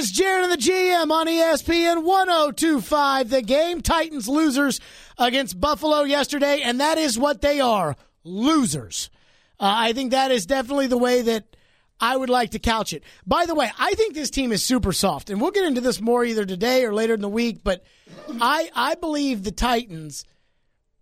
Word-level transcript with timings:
is 0.00 0.10
Jared 0.10 0.44
and 0.44 0.52
the 0.52 0.56
GM 0.56 1.10
on 1.10 1.26
ESPN 1.26 2.04
1025. 2.04 3.28
The 3.28 3.42
game 3.42 3.82
Titans 3.82 4.28
losers 4.28 4.80
against 5.18 5.60
Buffalo 5.60 6.04
yesterday, 6.04 6.62
and 6.62 6.80
that 6.80 6.96
is 6.96 7.18
what 7.18 7.42
they 7.42 7.60
are 7.60 7.96
losers. 8.24 9.10
Uh, 9.58 9.74
I 9.76 9.92
think 9.92 10.12
that 10.12 10.30
is 10.30 10.46
definitely 10.46 10.86
the 10.86 10.96
way 10.96 11.20
that 11.20 11.54
I 12.00 12.16
would 12.16 12.30
like 12.30 12.52
to 12.52 12.58
couch 12.58 12.94
it. 12.94 13.04
By 13.26 13.44
the 13.44 13.54
way, 13.54 13.70
I 13.78 13.92
think 13.92 14.14
this 14.14 14.30
team 14.30 14.52
is 14.52 14.64
super 14.64 14.92
soft, 14.94 15.28
and 15.28 15.38
we'll 15.38 15.50
get 15.50 15.66
into 15.66 15.82
this 15.82 16.00
more 16.00 16.24
either 16.24 16.46
today 16.46 16.86
or 16.86 16.94
later 16.94 17.12
in 17.12 17.20
the 17.20 17.28
week, 17.28 17.60
but 17.62 17.84
I, 18.40 18.70
I 18.74 18.94
believe 18.94 19.42
the 19.42 19.52
Titans, 19.52 20.24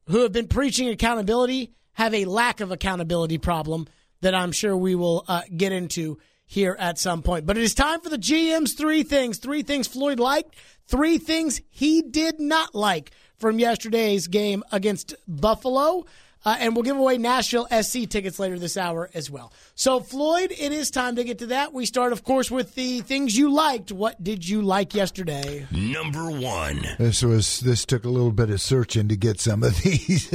who 0.09 0.23
have 0.23 0.33
been 0.33 0.49
preaching 0.49 0.89
accountability, 0.89 1.71
have 1.93 2.15
a 2.15 2.25
lack 2.25 2.59
of 2.61 2.73
accountability 2.73 3.39
problem 3.39 3.87
that 4.23 4.35
I'm 4.35 4.51
sure 4.51 4.77
we 4.77 4.97
will 4.97 5.25
uh, 5.29 5.43
get 5.57 5.71
into 5.71 6.19
here 6.49 6.75
at 6.81 6.99
some 6.99 7.23
point. 7.23 7.47
But 7.47 7.59
it 7.59 7.63
is 7.63 7.75
time 7.75 8.01
for 8.01 8.09
the 8.09 8.19
GM's 8.19 8.73
three 8.73 9.05
things. 9.05 9.39
Three 9.39 9.63
things 9.63 9.87
Floyd 9.87 10.19
liked, 10.19 10.57
three 10.89 11.19
things 11.19 11.61
he 11.71 12.03
did 12.03 12.41
not 12.41 12.75
like 12.75 13.13
from 13.37 13.59
yesterday's 13.61 14.27
game 14.27 14.65
against 14.73 15.15
Buffalo. 15.29 16.07
Uh, 16.45 16.57
and 16.61 16.75
we'll 16.75 16.85
give 16.85 16.97
away 16.97 17.19
Nashville 17.19 17.67
SC 17.83 18.09
tickets 18.09 18.39
later 18.39 18.59
this 18.59 18.77
hour 18.77 19.11
as 19.13 19.29
well. 19.29 19.53
So, 19.75 19.99
Floyd, 20.01 20.53
it 20.57 20.73
is 20.73 20.89
time 20.91 21.17
to 21.17 21.25
get 21.25 21.41
to 21.41 21.47
that. 21.49 21.75
We 21.75 21.85
start, 21.85 22.13
of 22.13 22.23
course, 22.25 22.49
with 22.51 22.77
the 22.77 23.01
things 23.01 23.37
you 23.37 23.53
liked. 23.53 23.91
What 23.93 24.23
did 24.23 24.49
you 24.49 24.63
like 24.63 24.95
yesterday? 24.95 25.67
Number 25.73 26.31
one. 26.31 26.87
This 26.97 27.23
was 27.23 27.61
this 27.61 27.85
took 27.85 28.05
a 28.05 28.09
little 28.09 28.31
bit 28.31 28.51
of 28.51 28.61
searching 28.61 29.09
to 29.09 29.17
get 29.17 29.41
some 29.41 29.65
of 29.65 29.77
these. 29.83 30.33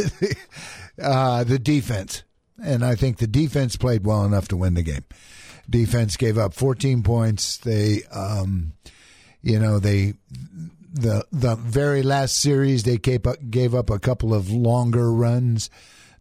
uh, 1.02 1.46
the 1.46 1.58
defense, 1.58 2.24
and 2.62 2.84
I 2.86 2.96
think 2.96 3.18
the 3.18 3.26
defense 3.26 3.78
played 3.78 4.06
well 4.06 4.26
enough 4.26 4.50
to 4.50 4.58
win 4.58 4.74
the 4.74 4.84
game. 4.84 5.06
Defense 5.70 6.18
gave 6.18 6.38
up 6.38 6.54
14 6.54 7.04
points. 7.04 7.58
They, 7.58 8.04
um, 8.12 8.74
you 9.42 9.60
know, 9.60 9.80
they 9.80 10.14
the 10.94 11.26
the 11.32 11.56
very 11.56 12.04
last 12.04 12.38
series 12.38 12.84
they 12.84 12.98
gave 12.98 13.26
up, 13.26 13.38
gave 13.50 13.74
up 13.74 13.90
a 13.90 14.00
couple 14.00 14.34
of 14.34 14.52
longer 14.52 15.12
runs. 15.12 15.70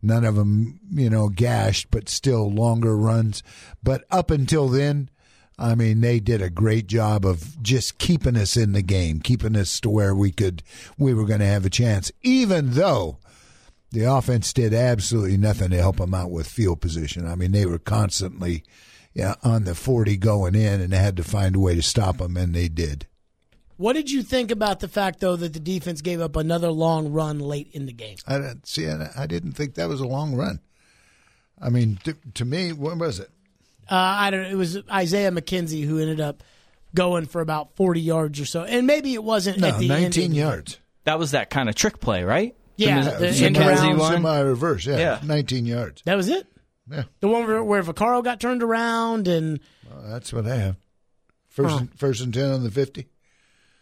None 0.01 0.25
of 0.25 0.35
them, 0.35 0.81
you 0.91 1.09
know, 1.09 1.29
gashed, 1.29 1.91
but 1.91 2.09
still 2.09 2.51
longer 2.51 2.97
runs. 2.97 3.43
But 3.83 4.05
up 4.11 4.33
until 4.33 4.69
then, 4.69 5.11
I 5.59 5.77
mean, 5.77 6.01
they 6.01 6.19
did 6.19 6.43
a 6.43 6.51
great 6.51 6.89
job 6.89 7.25
of 7.25 7.63
just 7.63 7.99
keeping 7.99 8.37
us 8.37 8.57
in 8.57 8.73
the 8.73 8.83
game, 8.83 9.21
keeping 9.21 9.57
us 9.57 9.79
to 9.81 9.91
where 9.91 10.15
we 10.15 10.33
could, 10.33 10.65
we 10.99 11.15
were 11.15 11.27
going 11.27 11.39
to 11.39 11.47
have 11.47 11.65
a 11.65 11.71
chance, 11.71 12.11
even 12.23 12.71
though 12.73 13.19
the 13.93 14.05
offense 14.05 14.53
did 14.53 14.75
absolutely 14.75 15.37
nothing 15.37 15.71
to 15.71 15.77
help 15.77 15.99
them 15.99 16.15
out 16.15 16.33
with 16.33 16.49
field 16.49 16.81
position. 16.81 17.29
I 17.29 17.37
mean, 17.37 17.53
they 17.53 17.67
were 17.67 17.79
constantly 17.79 18.65
yeah, 19.15 19.35
on 19.43 19.65
the 19.65 19.75
40 19.75 20.17
going 20.17 20.55
in 20.55 20.81
and 20.81 20.93
they 20.93 20.99
had 20.99 21.17
to 21.17 21.25
find 21.25 21.57
a 21.57 21.61
way 21.61 21.75
to 21.75 21.83
stop 21.83 22.19
them, 22.19 22.37
and 22.37 22.55
they 22.55 22.69
did. 22.69 23.07
What 23.77 23.95
did 23.95 24.11
you 24.11 24.23
think 24.23 24.51
about 24.51 24.81
the 24.81 24.89
fact, 24.89 25.21
though, 25.21 25.35
that 25.37 25.53
the 25.55 25.61
defense 25.61 26.03
gave 26.03 26.21
up 26.21 26.37
another 26.37 26.71
long 26.71 27.11
run 27.13 27.39
late 27.41 27.69
in 27.73 27.87
the 27.87 27.93
game? 27.93 28.17
I 28.27 28.39
didn't 28.39 28.67
see. 28.67 28.87
I 28.89 29.27
didn't 29.27 29.53
think 29.53 29.75
that 29.75 29.89
was 29.89 30.01
a 30.01 30.07
long 30.07 30.35
run. 30.37 30.61
I 31.61 31.69
mean, 31.69 31.99
to, 32.05 32.17
to 32.35 32.45
me, 32.45 32.73
what 32.73 32.97
was 32.99 33.19
it? 33.19 33.31
Uh, 33.91 33.95
I 33.97 34.31
don't. 34.31 34.45
It 34.45 34.55
was 34.57 34.79
Isaiah 34.91 35.31
McKenzie 35.33 35.85
who 35.85 35.99
ended 35.99 36.21
up 36.21 36.43
going 36.95 37.27
for 37.27 37.41
about 37.41 37.75
forty 37.75 38.01
yards 38.01 38.39
or 38.41 38.45
so, 38.47 38.63
and 38.63 38.87
maybe 38.87 39.15
it 39.15 39.25
wasn't 39.25 39.59
No, 39.59 39.69
at 39.69 39.79
the 39.79 39.91
end. 39.91 40.03
19 40.17 40.33
yards. 40.33 40.79
That 41.05 41.19
was 41.19 41.33
that 41.33 41.51
kind 41.51 41.69
of 41.69 41.75
trick 41.75 41.99
play, 42.01 42.23
right? 42.23 42.55
Yeah, 42.77 43.01
The- 43.03 43.11
the 43.11 43.33
the 43.33 43.47
end 43.47 43.57
McKenzie 43.57 43.99
one. 43.99 44.13
Semi 44.13 44.41
reverse, 44.41 44.87
yeah, 44.87 44.99
Yeah. 44.99 45.19
19 45.25 45.67
yards. 45.67 46.03
That 46.05 46.15
was 46.17 46.29
it. 46.29 46.47
Yeah, 46.91 47.05
The 47.21 47.29
one 47.29 47.47
where, 47.47 47.63
where 47.63 47.83
Vaccaro 47.83 48.23
got 48.25 48.41
turned 48.41 48.63
around, 48.63 49.29
and 49.29 49.61
well, 49.89 50.03
that's 50.11 50.33
what 50.33 50.47
I 50.47 50.57
have. 50.57 50.77
First, 51.49 51.79
and, 51.81 51.99
first 51.99 52.21
and 52.23 52.33
10 52.35 52.51
on 52.51 52.63
the 52.65 52.71
50. 52.71 53.07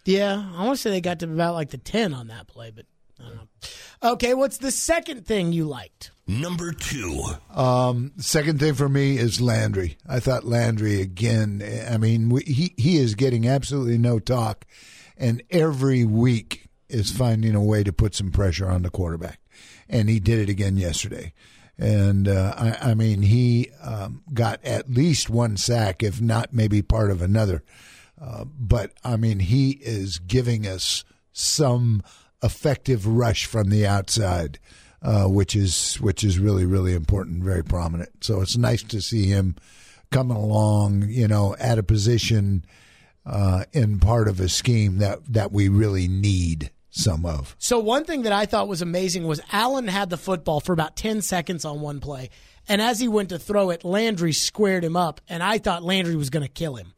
yeah, 0.05 0.51
I 0.57 0.65
want 0.65 0.77
to 0.77 0.83
say 0.83 0.91
they 0.91 1.01
got 1.01 1.21
to 1.21 1.27
about 1.27 1.55
like 1.55 1.71
the 1.71 1.79
ten 1.79 2.13
on 2.13 2.27
that 2.29 2.47
play, 2.47 2.71
but 2.71 2.85
I 3.19 3.23
don't 3.29 3.37
know. 3.37 4.13
Okay, 4.13 4.35
what's 4.35 4.59
the 4.59 4.71
second 4.71 5.27
thing 5.27 5.53
you 5.53 5.65
liked? 5.67 6.11
Number 6.27 6.73
two. 6.73 7.23
Um, 7.55 8.13
second 8.19 8.61
thing 8.61 8.75
for 8.75 8.89
me 8.89 9.19
is 9.19 9.41
Landry. 9.41 9.99
I 10.09 10.21
thought 10.21 10.45
Landry 10.45 11.01
again. 11.01 11.63
I 11.91 11.97
mean, 11.99 12.29
we, 12.29 12.43
he 12.43 12.75
he 12.77 12.97
is 12.99 13.15
getting 13.15 13.47
absolutely 13.47 13.99
no 13.99 14.19
talk, 14.19 14.65
and 15.17 15.43
every 15.51 16.05
week 16.05 16.69
is 16.89 17.11
finding 17.11 17.55
a 17.55 17.63
way 17.63 17.83
to 17.85 17.93
put 17.93 18.15
some 18.15 18.31
pressure 18.31 18.69
on 18.69 18.83
the 18.83 18.91
quarterback, 18.91 19.41
and 19.89 20.09
he 20.09 20.19
did 20.19 20.39
it 20.41 20.49
again 20.49 20.77
yesterday. 20.77 21.33
And 21.81 22.29
uh, 22.29 22.55
I, 22.59 22.91
I 22.91 22.95
mean, 22.95 23.23
he 23.23 23.71
um, 23.83 24.23
got 24.35 24.63
at 24.63 24.91
least 24.91 25.31
one 25.31 25.57
sack, 25.57 26.03
if 26.03 26.21
not 26.21 26.53
maybe 26.53 26.83
part 26.83 27.11
of 27.11 27.23
another. 27.23 27.63
Uh, 28.21 28.45
but 28.45 28.93
I 29.03 29.17
mean, 29.17 29.39
he 29.39 29.71
is 29.81 30.19
giving 30.19 30.67
us 30.67 31.05
some 31.33 32.03
effective 32.43 33.07
rush 33.07 33.47
from 33.47 33.71
the 33.71 33.87
outside, 33.87 34.59
uh, 35.01 35.25
which 35.25 35.57
is 35.57 35.95
which 35.97 36.23
is 36.23 36.39
really 36.39 36.67
really 36.67 36.93
important, 36.93 37.43
very 37.43 37.65
prominent. 37.65 38.25
So 38.25 38.43
it's 38.43 38.59
nice 38.59 38.83
to 38.83 39.01
see 39.01 39.25
him 39.25 39.57
coming 40.11 40.37
along, 40.37 41.07
you 41.09 41.29
know, 41.29 41.57
at 41.59 41.79
a 41.79 41.83
position 41.83 42.67
uh, 43.25 43.65
in 43.73 44.01
part 44.01 44.29
of 44.29 44.39
a 44.39 44.51
scheme 44.51 44.99
that 44.99 45.21
that 45.33 45.51
we 45.51 45.69
really 45.69 46.09
need 46.09 46.71
some 46.91 47.25
of. 47.25 47.55
So 47.59 47.79
one 47.79 48.05
thing 48.05 48.23
that 48.23 48.33
I 48.33 48.47
thought 48.47 48.69
was 48.69 48.83
amazing 48.83 49.27
was 49.27 49.41
Allen 49.53 49.89
had 49.89 50.11
the 50.11 50.17
football 50.17 50.61
for 50.61 50.73
about 50.73 50.97
10 50.97 51.23
seconds 51.23 51.65
on 51.65 51.81
one 51.81 52.01
play. 52.01 52.31
And 52.69 52.83
as 52.83 53.01
he 53.01 53.09
went 53.09 53.31
to 53.31 53.39
throw 53.39 53.71
it, 53.71 53.85
Landry 53.85 54.33
squared 54.33 54.85
him 54.85 54.97
up 54.97 55.21
and 55.29 55.43
I 55.43 55.59
thought 55.59 55.83
Landry 55.83 56.17
was 56.17 56.31
going 56.31 56.45
to 56.45 56.49
kill 56.49 56.75
him. 56.75 56.95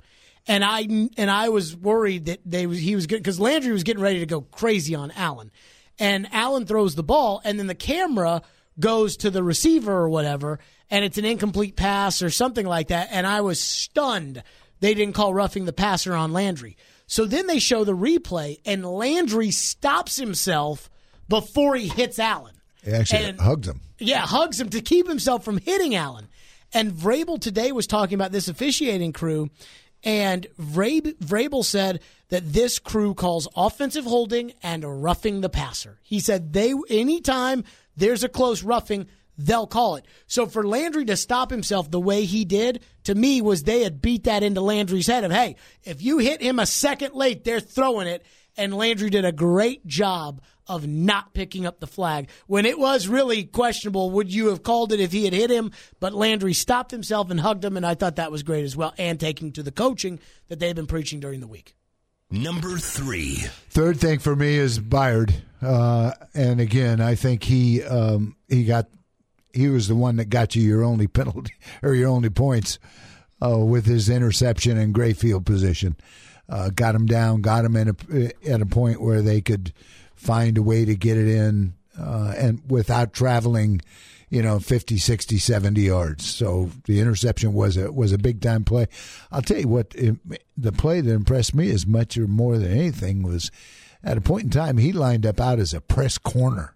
And 0.47 0.65
I 0.65 0.81
and 1.17 1.31
I 1.31 1.51
was 1.51 1.77
worried 1.77 2.25
that 2.27 2.41
they 2.45 2.67
was 2.67 2.79
he 2.79 2.97
was 2.97 3.07
good 3.07 3.23
cuz 3.23 3.39
Landry 3.39 3.73
was 3.73 3.85
getting 3.85 4.03
ready 4.03 4.19
to 4.19 4.27
go 4.27 4.41
crazy 4.41 4.95
on 4.95 5.13
Allen. 5.13 5.53
And 5.99 6.27
Allen 6.33 6.67
throws 6.67 6.95
the 6.95 7.05
ball 7.05 7.41
and 7.45 7.59
then 7.59 7.69
the 7.69 7.75
camera 7.75 8.43
goes 8.81 9.17
to 9.19 9.31
the 9.31 9.43
receiver 9.43 9.93
or 9.93 10.09
whatever 10.09 10.59
and 10.91 11.05
it's 11.05 11.19
an 11.19 11.25
incomplete 11.25 11.77
pass 11.77 12.23
or 12.23 12.31
something 12.31 12.67
like 12.67 12.89
that 12.89 13.09
and 13.13 13.27
I 13.27 13.43
was 13.43 13.61
stunned 13.61 14.43
they 14.81 14.95
didn't 14.95 15.15
call 15.15 15.33
roughing 15.33 15.65
the 15.65 15.73
passer 15.73 16.13
on 16.13 16.33
Landry. 16.33 16.77
So 17.13 17.27
then 17.27 17.47
they 17.47 17.59
show 17.59 17.85
the 17.85 17.95
replay, 17.95 18.59
and 18.65 18.87
Landry 18.87 19.51
stops 19.51 20.17
himself 20.17 20.89
before 21.29 21.77
he 21.77 21.89
hits 21.89 22.19
Allen. 22.19 22.55
He 22.83 22.91
actually 22.91 23.25
And- 23.25 23.39
hugs 23.39 23.69
him. 23.69 23.83
Yeah, 23.99 24.21
hugs 24.27 24.59
him 24.59 24.71
to 24.71 24.81
keep 24.81 25.07
himself 25.07 25.45
from 25.45 25.59
hitting 25.59 25.95
Allen. 25.95 26.29
And 26.73 26.91
Vrabel 26.95 27.39
today 27.39 27.71
was 27.71 27.87
talking 27.87 28.15
about 28.15 28.33
this 28.33 28.49
officiating 28.49 29.13
crew, 29.13 29.51
and 30.03 30.47
Vrab- 30.59 31.19
Vrabel 31.19 31.63
said 31.67 32.01
that 32.31 32.51
this 32.55 32.79
crew 32.79 33.13
calls 33.13 33.47
offensive 33.55 34.07
holding 34.07 34.55
and 34.63 35.03
roughing 35.05 35.43
the 35.43 35.51
passer. 35.51 35.99
He 36.03 36.19
said 36.19 36.55
they 36.55 36.73
anytime 36.89 37.63
there's 37.95 38.25
a 38.25 38.29
close 38.31 38.63
roughing, 38.63 39.07
they'll 39.39 39.67
call 39.67 39.97
it. 39.97 40.05
So 40.27 40.47
for 40.47 40.67
Landry 40.67 41.05
to 41.07 41.17
stop 41.17 41.51
himself 41.51 41.91
the 41.91 42.01
way 42.01 42.25
he 42.25 42.45
did, 42.45 42.83
to 43.05 43.15
me, 43.15 43.41
was 43.41 43.63
they 43.63 43.83
had 43.83 44.03
beat 44.03 44.25
that 44.25 44.43
into 44.43 44.61
Landry's 44.61 45.07
head 45.07 45.25
of, 45.25 45.33
hey, 45.33 45.57
if 45.85 46.03
you 46.03 46.19
hit 46.19 46.41
him 46.41 46.59
a 46.59 46.67
second 46.67 47.15
late, 47.15 47.45
they're 47.45 47.61
throwing 47.61 48.09
it. 48.09 48.25
And 48.57 48.75
Landry 48.75 49.09
did 49.09 49.25
a 49.25 49.33
great 49.33 49.87
job 49.87 50.43
of 50.67 50.87
not 50.87 51.33
picking 51.33 51.67
up 51.67 51.81
the 51.81 51.87
flag. 51.87 52.29
When 52.47 52.67
it 52.67 52.79
was 52.79 53.09
really 53.09 53.45
questionable, 53.45 54.11
would 54.11 54.33
you 54.33 54.49
have 54.49 54.63
called 54.63 54.93
it 54.93 55.01
if 55.01 55.11
he 55.11 55.25
had 55.25 55.33
hit 55.33 55.51
him? 55.51 55.73
But 56.01 56.13
Landry 56.13 56.53
stopped 56.53 56.91
himself 56.91 57.31
and 57.31 57.41
hugged 57.41 57.65
him, 57.65 57.77
and 57.77 57.87
I 57.87 57.95
thought 57.95 58.17
that 58.17 58.31
was 58.31 58.43
great 58.43 58.65
as 58.65 58.77
well, 58.77 58.93
and 58.99 59.19
taking 59.19 59.53
to 59.53 59.63
the 59.63 59.73
coaching 59.73 60.21
that 60.49 60.61
they've 60.61 60.77
been 60.77 60.87
preaching 60.87 61.19
during 61.19 61.41
the 61.41 61.47
week. 61.47 61.75
Number 62.31 62.79
three. 62.79 63.37
Third 63.71 64.01
thing 64.01 64.19
for 64.19 64.35
me 64.35 64.55
is 64.55 64.79
Byard, 64.79 65.35
uh, 65.61 66.13
and 66.35 66.61
again, 66.61 67.01
I 67.01 67.15
think 67.15 67.43
he 67.43 67.83
um, 67.83 68.37
he 68.49 68.65
got 68.65 68.89
he 69.53 69.69
was 69.69 69.89
the 69.89 69.95
one 69.95 70.17
that 70.17 70.27
got 70.27 70.55
you 70.55 70.63
your 70.63 70.83
only 70.83 71.07
penalty 71.09 71.55
or 71.83 71.95
your 71.95 72.09
only 72.09 72.31
points 72.31 72.79
uh, 73.43 73.59
with 73.59 73.87
his 73.87 74.09
interception 74.09 74.79
and 74.79 74.95
great 74.95 75.17
field 75.17 75.47
position. 75.47 75.97
Uh, 76.49 76.71
got 76.71 76.95
him 76.95 77.07
down, 77.07 77.41
got 77.41 77.65
him 77.65 77.77
in 77.77 77.89
a, 77.89 78.51
at 78.51 78.61
a 78.61 78.67
point 78.67 79.01
where 79.01 79.23
they 79.23 79.41
could 79.41 79.73
find 80.15 80.59
a 80.59 80.63
way 80.63 80.85
to 80.85 80.95
get 80.95 81.17
it 81.17 81.29
in, 81.29 81.75
uh, 81.99 82.35
and 82.37 82.61
without 82.69 83.13
traveling, 83.13 83.81
you 84.29 84.43
know, 84.43 84.59
50, 84.59 84.99
60, 84.99 85.39
70 85.39 85.81
yards. 85.81 86.27
So 86.27 86.71
the 86.85 87.01
interception 87.01 87.55
was 87.55 87.77
a 87.77 87.91
was 87.91 88.13
a 88.13 88.19
big 88.19 88.41
time 88.41 88.65
play. 88.65 88.87
I'll 89.31 89.43
tell 89.43 89.59
you 89.59 89.69
what, 89.69 89.95
it, 89.95 90.17
the 90.57 90.73
play 90.73 91.01
that 91.01 91.13
impressed 91.13 91.55
me 91.55 91.71
as 91.71 91.87
much 91.87 92.19
or 92.19 92.27
more 92.27 92.59
than 92.59 92.71
anything 92.71 93.23
was 93.23 93.51
at 94.05 94.19
a 94.19 94.21
point 94.21 94.45
in 94.45 94.51
time 94.51 94.79
he 94.79 94.93
lined 94.93 95.25
up 95.25 95.41
out 95.41 95.59
as 95.59 95.73
a 95.73 95.81
press 95.81 96.19
corner 96.19 96.75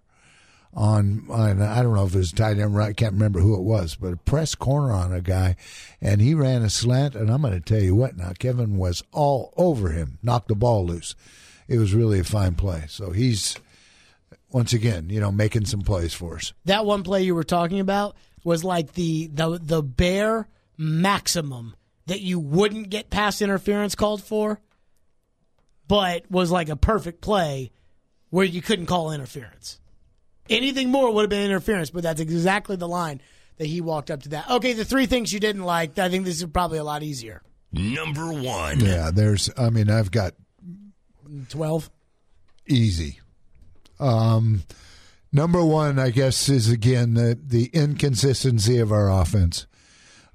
on, 0.75 1.25
on 1.31 1.63
I 1.63 1.83
don't 1.83 1.95
know 1.95 2.05
if 2.05 2.15
it 2.15 2.19
was 2.19 2.33
tight 2.33 2.59
end 2.59 2.79
I 2.79 2.93
can't 2.93 3.15
remember 3.15 3.41
who 3.41 3.55
it 3.55 3.63
was, 3.63 3.95
but 3.95 4.13
a 4.13 4.17
press 4.17 4.55
corner 4.55 4.93
on 4.93 5.13
a 5.13 5.21
guy, 5.21 5.57
and 6.01 6.21
he 6.21 6.35
ran 6.35 6.63
a 6.63 6.71
slant. 6.71 7.15
And 7.15 7.31
I'm 7.31 7.43
going 7.43 7.55
to 7.55 7.61
tell 7.61 7.83
you 7.83 7.95
what, 7.95 8.17
now 8.17 8.33
Kevin 8.39 8.77
was 8.77 9.03
all 9.13 9.55
over 9.57 9.91
him, 9.91 10.19
knocked 10.23 10.49
the 10.49 10.55
ball 10.55 10.85
loose. 10.87 11.15
It 11.69 11.79
was 11.79 11.95
really 11.95 12.19
a 12.21 12.25
fine 12.25 12.55
play. 12.55 12.85
So 12.89 13.11
he's 13.11 13.57
once 14.51 14.73
again, 14.73 15.09
you 15.11 15.21
know, 15.21 15.33
making 15.33 15.65
some 15.67 15.81
plays 15.83 16.15
for 16.15 16.37
us. 16.37 16.53
That 16.67 16.87
one 16.87 17.03
play 17.03 17.23
you 17.23 17.35
were 17.35 17.45
talking 17.45 17.81
about 17.81 18.17
was 18.45 18.63
like 18.63 18.93
the 18.93 19.29
the 19.29 19.59
the 19.61 19.83
bare 19.83 20.49
maximum 20.77 21.75
that 22.07 22.21
you 22.21 22.39
wouldn't 22.39 22.91
get 22.91 23.11
pass 23.11 23.43
interference 23.43 23.95
called 23.95 24.23
for. 24.23 24.61
but 25.89 26.31
was 26.31 26.51
like 26.51 26.69
a 26.69 26.77
perfect 26.77 27.21
play 27.21 27.71
where 28.31 28.45
you 28.45 28.61
couldn't 28.63 28.87
call 28.87 29.13
interference. 29.13 29.81
Anything 30.49 30.91
more 30.91 31.13
would 31.13 31.23
have 31.23 31.31
been 31.31 31.45
interference, 31.45 31.91
but 31.91 32.03
that's 32.03 32.21
exactly 32.21 32.77
the 32.77 32.89
line 32.89 33.21
that 33.59 33.67
he 33.67 33.81
walked 33.81 34.11
up 34.11 34.23
to 34.23 34.29
that. 34.31 34.51
Okay, 34.51 34.73
the 34.73 34.85
three 34.85 35.07
things 35.07 35.33
you 35.33 35.41
didn't 35.41 35.65
like, 35.65 35.99
I 35.99 36.09
think 36.09 36.25
this 36.25 36.41
is 36.41 36.47
probably 36.47 36.79
a 36.79 36.85
lot 36.85 37.03
easier. 37.03 37.43
Number 37.73 38.33
one. 38.33 38.81
Yeah, 38.81 39.11
there's. 39.13 39.51
I 39.57 39.71
mean, 39.71 39.91
I've 39.91 40.11
got 40.11 40.35
12. 41.51 41.91
easy. 42.69 43.21
Um, 43.99 44.63
number 45.33 45.65
one, 45.65 45.99
I 45.99 46.11
guess, 46.11 46.49
is 46.49 46.71
again 46.71 47.15
the 47.15 47.39
the 47.43 47.67
inconsistency 47.73 48.79
of 48.79 48.93
our 48.93 49.11
offense. 49.11 49.67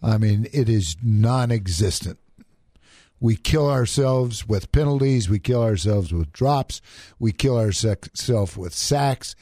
I 0.03 0.17
mean, 0.17 0.47
it 0.51 0.67
is 0.67 0.97
non-existent. 1.03 2.17
We 3.19 3.35
kill 3.35 3.69
ourselves 3.69 4.47
with 4.47 4.71
penalties. 4.71 5.29
We 5.29 5.37
kill 5.37 5.61
ourselves 5.61 6.11
with 6.11 6.33
drops. 6.33 6.81
We 7.19 7.31
kill 7.31 7.55
ourselves 7.55 8.57
with 8.57 8.73
sacks. 8.73 9.35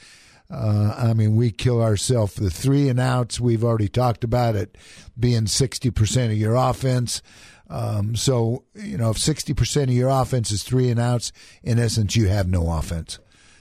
Uh, 0.51 0.95
I 0.97 1.13
mean, 1.13 1.35
we 1.35 1.51
kill 1.51 1.81
ourselves 1.81 2.35
the 2.35 2.49
three 2.49 2.89
and 2.89 2.99
outs. 2.99 3.39
We've 3.39 3.63
already 3.63 3.87
talked 3.87 4.23
about 4.23 4.55
it 4.55 4.77
being 5.17 5.43
60% 5.43 6.25
of 6.25 6.37
your 6.37 6.55
offense. 6.55 7.21
Um, 7.69 8.15
so, 8.15 8.63
you 8.73 8.97
know, 8.97 9.11
if 9.11 9.17
60% 9.17 9.83
of 9.83 9.91
your 9.91 10.09
offense 10.09 10.51
is 10.51 10.63
three 10.63 10.89
and 10.89 10.99
outs, 10.99 11.31
in 11.61 11.77
essence, 11.77 12.15
you 12.15 12.27
have 12.27 12.47
no 12.47 12.71
offense. 12.71 13.19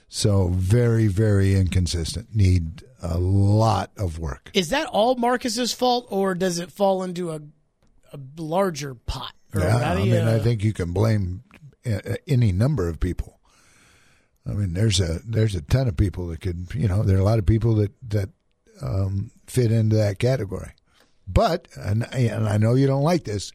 So, 0.09 0.49
very, 0.49 1.09
very 1.09 1.55
inconsistent. 1.55 2.35
Need 2.35 2.83
a 3.03 3.19
lot 3.19 3.91
of 3.99 4.19
work. 4.19 4.51
Is 4.55 4.71
that 4.71 4.87
all 4.87 5.17
Marcus's 5.17 5.75
fault, 5.75 6.07
or 6.09 6.35
does 6.35 6.59
it 6.59 6.73
fall 6.73 7.03
into 7.03 7.31
a, 7.31 7.41
a 8.15 8.19
larger 8.39 8.95
pot? 8.95 9.35
Yeah, 9.55 9.77
I 9.77 9.97
mean, 9.97 10.27
I 10.27 10.39
think 10.39 10.65
you 10.65 10.73
can 10.73 10.93
blame 10.93 11.43
uh, 11.87 12.17
any 12.27 12.53
number 12.53 12.89
of 12.89 13.01
people. 13.01 13.38
I 14.49 14.53
mean, 14.53 14.73
there's 14.73 14.99
a 15.01 15.21
there's 15.27 15.55
a 15.55 15.61
ton 15.61 15.89
of 15.89 15.97
people 15.97 16.29
that 16.29 16.41
could, 16.41 16.69
you 16.75 16.89
know, 16.89 17.03
there 17.03 17.17
are 17.17 17.21
a 17.21 17.25
lot 17.25 17.39
of 17.39 17.47
people 17.47 17.75
that 17.77 17.93
that 18.09 18.31
um, 18.81 19.31
fit 19.47 19.71
into 19.71 19.97
that 19.97 20.19
category. 20.19 20.73
But 21.27 21.69
and 21.77 22.07
and 22.15 22.49
I 22.49 22.57
know 22.57 22.75
you 22.75 22.87
don't 22.87 23.03
like 23.03 23.25
this. 23.25 23.53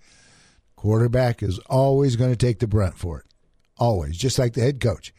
Quarterback 0.75 1.42
is 1.42 1.60
always 1.69 2.16
going 2.16 2.31
to 2.31 2.36
take 2.36 2.60
the 2.60 2.68
brunt 2.68 2.98
for 2.98 3.19
it. 3.19 3.25
Always, 3.78 4.18
just 4.18 4.38
like 4.38 4.54
the 4.54 4.62
head 4.62 4.80
coach, 4.80 5.13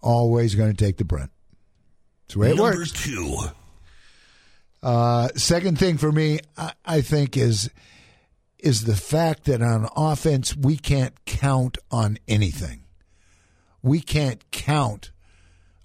always 0.00 0.54
going 0.54 0.72
to 0.72 0.84
take 0.84 0.98
the 0.98 1.04
brunt. 1.04 1.32
It's 2.26 2.34
the 2.34 2.40
way 2.40 2.50
it 2.50 2.56
Number 2.56 2.78
works. 2.78 2.92
two. 2.92 3.36
Uh, 4.82 5.28
second 5.36 5.78
thing 5.78 5.96
for 5.96 6.12
me, 6.12 6.40
I, 6.56 6.72
I 6.84 7.00
think 7.00 7.36
is 7.36 7.70
is 8.58 8.84
the 8.84 8.94
fact 8.96 9.44
that 9.44 9.60
on 9.60 9.88
offense 9.96 10.54
we 10.54 10.76
can't 10.76 11.14
count 11.24 11.78
on 11.90 12.18
anything. 12.28 12.81
We 13.82 14.00
can't 14.00 14.48
count 14.50 15.10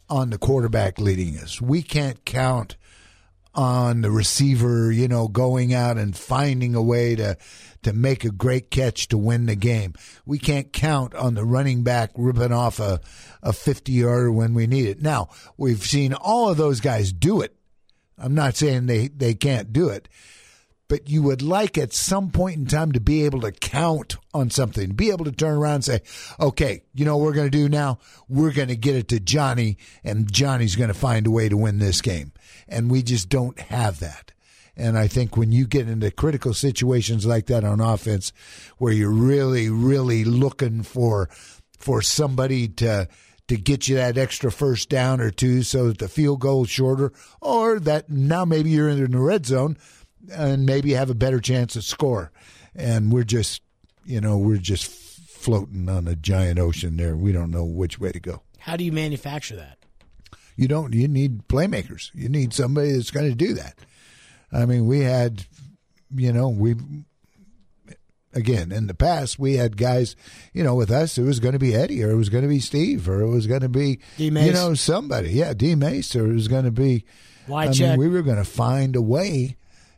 on 0.09 0.29
the 0.29 0.37
quarterback 0.37 0.99
leading 0.99 1.37
us. 1.37 1.61
We 1.61 1.81
can't 1.81 2.23
count 2.25 2.77
on 3.53 4.01
the 4.01 4.11
receiver, 4.11 4.91
you 4.91 5.07
know, 5.07 5.27
going 5.27 5.73
out 5.73 5.97
and 5.97 6.15
finding 6.15 6.75
a 6.75 6.81
way 6.81 7.15
to 7.15 7.37
to 7.81 7.93
make 7.93 8.23
a 8.23 8.31
great 8.31 8.69
catch 8.69 9.07
to 9.07 9.17
win 9.17 9.47
the 9.47 9.55
game. 9.55 9.93
We 10.25 10.37
can't 10.37 10.71
count 10.71 11.15
on 11.15 11.33
the 11.33 11.45
running 11.45 11.83
back 11.83 12.11
ripping 12.15 12.51
off 12.51 12.79
a 12.79 13.01
a 13.41 13.53
50 13.53 13.91
yarder 13.91 14.31
when 14.31 14.53
we 14.53 14.67
need 14.67 14.85
it. 14.85 15.01
Now, 15.01 15.29
we've 15.57 15.83
seen 15.83 16.13
all 16.13 16.49
of 16.49 16.57
those 16.57 16.79
guys 16.81 17.11
do 17.11 17.41
it. 17.41 17.55
I'm 18.17 18.33
not 18.33 18.55
saying 18.55 18.87
they, 18.87 19.09
they 19.09 19.33
can't 19.35 19.71
do 19.71 19.89
it, 19.89 20.09
but 20.87 21.09
you 21.09 21.21
would 21.23 21.41
like 21.41 21.77
at 21.77 21.93
some 21.93 22.31
point 22.31 22.57
in 22.57 22.65
time 22.65 22.91
to 22.93 22.99
be 22.99 23.25
able 23.25 23.41
to 23.41 23.51
count 23.51 24.17
on 24.33 24.49
something, 24.49 24.91
be 24.91 25.09
able 25.09 25.25
to 25.25 25.31
turn 25.31 25.57
around 25.57 25.75
and 25.75 25.85
say, 25.85 26.01
okay, 26.39 26.81
you 26.93 27.05
know 27.05 27.17
what 27.17 27.25
we're 27.25 27.33
going 27.33 27.51
to 27.51 27.57
do 27.57 27.67
now? 27.67 27.99
We're 28.29 28.53
going 28.53 28.69
to 28.69 28.75
get 28.75 28.95
it 28.95 29.07
to 29.09 29.19
Johnny, 29.19 29.77
and 30.03 30.31
Johnny's 30.31 30.75
going 30.75 30.89
to 30.89 30.93
find 30.93 31.27
a 31.27 31.31
way 31.31 31.49
to 31.49 31.57
win 31.57 31.79
this 31.79 32.01
game. 32.01 32.31
And 32.67 32.89
we 32.89 33.03
just 33.03 33.29
don't 33.29 33.59
have 33.59 33.99
that. 33.99 34.31
And 34.77 34.97
I 34.97 35.07
think 35.07 35.35
when 35.35 35.51
you 35.51 35.65
get 35.65 35.89
into 35.89 36.11
critical 36.11 36.53
situations 36.53 37.25
like 37.25 37.47
that 37.47 37.63
on 37.63 37.79
offense, 37.79 38.31
where 38.77 38.93
you're 38.93 39.09
really, 39.09 39.69
really 39.69 40.23
looking 40.23 40.83
for 40.83 41.29
for 41.79 42.01
somebody 42.01 42.67
to 42.67 43.07
to 43.47 43.57
get 43.57 43.87
you 43.87 43.95
that 43.95 44.17
extra 44.17 44.51
first 44.51 44.89
down 44.89 45.21
or 45.21 45.31
two 45.31 45.63
so 45.63 45.87
that 45.87 45.99
the 45.99 46.09
field 46.09 46.41
goal 46.41 46.65
is 46.65 46.69
shorter, 46.69 47.11
or 47.41 47.79
that 47.79 48.09
now 48.09 48.45
maybe 48.45 48.69
you're 48.69 48.89
in 48.89 49.11
the 49.11 49.17
red 49.17 49.45
zone 49.45 49.77
and 50.31 50.65
maybe 50.65 50.93
have 50.93 51.09
a 51.09 51.15
better 51.15 51.39
chance 51.39 51.73
to 51.73 51.81
score. 51.81 52.31
And 52.75 53.11
we're 53.11 53.23
just, 53.23 53.61
you 54.05 54.21
know, 54.21 54.37
we're 54.37 54.57
just 54.57 54.85
floating 54.87 55.89
on 55.89 56.07
a 56.07 56.15
giant 56.15 56.59
ocean 56.59 56.97
there. 56.97 57.15
We 57.15 57.31
don't 57.31 57.51
know 57.51 57.63
which 57.63 57.99
way 57.99 58.11
to 58.11 58.19
go. 58.19 58.41
How 58.59 58.75
do 58.75 58.83
you 58.83 58.91
manufacture 58.91 59.55
that? 59.55 59.77
You 60.55 60.67
don't. 60.67 60.93
You 60.93 61.07
need 61.07 61.47
playmakers. 61.47 62.11
You 62.13 62.29
need 62.29 62.53
somebody 62.53 62.91
that's 62.91 63.11
going 63.11 63.29
to 63.29 63.35
do 63.35 63.53
that. 63.53 63.77
I 64.51 64.65
mean, 64.65 64.87
we 64.87 65.01
had, 65.01 65.45
you 66.13 66.33
know, 66.33 66.49
we 66.49 66.75
again 68.33 68.71
in 68.71 68.87
the 68.87 68.93
past 68.93 69.39
we 69.39 69.55
had 69.55 69.77
guys, 69.77 70.15
you 70.53 70.63
know, 70.63 70.75
with 70.75 70.91
us 70.91 71.17
it 71.17 71.23
was 71.23 71.39
going 71.39 71.53
to 71.53 71.59
be 71.59 71.73
Eddie 71.73 72.03
or 72.03 72.11
it 72.11 72.17
was 72.17 72.29
going 72.29 72.43
to 72.43 72.49
be 72.49 72.59
Steve 72.59 73.07
or 73.07 73.21
it 73.21 73.29
was 73.29 73.47
going 73.47 73.61
to 73.61 73.69
be, 73.69 73.99
D. 74.17 74.29
Mace. 74.29 74.47
you 74.47 74.53
know, 74.53 74.73
somebody. 74.73 75.31
Yeah, 75.31 75.53
D. 75.53 75.75
Mace 75.75 76.15
or 76.15 76.29
it 76.29 76.33
was 76.33 76.47
going 76.47 76.65
to 76.65 76.71
be. 76.71 77.05
Why 77.45 77.65
I 77.65 77.71
mean, 77.71 77.97
we 77.97 78.09
were 78.09 78.23
going 78.23 78.37
to 78.37 78.43
find 78.43 78.95
a 78.95 79.01
way 79.01 79.55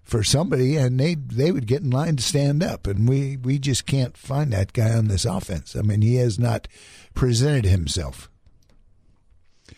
for 0.09 0.23
somebody, 0.23 0.75
and 0.75 1.00
they 1.00 1.15
they 1.15 1.51
would 1.51 1.67
get 1.67 1.81
in 1.81 1.91
line 1.91 2.15
to 2.15 2.23
stand 2.23 2.63
up, 2.63 2.88
and 2.88 3.07
we 3.07 3.38
we 3.38 3.59
just 3.59 3.85
can't 3.85 4.17
find 4.17 4.51
that 4.51 4.73
guy 4.73 4.91
on 4.91 5.07
this 5.07 5.25
offense. 5.25 5.75
I 5.75 5.81
mean, 5.81 6.01
he 6.01 6.15
has 6.15 6.39
not 6.39 6.67
presented 7.13 7.65
himself. 7.65 8.29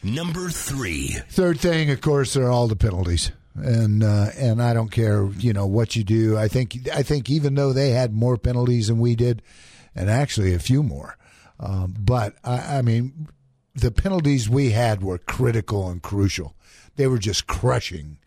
Number 0.04 0.50
three. 0.50 1.18
Third 1.30 1.60
thing, 1.60 1.92
of 1.92 2.02
course, 2.02 2.36
are 2.36 2.50
all 2.50 2.68
the 2.68 2.76
penalties, 2.76 3.32
and 3.56 4.04
uh, 4.04 4.30
and 4.36 4.62
I 4.62 4.74
don't 4.74 4.92
care, 4.92 5.26
you 5.38 5.54
know, 5.54 5.68
what 5.68 5.96
you 5.96 6.04
do. 6.04 6.38
I 6.38 6.48
think 6.48 6.90
I 6.94 7.04
think 7.04 7.30
even 7.30 7.56
though 7.56 7.74
they 7.74 7.92
had 7.92 8.14
more 8.14 8.38
penalties 8.38 8.88
than 8.88 9.00
we 9.00 9.16
did, 9.16 9.42
and 9.94 10.10
actually 10.10 10.54
a 10.54 10.60
few 10.60 10.82
more, 10.82 11.18
um, 11.60 11.96
but 12.00 12.36
I, 12.44 12.78
I 12.78 12.82
mean, 12.82 13.28
the 13.76 13.92
penalties 13.92 14.50
we 14.50 14.72
had 14.72 15.04
were 15.04 15.18
critical 15.18 15.90
and 15.90 16.02
crucial. 16.02 16.56
They 16.96 17.08
were 17.08 17.20
just 17.20 17.48
crushing. 17.48 18.18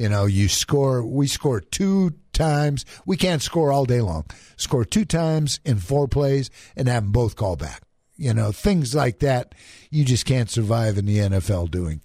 You 0.00 0.08
know, 0.08 0.24
you 0.24 0.48
score. 0.48 1.04
We 1.04 1.26
score 1.26 1.60
two 1.60 2.14
times. 2.32 2.86
We 3.04 3.18
can't 3.18 3.42
score 3.42 3.70
all 3.70 3.84
day 3.84 4.00
long. 4.00 4.24
Score 4.56 4.86
two 4.86 5.04
times 5.04 5.60
in 5.62 5.76
four 5.76 6.08
plays 6.08 6.48
and 6.74 6.88
have 6.88 7.02
them 7.02 7.12
both 7.12 7.36
call 7.36 7.54
back. 7.54 7.82
You 8.16 8.32
know, 8.32 8.50
things 8.50 8.94
like 8.94 9.18
that. 9.18 9.54
You 9.90 10.06
just 10.06 10.24
can't 10.24 10.48
survive 10.48 10.96
in 10.96 11.04
the 11.04 11.18
NFL 11.18 11.70
doing. 11.70 12.00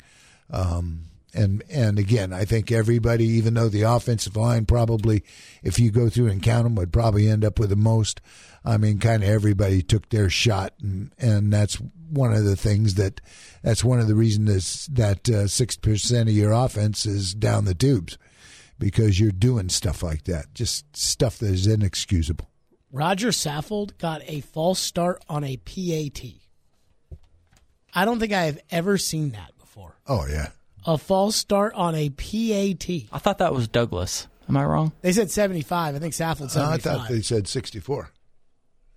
Um, 0.49 1.03
and 1.33 1.63
and 1.69 1.97
again, 1.97 2.33
I 2.33 2.43
think 2.43 2.69
everybody, 2.69 3.27
even 3.27 3.53
though 3.53 3.69
the 3.69 3.83
offensive 3.83 4.35
line 4.35 4.65
probably, 4.65 5.23
if 5.63 5.79
you 5.79 5.89
go 5.89 6.09
through 6.09 6.27
and 6.27 6.43
count 6.43 6.65
them, 6.65 6.75
would 6.75 6.91
probably 6.91 7.29
end 7.29 7.45
up 7.45 7.59
with 7.59 7.69
the 7.69 7.77
most. 7.77 8.19
I 8.65 8.77
mean, 8.77 8.99
kind 8.99 9.23
of 9.23 9.29
everybody 9.29 9.81
took 9.81 10.09
their 10.09 10.29
shot, 10.29 10.73
and 10.81 11.11
and 11.19 11.53
that's 11.53 11.75
one 12.09 12.33
of 12.33 12.43
the 12.43 12.55
things 12.55 12.95
that 12.95 13.21
that's 13.61 13.83
one 13.83 13.99
of 13.99 14.07
the 14.07 14.15
reasons 14.15 14.87
that 14.87 15.29
uh, 15.29 15.47
six 15.47 15.75
percent 15.75 16.29
of 16.29 16.35
your 16.35 16.51
offense 16.51 17.05
is 17.05 17.33
down 17.33 17.65
the 17.65 17.75
tubes 17.75 18.17
because 18.79 19.19
you're 19.19 19.31
doing 19.31 19.69
stuff 19.69 20.01
like 20.03 20.23
that, 20.25 20.53
just 20.53 20.95
stuff 20.97 21.37
that 21.39 21.51
is 21.53 21.67
inexcusable. 21.67 22.49
Roger 22.91 23.29
Saffold 23.29 23.97
got 23.97 24.21
a 24.25 24.41
false 24.41 24.79
start 24.79 25.23
on 25.29 25.43
a 25.43 25.57
PAT. 25.57 26.21
I 27.93 28.05
don't 28.05 28.19
think 28.19 28.33
I 28.33 28.43
have 28.45 28.59
ever 28.71 28.97
seen 28.97 29.31
that 29.31 29.51
before. 29.59 29.95
Oh 30.07 30.25
yeah, 30.27 30.49
A 30.85 30.97
false 30.97 31.35
start 31.35 31.73
on 31.75 31.95
a 31.95 32.09
PAT. 32.09 32.89
I 33.11 33.19
thought 33.19 33.37
that 33.39 33.53
was 33.53 33.67
Douglas. 33.67 34.27
Am 34.47 34.55
I 34.57 34.63
wrong? 34.63 34.91
They 35.01 35.11
said 35.11 35.31
75. 35.31 35.95
I 35.95 35.99
think 35.99 36.13
Saffold 36.13 36.55
Uh, 36.55 36.69
I 36.69 36.77
thought 36.77 37.09
they 37.09 37.21
said 37.21 37.47
sixty-four. 37.47 38.11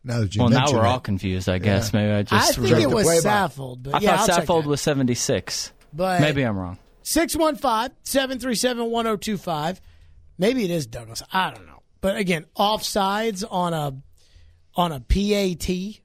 Now 0.05 0.21
that 0.21 0.35
you 0.35 0.41
Well, 0.43 0.51
now 0.51 0.71
we're 0.71 0.85
it. 0.85 0.89
all 0.89 1.01
confused. 1.01 1.49
I 1.49 1.59
guess 1.59 1.93
maybe 1.93 2.13
I 2.13 2.23
just. 2.23 2.33
I 2.33 2.39
just. 2.55 2.59
think 2.59 2.81
it 2.83 2.91
was. 2.91 3.07
Saffold, 3.25 3.83
but 3.83 3.95
I 3.97 3.99
yeah, 4.01 4.17
thought 4.17 4.31
I'll 4.31 4.41
Saffold 4.41 4.65
was 4.67 4.81
seventy 4.81 5.15
six. 5.15 5.73
But 5.93 6.21
Maybe 6.21 6.43
I'm 6.43 6.57
wrong. 6.57 6.79
615 7.03 7.97
737 8.03 8.91
1025. 8.91 9.81
Maybe 10.37 10.65
it 10.65 10.71
is 10.71 10.87
Douglas. 10.87 11.23
I 11.33 11.51
don't 11.51 11.67
know. 11.67 11.83
But 12.01 12.17
again, 12.17 12.45
offsides 12.57 13.43
on 13.51 13.73
a 13.75 13.97
on 14.77 14.93
a 14.93 15.01
PAT. 15.01 16.01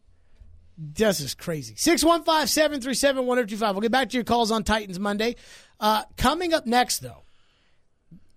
This 0.78 1.20
is 1.20 1.36
crazy. 1.36 1.76
615 1.76 2.48
737 2.48 3.26
1025. 3.26 3.76
We'll 3.76 3.82
get 3.82 3.92
back 3.92 4.10
to 4.10 4.18
your 4.18 4.24
calls 4.24 4.50
on 4.52 4.64
Titans 4.64 4.98
Monday. 5.00 5.36
Uh, 5.80 6.04
coming 6.18 6.54
up 6.54 6.66
next, 6.66 7.00
though, 7.00 7.24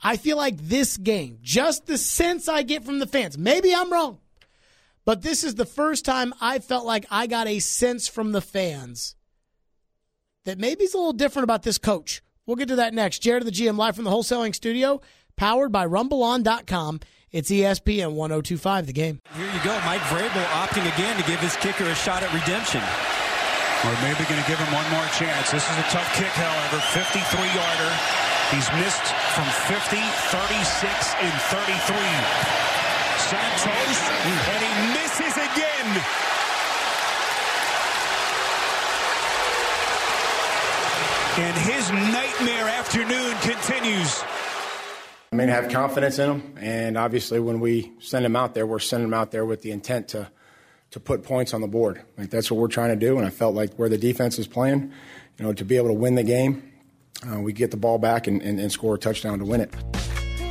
I 0.02 0.16
feel 0.16 0.36
like 0.36 0.56
this 0.58 0.96
game, 0.96 1.38
just 1.42 1.86
the 1.86 1.96
sense 1.96 2.48
I 2.48 2.62
get 2.62 2.84
from 2.84 2.98
the 2.98 3.06
fans, 3.06 3.38
maybe 3.38 3.74
I'm 3.74 3.90
wrong, 3.90 4.18
but 5.06 5.22
this 5.22 5.42
is 5.42 5.54
the 5.54 5.64
first 5.64 6.04
time 6.04 6.34
I 6.40 6.58
felt 6.58 6.84
like 6.84 7.06
I 7.10 7.26
got 7.26 7.46
a 7.46 7.60
sense 7.60 8.08
from 8.08 8.32
the 8.32 8.42
fans 8.42 9.16
that 10.44 10.58
maybe 10.58 10.84
it's 10.84 10.94
a 10.94 10.98
little 10.98 11.14
different 11.14 11.44
about 11.44 11.62
this 11.62 11.78
coach. 11.78 12.22
We'll 12.44 12.56
get 12.56 12.68
to 12.68 12.76
that 12.76 12.92
next. 12.92 13.20
Jared 13.20 13.42
of 13.42 13.46
the 13.46 13.52
GM 13.52 13.78
live 13.78 13.96
from 13.96 14.04
the 14.04 14.10
wholesaling 14.10 14.54
studio, 14.54 15.00
powered 15.36 15.72
by 15.72 15.86
rumbleon.com 15.86 17.00
It's 17.32 17.50
ESPN 17.50 18.14
1025, 18.14 18.86
the 18.86 18.92
game. 18.92 19.20
Here 19.34 19.46
you 19.46 19.62
go. 19.64 19.74
Mike 19.86 20.02
Vrabel 20.06 20.46
opting 20.54 20.86
again 20.94 21.16
to 21.18 21.26
give 21.26 21.40
his 21.40 21.56
kicker 21.56 21.84
a 21.84 21.94
shot 21.94 22.22
at 22.22 22.30
redemption. 22.34 22.82
Or 23.84 23.92
maybe 24.02 24.24
going 24.26 24.40
to 24.42 24.48
give 24.48 24.58
him 24.58 24.72
one 24.74 24.88
more 24.90 25.06
chance. 25.14 25.50
This 25.50 25.62
is 25.62 25.76
a 25.78 25.86
tough 25.90 26.06
kick, 26.14 26.32
however. 26.34 26.78
53-yarder. 26.94 27.92
He's 28.54 28.70
missed 28.78 29.06
from 29.34 29.46
50, 29.70 29.98
36, 30.30 31.14
and 31.22 31.34
33. 31.50 32.56
Santos, 33.26 33.98
and 34.22 34.62
he 34.62 34.72
misses 34.94 35.34
again. 35.34 36.02
And 41.38 41.56
his 41.58 41.90
nightmare 41.90 42.66
afternoon 42.66 43.36
continues. 43.42 44.22
I 45.30 45.36
mean, 45.36 45.48
have 45.48 45.68
confidence 45.68 46.18
in 46.18 46.28
them, 46.30 46.54
and 46.58 46.96
obviously, 46.96 47.40
when 47.40 47.60
we 47.60 47.92
send 47.98 48.24
them 48.24 48.36
out 48.36 48.54
there, 48.54 48.66
we're 48.66 48.78
sending 48.78 49.10
them 49.10 49.18
out 49.18 49.32
there 49.32 49.44
with 49.44 49.60
the 49.60 49.70
intent 49.70 50.08
to 50.08 50.30
to 50.92 51.00
put 51.00 51.24
points 51.24 51.52
on 51.52 51.60
the 51.60 51.66
board. 51.66 52.00
Like 52.16 52.30
that's 52.30 52.50
what 52.50 52.58
we're 52.58 52.68
trying 52.68 52.90
to 52.90 52.96
do. 52.96 53.18
And 53.18 53.26
I 53.26 53.30
felt 53.30 53.54
like 53.54 53.74
where 53.74 53.90
the 53.90 53.98
defense 53.98 54.38
is 54.38 54.46
playing, 54.46 54.92
you 55.38 55.44
know, 55.44 55.52
to 55.52 55.64
be 55.64 55.76
able 55.76 55.88
to 55.88 55.94
win 55.94 56.14
the 56.14 56.22
game, 56.22 56.72
uh, 57.30 57.40
we 57.40 57.52
get 57.52 57.70
the 57.70 57.76
ball 57.76 57.98
back 57.98 58.26
and, 58.26 58.40
and, 58.40 58.58
and 58.58 58.72
score 58.72 58.94
a 58.94 58.98
touchdown 58.98 59.38
to 59.40 59.44
win 59.44 59.60
it. 59.60 59.70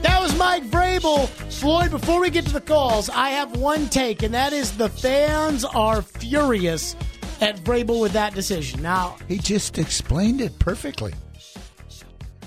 That 0.04 0.22
was 0.22 0.38
Mike 0.38 0.64
Vrabel. 0.66 1.28
Floyd, 1.52 1.90
before 1.90 2.20
we 2.20 2.30
get 2.30 2.46
to 2.46 2.54
the 2.54 2.62
calls, 2.62 3.10
I 3.10 3.30
have 3.30 3.58
one 3.58 3.90
take, 3.90 4.22
and 4.22 4.34
that 4.36 4.54
is 4.54 4.78
the 4.78 4.90
fans 4.90 5.66
are 5.66 6.04
furious 6.04 6.96
at 7.42 7.58
Vrabel 7.58 8.02
with 8.02 8.14
that 8.14 8.34
decision. 8.34 8.82
Now, 8.82 9.18
He 9.28 9.38
just 9.38 9.78
explained 9.78 10.42
it 10.42 10.58
perfectly. 10.60 11.14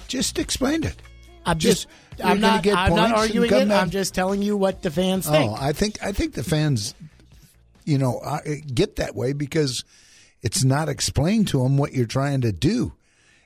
Just 0.08 0.38
explained 0.38 0.84
it. 0.84 0.96
I'm 1.44 1.58
just, 1.58 1.86
Just- 1.86 1.98
I'm 2.24 2.40
not, 2.40 2.62
get 2.62 2.76
I'm 2.76 2.96
not 2.96 3.12
arguing 3.12 3.52
it. 3.52 3.70
I'm 3.70 3.90
just 3.90 4.14
telling 4.14 4.42
you 4.42 4.56
what 4.56 4.82
the 4.82 4.90
fans 4.90 5.28
oh, 5.28 5.32
think. 5.32 5.52
Oh, 5.52 5.54
I 5.54 5.72
think 5.72 6.02
I 6.02 6.12
think 6.12 6.34
the 6.34 6.42
fans, 6.42 6.94
you 7.84 7.96
know, 7.96 8.20
get 8.74 8.96
that 8.96 9.14
way 9.14 9.32
because 9.32 9.84
it's 10.42 10.64
not 10.64 10.88
explained 10.88 11.48
to 11.48 11.62
them 11.62 11.76
what 11.76 11.92
you're 11.92 12.06
trying 12.06 12.40
to 12.40 12.52
do, 12.52 12.94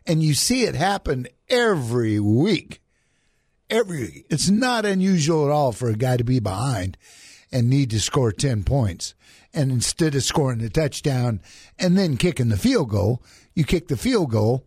and 0.06 0.22
you 0.22 0.34
see 0.34 0.64
it 0.64 0.74
happen 0.74 1.26
every 1.48 2.18
week. 2.18 2.80
Every 3.68 4.24
it's 4.30 4.48
not 4.48 4.86
unusual 4.86 5.46
at 5.46 5.52
all 5.52 5.72
for 5.72 5.88
a 5.88 5.94
guy 5.94 6.16
to 6.16 6.24
be 6.24 6.40
behind 6.40 6.96
and 7.50 7.68
need 7.68 7.90
to 7.90 8.00
score 8.00 8.32
ten 8.32 8.64
points, 8.64 9.14
and 9.54 9.70
instead 9.70 10.14
of 10.14 10.22
scoring 10.22 10.58
the 10.58 10.70
touchdown 10.70 11.40
and 11.78 11.96
then 11.96 12.16
kicking 12.16 12.48
the 12.48 12.56
field 12.56 12.90
goal, 12.90 13.22
you 13.54 13.64
kick 13.64 13.88
the 13.88 13.96
field 13.96 14.30
goal, 14.30 14.66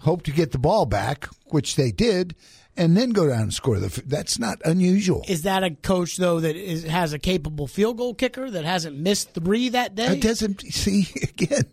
hope 0.00 0.22
to 0.24 0.30
get 0.30 0.52
the 0.52 0.58
ball 0.58 0.86
back, 0.86 1.26
which 1.46 1.76
they 1.76 1.90
did. 1.90 2.34
And 2.78 2.94
then 2.94 3.10
go 3.10 3.26
down 3.26 3.40
and 3.40 3.54
score 3.54 3.78
the. 3.78 4.02
That's 4.04 4.38
not 4.38 4.60
unusual. 4.62 5.24
Is 5.26 5.44
that 5.44 5.64
a 5.64 5.70
coach 5.70 6.18
though 6.18 6.40
that 6.40 6.56
is, 6.56 6.84
has 6.84 7.14
a 7.14 7.18
capable 7.18 7.66
field 7.66 7.96
goal 7.96 8.12
kicker 8.12 8.50
that 8.50 8.66
hasn't 8.66 8.98
missed 8.98 9.32
three 9.32 9.70
that 9.70 9.94
day? 9.94 10.08
It 10.08 10.20
doesn't 10.20 10.60
see 10.60 11.08
again. 11.22 11.64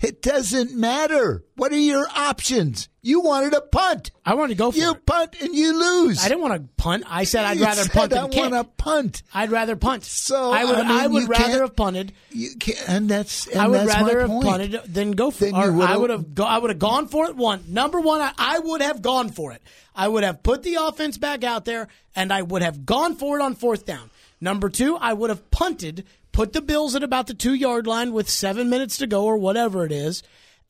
It 0.00 0.22
doesn't 0.22 0.74
matter. 0.74 1.44
What 1.56 1.72
are 1.72 1.78
your 1.78 2.06
options? 2.16 2.88
You 3.02 3.20
wanted 3.20 3.52
a 3.54 3.60
punt. 3.60 4.10
I 4.24 4.34
wanted 4.34 4.54
to 4.54 4.58
go 4.58 4.70
for 4.70 4.78
it. 4.78 4.80
You 4.80 4.92
it. 4.92 5.06
punt 5.06 5.36
and 5.40 5.54
you 5.54 5.78
lose. 5.78 6.24
I 6.24 6.28
didn't 6.28 6.40
want 6.40 6.54
to 6.54 6.68
punt. 6.82 7.04
I 7.06 7.24
said 7.24 7.44
I'd 7.44 7.58
You 7.58 7.64
rather 7.64 7.82
said, 7.82 7.92
punt 7.92 8.12
I 8.12 8.26
than 8.26 8.30
want 8.36 8.54
to 8.54 8.64
punt. 8.64 9.22
I'd 9.34 9.50
rather 9.50 9.76
punt. 9.76 10.04
So, 10.04 10.52
I 10.52 10.64
would. 10.64 10.76
I 10.76 10.82
mean, 10.82 10.90
I 10.90 11.06
would 11.06 11.28
rather 11.28 11.60
have 11.60 11.76
punted. 11.76 12.12
You 12.30 12.56
can't, 12.58 12.88
and 12.88 13.08
that's 13.08 13.46
and 13.46 13.60
I 13.60 13.68
would 13.68 13.80
that's 13.80 13.94
rather 13.94 14.20
have 14.20 14.30
point. 14.30 14.46
punted 14.46 14.80
than 14.86 15.12
go 15.12 15.30
for 15.30 15.44
Then 15.44 15.54
it. 15.54 15.58
Or 15.58 15.82
I 15.82 15.96
would 15.96 16.10
have. 16.10 16.34
Go, 16.34 16.44
I 16.44 16.58
would 16.58 16.70
have 16.70 16.78
gone 16.78 17.08
for 17.08 17.26
it. 17.26 17.36
One 17.36 17.64
number 17.68 18.00
one. 18.00 18.20
I, 18.20 18.32
I 18.38 18.58
would 18.58 18.80
have 18.82 19.02
gone 19.02 19.30
for 19.30 19.52
it. 19.52 19.62
I 19.94 20.08
would 20.08 20.24
have 20.24 20.42
put 20.42 20.62
the 20.62 20.76
offense 20.76 21.18
back 21.18 21.44
out 21.44 21.64
there, 21.66 21.88
and 22.16 22.32
I 22.32 22.42
would 22.42 22.62
have 22.62 22.86
gone 22.86 23.16
for 23.16 23.38
it 23.38 23.42
on 23.42 23.54
fourth 23.54 23.84
down. 23.84 24.10
Number 24.40 24.70
two, 24.70 24.96
I 24.96 25.12
would 25.12 25.28
have 25.30 25.50
punted, 25.50 26.06
put 26.40 26.54
the 26.54 26.62
Bills 26.62 26.96
at 26.96 27.02
about 27.02 27.26
the 27.26 27.34
two 27.34 27.52
yard 27.52 27.86
line 27.86 28.14
with 28.14 28.26
seven 28.26 28.70
minutes 28.70 28.96
to 28.96 29.06
go 29.06 29.26
or 29.26 29.36
whatever 29.36 29.84
it 29.84 29.92
is, 29.92 30.22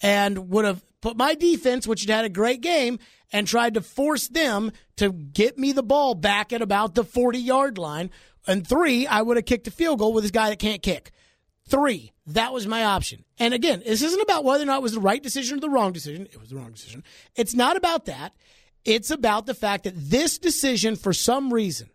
and 0.03 0.51
would 0.51 0.65
have 0.65 0.83
put 1.01 1.17
my 1.17 1.33
defense, 1.37 1.87
which 1.87 2.01
had 2.01 2.11
had 2.11 2.25
a 2.25 2.29
great 2.29 2.61
game, 2.61 2.99
and 3.33 3.47
tried 3.47 3.75
to 3.75 3.81
force 3.81 4.27
them 4.27 4.73
to 4.97 5.13
get 5.13 5.59
me 5.59 5.71
the 5.71 5.85
ball 5.85 6.17
back 6.17 6.53
at 6.53 6.61
about 6.61 6.97
the 6.97 7.05
40 7.05 7.39
yard 7.39 7.79
line. 7.79 8.11
And 8.49 8.67
three, 8.67 9.07
I 9.07 9.23
would 9.23 9.37
have 9.37 9.47
kicked 9.47 9.69
a 9.69 9.71
field 9.71 10.01
goal 10.01 10.13
with 10.13 10.25
this 10.25 10.33
guy 10.33 10.49
that 10.49 10.59
can't 10.59 10.83
kick. 10.83 11.13
Three, 11.69 12.11
that 12.27 12.53
was 12.53 12.67
my 12.67 12.83
option. 12.83 13.25
And 13.39 13.55
again, 13.55 13.81
this 13.87 14.03
isn't 14.03 14.23
about 14.23 14.43
whether 14.43 14.65
or 14.65 14.67
not 14.67 14.79
it 14.79 14.83
was 14.83 14.95
the 14.95 14.99
right 14.99 15.23
decision 15.23 15.59
or 15.59 15.61
the 15.61 15.71
wrong 15.71 15.93
decision. 15.93 16.27
It 16.33 16.41
was 16.41 16.51
the 16.51 16.57
wrong 16.57 16.73
decision. 16.73 17.05
It's 17.37 17.55
not 17.55 17.77
about 17.77 18.07
that. 18.07 18.35
It's 18.85 19.13
about 19.13 19.47
the 19.47 19.55
fact 19.55 19.85
that 19.85 19.95
this 19.95 20.37
decision, 20.37 20.97
for 20.97 21.13
some 21.13 21.55
reason, 21.55 21.91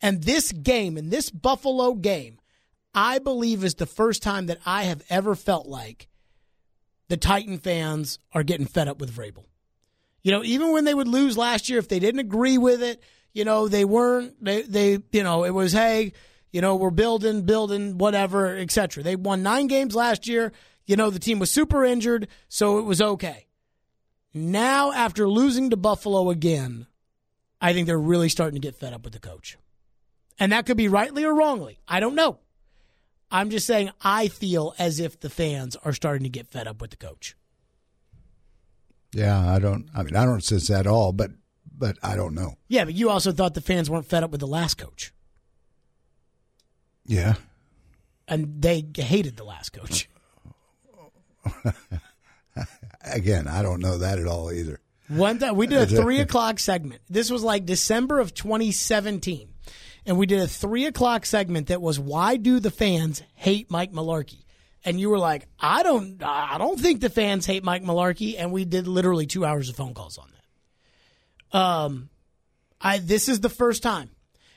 and 0.00 0.22
this 0.22 0.52
game, 0.52 0.96
and 0.96 1.10
this 1.10 1.28
Buffalo 1.28 1.92
game, 1.92 2.39
I 2.94 3.18
believe 3.18 3.64
is 3.64 3.74
the 3.74 3.86
first 3.86 4.22
time 4.22 4.46
that 4.46 4.58
I 4.66 4.84
have 4.84 5.02
ever 5.08 5.34
felt 5.34 5.66
like 5.66 6.08
the 7.08 7.16
Titan 7.16 7.58
fans 7.58 8.18
are 8.32 8.42
getting 8.42 8.66
fed 8.66 8.88
up 8.88 9.00
with 9.00 9.14
Vrabel. 9.14 9.44
You 10.22 10.32
know, 10.32 10.44
even 10.44 10.72
when 10.72 10.84
they 10.84 10.94
would 10.94 11.08
lose 11.08 11.36
last 11.36 11.68
year, 11.68 11.78
if 11.78 11.88
they 11.88 11.98
didn't 11.98 12.20
agree 12.20 12.58
with 12.58 12.82
it, 12.82 13.02
you 13.32 13.44
know, 13.44 13.68
they 13.68 13.84
weren't, 13.84 14.42
they, 14.44 14.62
they 14.62 14.98
you 15.12 15.22
know, 15.22 15.44
it 15.44 15.50
was, 15.50 15.72
hey, 15.72 16.12
you 16.52 16.60
know, 16.60 16.76
we're 16.76 16.90
building, 16.90 17.42
building, 17.42 17.98
whatever, 17.98 18.56
etc. 18.56 19.02
They 19.02 19.16
won 19.16 19.42
nine 19.42 19.66
games 19.66 19.94
last 19.94 20.26
year. 20.26 20.52
You 20.86 20.96
know, 20.96 21.10
the 21.10 21.18
team 21.18 21.38
was 21.38 21.50
super 21.50 21.84
injured, 21.84 22.28
so 22.48 22.78
it 22.78 22.82
was 22.82 23.00
okay. 23.00 23.46
Now, 24.34 24.92
after 24.92 25.28
losing 25.28 25.70
to 25.70 25.76
Buffalo 25.76 26.30
again, 26.30 26.86
I 27.60 27.72
think 27.72 27.86
they're 27.86 27.98
really 27.98 28.28
starting 28.28 28.60
to 28.60 28.66
get 28.66 28.76
fed 28.76 28.92
up 28.92 29.04
with 29.04 29.12
the 29.12 29.20
coach. 29.20 29.56
And 30.38 30.52
that 30.52 30.66
could 30.66 30.76
be 30.76 30.88
rightly 30.88 31.24
or 31.24 31.34
wrongly. 31.34 31.78
I 31.86 32.00
don't 32.00 32.14
know. 32.14 32.38
I'm 33.30 33.50
just 33.50 33.66
saying 33.66 33.90
I 34.02 34.28
feel 34.28 34.74
as 34.78 34.98
if 35.00 35.20
the 35.20 35.30
fans 35.30 35.76
are 35.84 35.92
starting 35.92 36.24
to 36.24 36.30
get 36.30 36.48
fed 36.48 36.66
up 36.66 36.80
with 36.80 36.90
the 36.90 36.96
coach. 36.96 37.36
Yeah, 39.12 39.48
I 39.48 39.58
don't. 39.58 39.88
I 39.94 40.02
mean, 40.02 40.16
I 40.16 40.24
don't 40.24 40.42
sense 40.42 40.68
that 40.68 40.80
at 40.80 40.86
all. 40.86 41.12
But 41.12 41.32
but 41.76 41.96
I 42.02 42.16
don't 42.16 42.34
know. 42.34 42.56
Yeah, 42.68 42.84
but 42.84 42.94
you 42.94 43.10
also 43.10 43.32
thought 43.32 43.54
the 43.54 43.60
fans 43.60 43.90
weren't 43.90 44.06
fed 44.06 44.22
up 44.22 44.30
with 44.30 44.40
the 44.40 44.46
last 44.46 44.78
coach. 44.78 45.12
Yeah. 47.06 47.34
And 48.28 48.62
they 48.62 48.84
hated 48.96 49.36
the 49.36 49.44
last 49.44 49.72
coach. 49.72 50.08
Again, 53.02 53.48
I 53.48 53.62
don't 53.62 53.80
know 53.80 53.98
that 53.98 54.18
at 54.18 54.26
all 54.26 54.52
either. 54.52 54.80
One 55.08 55.38
time 55.40 55.56
we 55.56 55.66
did 55.66 55.80
a 55.80 55.86
three 55.86 56.20
o'clock 56.20 56.60
segment. 56.60 57.02
This 57.10 57.30
was 57.30 57.42
like 57.42 57.66
December 57.66 58.20
of 58.20 58.32
2017, 58.32 59.48
and 60.06 60.18
we 60.18 60.26
did 60.26 60.40
a 60.40 60.46
three 60.46 60.86
o'clock 60.86 61.26
segment 61.26 61.68
that 61.68 61.82
was 61.82 61.98
why 61.98 62.36
do 62.36 62.60
the 62.60 62.70
fans 62.70 63.22
hate 63.34 63.70
Mike 63.70 63.92
Mularkey? 63.92 64.44
And 64.84 64.98
you 64.98 65.10
were 65.10 65.18
like, 65.18 65.46
I 65.58 65.82
don't, 65.82 66.22
I 66.22 66.56
don't 66.56 66.80
think 66.80 67.00
the 67.00 67.10
fans 67.10 67.44
hate 67.44 67.62
Mike 67.62 67.82
Mularkey, 67.82 68.36
and 68.38 68.50
we 68.50 68.64
did 68.64 68.88
literally 68.88 69.26
two 69.26 69.44
hours 69.44 69.68
of 69.68 69.76
phone 69.76 69.92
calls 69.92 70.16
on 70.16 70.30
that. 70.32 71.58
Um, 71.58 72.08
I 72.80 72.98
this 72.98 73.28
is 73.28 73.40
the 73.40 73.50
first 73.50 73.82
time, 73.82 74.10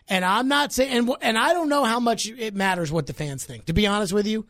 and 0.08 0.24
I'm 0.24 0.48
not 0.48 0.72
saying, 0.72 0.96
and 0.96 1.12
and 1.22 1.38
I 1.38 1.54
don't 1.54 1.70
know 1.70 1.84
how 1.84 2.00
much 2.00 2.28
it 2.28 2.54
matters 2.54 2.92
what 2.92 3.08
the 3.08 3.14
fans 3.14 3.44
think. 3.44 3.66
To 3.66 3.74
be 3.74 3.88
honest 3.88 4.14
with 4.14 4.28
you, 4.28 4.46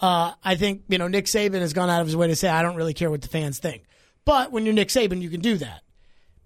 uh, 0.00 0.32
I 0.42 0.54
think 0.54 0.84
you 0.88 0.96
know 0.96 1.08
Nick 1.08 1.26
Saban 1.26 1.60
has 1.60 1.72
gone 1.72 1.90
out 1.90 2.00
of 2.00 2.06
his 2.06 2.16
way 2.16 2.28
to 2.28 2.36
say 2.36 2.48
I 2.48 2.62
don't 2.62 2.76
really 2.76 2.94
care 2.94 3.10
what 3.10 3.20
the 3.20 3.28
fans 3.28 3.58
think. 3.58 3.84
But 4.24 4.52
when 4.52 4.64
you're 4.64 4.74
Nick 4.74 4.88
Saban, 4.88 5.20
you 5.20 5.28
can 5.28 5.40
do 5.40 5.56
that. 5.58 5.82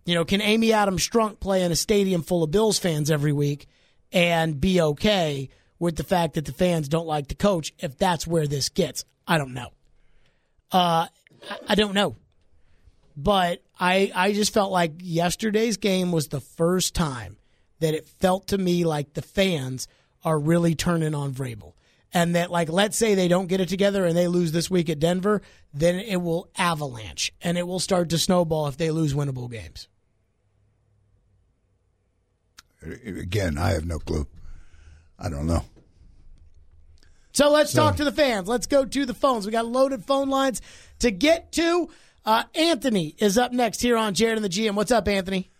You 0.06 0.14
know, 0.14 0.24
can 0.24 0.40
Amy 0.40 0.72
Adams 0.72 1.06
Strunk 1.06 1.38
play 1.38 1.62
in 1.62 1.70
a 1.70 1.76
stadium 1.76 2.22
full 2.22 2.42
of 2.42 2.50
Bills 2.50 2.78
fans 2.78 3.10
every 3.10 3.32
week 3.32 3.68
and 4.12 4.60
be 4.60 4.80
okay 4.80 5.48
with 5.78 5.96
the 5.96 6.04
fact 6.04 6.34
that 6.34 6.44
the 6.44 6.52
fans 6.52 6.88
don't 6.88 7.06
like 7.06 7.28
the 7.28 7.34
coach 7.34 7.72
if 7.78 7.96
that's 7.98 8.26
where 8.26 8.46
this 8.46 8.68
gets? 8.68 9.04
I 9.26 9.38
don't 9.38 9.54
know. 9.54 9.70
Uh, 10.72 11.06
I- 11.68 11.74
don't 11.74 11.94
know. 11.94 12.16
But 13.16 13.62
I, 13.80 14.12
I 14.14 14.32
just 14.32 14.52
felt 14.52 14.70
like 14.70 14.92
yesterday's 15.00 15.78
game 15.78 16.12
was 16.12 16.28
the 16.28 16.40
first 16.40 16.94
time 16.94 17.38
that 17.80 17.94
it 17.94 18.06
felt 18.06 18.48
to 18.48 18.58
me 18.58 18.84
like 18.84 19.14
the 19.14 19.22
fans 19.22 19.88
are 20.24 20.38
really 20.38 20.74
turning 20.74 21.14
on 21.14 21.32
Vrabel. 21.32 21.72
And 22.12 22.34
that, 22.34 22.50
like, 22.50 22.68
let's 22.70 22.96
say 22.96 23.14
they 23.14 23.28
don't 23.28 23.46
get 23.46 23.60
it 23.60 23.68
together 23.68 24.04
and 24.04 24.16
they 24.16 24.28
lose 24.28 24.52
this 24.52 24.70
week 24.70 24.88
at 24.88 24.98
Denver, 24.98 25.42
then 25.74 25.96
it 25.96 26.16
will 26.16 26.48
avalanche 26.56 27.32
and 27.42 27.58
it 27.58 27.66
will 27.66 27.80
start 27.80 28.10
to 28.10 28.18
snowball 28.18 28.68
if 28.68 28.76
they 28.76 28.90
lose 28.90 29.12
winnable 29.14 29.50
games. 29.50 29.88
Again, 33.04 33.58
I 33.58 33.70
have 33.70 33.84
no 33.84 33.98
clue. 33.98 34.26
I 35.18 35.28
don't 35.28 35.46
know. 35.46 35.64
So 37.32 37.50
let's 37.50 37.72
talk 37.72 37.96
to 37.96 38.04
the 38.04 38.12
fans. 38.12 38.48
Let's 38.48 38.66
go 38.66 38.86
to 38.86 39.04
the 39.04 39.12
phones. 39.12 39.44
We 39.44 39.52
got 39.52 39.66
loaded 39.66 40.04
phone 40.04 40.30
lines 40.30 40.62
to 41.00 41.10
get 41.10 41.52
to. 41.52 41.90
Uh, 42.24 42.44
Anthony 42.54 43.14
is 43.18 43.36
up 43.36 43.52
next 43.52 43.82
here 43.82 43.96
on 43.96 44.14
Jared 44.14 44.38
and 44.38 44.44
the 44.44 44.48
GM. 44.48 44.74
What's 44.74 44.90
up, 44.90 45.06
Anthony? 45.06 45.50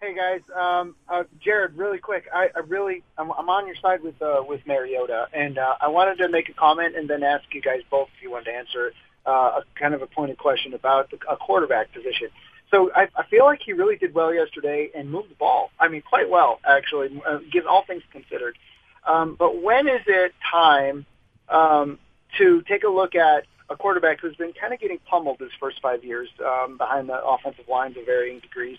Hey 0.00 0.14
guys, 0.14 0.42
um, 0.54 0.94
uh, 1.08 1.24
Jared, 1.42 1.76
really 1.76 1.98
quick. 1.98 2.26
I, 2.32 2.50
I 2.54 2.58
really, 2.68 3.02
I'm, 3.16 3.32
I'm 3.32 3.48
on 3.48 3.66
your 3.66 3.76
side 3.76 4.02
with 4.02 4.20
uh, 4.20 4.42
with 4.46 4.60
Mariota, 4.66 5.26
and 5.32 5.56
uh, 5.56 5.74
I 5.80 5.88
wanted 5.88 6.18
to 6.18 6.28
make 6.28 6.50
a 6.50 6.52
comment 6.52 6.94
and 6.96 7.08
then 7.08 7.22
ask 7.22 7.42
you 7.52 7.62
guys 7.62 7.80
both 7.90 8.08
if 8.16 8.22
you 8.22 8.30
wanted 8.30 8.44
to 8.44 8.52
answer 8.52 8.92
uh, 9.26 9.30
a 9.30 9.62
kind 9.74 9.94
of 9.94 10.02
a 10.02 10.06
pointed 10.06 10.36
question 10.36 10.74
about 10.74 11.10
the, 11.10 11.18
a 11.28 11.36
quarterback 11.36 11.92
position. 11.94 12.28
So 12.76 12.90
I, 12.94 13.08
I 13.16 13.24
feel 13.30 13.44
like 13.44 13.60
he 13.64 13.72
really 13.72 13.96
did 13.96 14.12
well 14.14 14.34
yesterday 14.34 14.90
and 14.94 15.10
moved 15.10 15.30
the 15.30 15.34
ball. 15.34 15.70
I 15.80 15.88
mean, 15.88 16.02
quite 16.02 16.28
well 16.28 16.60
actually, 16.66 17.20
uh, 17.26 17.38
given 17.50 17.68
all 17.68 17.84
things 17.86 18.02
considered. 18.12 18.58
Um, 19.06 19.34
but 19.38 19.62
when 19.62 19.88
is 19.88 20.02
it 20.06 20.34
time 20.50 21.06
um, 21.48 21.98
to 22.38 22.62
take 22.62 22.84
a 22.84 22.88
look 22.88 23.14
at 23.14 23.44
a 23.70 23.76
quarterback 23.76 24.20
who's 24.20 24.36
been 24.36 24.52
kind 24.52 24.74
of 24.74 24.80
getting 24.80 24.98
pummeled 25.08 25.40
his 25.40 25.50
first 25.58 25.80
five 25.80 26.04
years 26.04 26.28
um, 26.44 26.76
behind 26.76 27.08
the 27.08 27.24
offensive 27.24 27.66
lines 27.68 27.96
of 27.96 28.04
varying 28.04 28.40
degrees? 28.40 28.78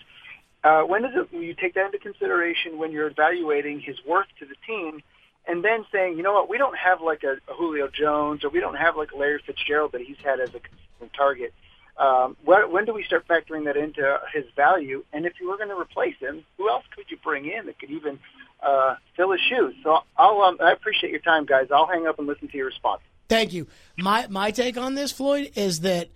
Uh, 0.62 0.82
when 0.82 1.02
does 1.02 1.12
it? 1.14 1.34
You 1.34 1.54
take 1.54 1.74
that 1.74 1.86
into 1.86 1.98
consideration 1.98 2.78
when 2.78 2.92
you're 2.92 3.08
evaluating 3.08 3.80
his 3.80 3.96
worth 4.06 4.28
to 4.38 4.46
the 4.46 4.54
team? 4.66 5.02
and 5.46 5.64
then 5.64 5.86
saying, 5.90 6.18
you 6.18 6.22
know 6.22 6.34
what, 6.34 6.50
we 6.50 6.58
don't 6.58 6.76
have 6.76 7.00
like 7.00 7.22
a, 7.24 7.38
a 7.50 7.54
Julio 7.56 7.88
Jones 7.88 8.44
or 8.44 8.50
we 8.50 8.60
don't 8.60 8.74
have 8.74 8.98
like 8.98 9.14
Larry 9.14 9.40
Fitzgerald 9.46 9.92
that 9.92 10.02
he's 10.02 10.18
had 10.22 10.40
as 10.40 10.50
a 10.50 10.60
consistent 10.60 11.14
target. 11.16 11.54
Um, 11.98 12.36
when, 12.44 12.70
when 12.70 12.84
do 12.84 12.94
we 12.94 13.02
start 13.04 13.26
factoring 13.26 13.64
that 13.64 13.76
into 13.76 14.18
his 14.32 14.44
value? 14.54 15.04
And 15.12 15.26
if 15.26 15.34
you 15.40 15.48
were 15.48 15.56
going 15.56 15.68
to 15.70 15.78
replace 15.78 16.16
him, 16.20 16.44
who 16.56 16.70
else 16.70 16.84
could 16.94 17.06
you 17.08 17.16
bring 17.22 17.46
in 17.46 17.66
that 17.66 17.78
could 17.78 17.90
even 17.90 18.18
uh, 18.62 18.96
fill 19.16 19.32
his 19.32 19.40
shoes? 19.48 19.74
So 19.82 19.98
I'll, 20.16 20.40
um, 20.42 20.58
I 20.62 20.72
appreciate 20.72 21.10
your 21.10 21.20
time, 21.20 21.44
guys. 21.44 21.68
I'll 21.72 21.86
hang 21.86 22.06
up 22.06 22.18
and 22.18 22.28
listen 22.28 22.48
to 22.48 22.56
your 22.56 22.66
response. 22.66 23.02
Thank 23.28 23.52
you. 23.52 23.66
My 23.98 24.26
my 24.28 24.52
take 24.52 24.78
on 24.78 24.94
this, 24.94 25.12
Floyd, 25.12 25.52
is 25.54 25.80
that 25.80 26.08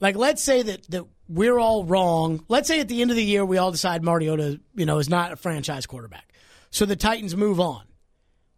like 0.00 0.16
let's 0.16 0.42
say 0.42 0.62
that 0.62 0.90
that 0.90 1.04
we're 1.28 1.58
all 1.58 1.84
wrong. 1.84 2.42
Let's 2.48 2.68
say 2.68 2.80
at 2.80 2.88
the 2.88 3.02
end 3.02 3.10
of 3.10 3.16
the 3.16 3.24
year 3.24 3.44
we 3.44 3.58
all 3.58 3.70
decide 3.70 4.02
Mariota, 4.02 4.60
you 4.74 4.86
know, 4.86 4.98
is 4.98 5.10
not 5.10 5.32
a 5.32 5.36
franchise 5.36 5.84
quarterback. 5.84 6.32
So 6.70 6.86
the 6.86 6.96
Titans 6.96 7.36
move 7.36 7.60
on 7.60 7.84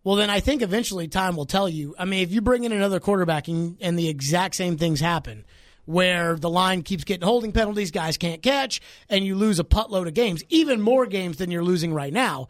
well, 0.06 0.14
then 0.14 0.30
I 0.30 0.38
think 0.38 0.62
eventually 0.62 1.08
time 1.08 1.34
will 1.34 1.46
tell 1.46 1.68
you. 1.68 1.96
I 1.98 2.04
mean, 2.04 2.22
if 2.22 2.30
you 2.30 2.40
bring 2.40 2.62
in 2.62 2.70
another 2.70 3.00
quarterback 3.00 3.48
and, 3.48 3.76
and 3.80 3.98
the 3.98 4.08
exact 4.08 4.54
same 4.54 4.76
things 4.76 5.00
happen, 5.00 5.44
where 5.86 6.36
the 6.36 6.50
line 6.50 6.82
keeps 6.82 7.04
getting 7.04 7.26
holding 7.26 7.52
penalties, 7.52 7.90
guys 7.90 8.18
can't 8.18 8.42
catch, 8.42 8.80
and 9.08 9.24
you 9.24 9.34
lose 9.34 9.58
a 9.58 9.66
load 9.88 10.06
of 10.06 10.14
games, 10.14 10.42
even 10.48 10.80
more 10.80 11.06
games 11.06 11.38
than 11.38 11.50
you're 11.50 11.64
losing 11.64 11.94
right 11.94 12.12
now, 12.12 12.48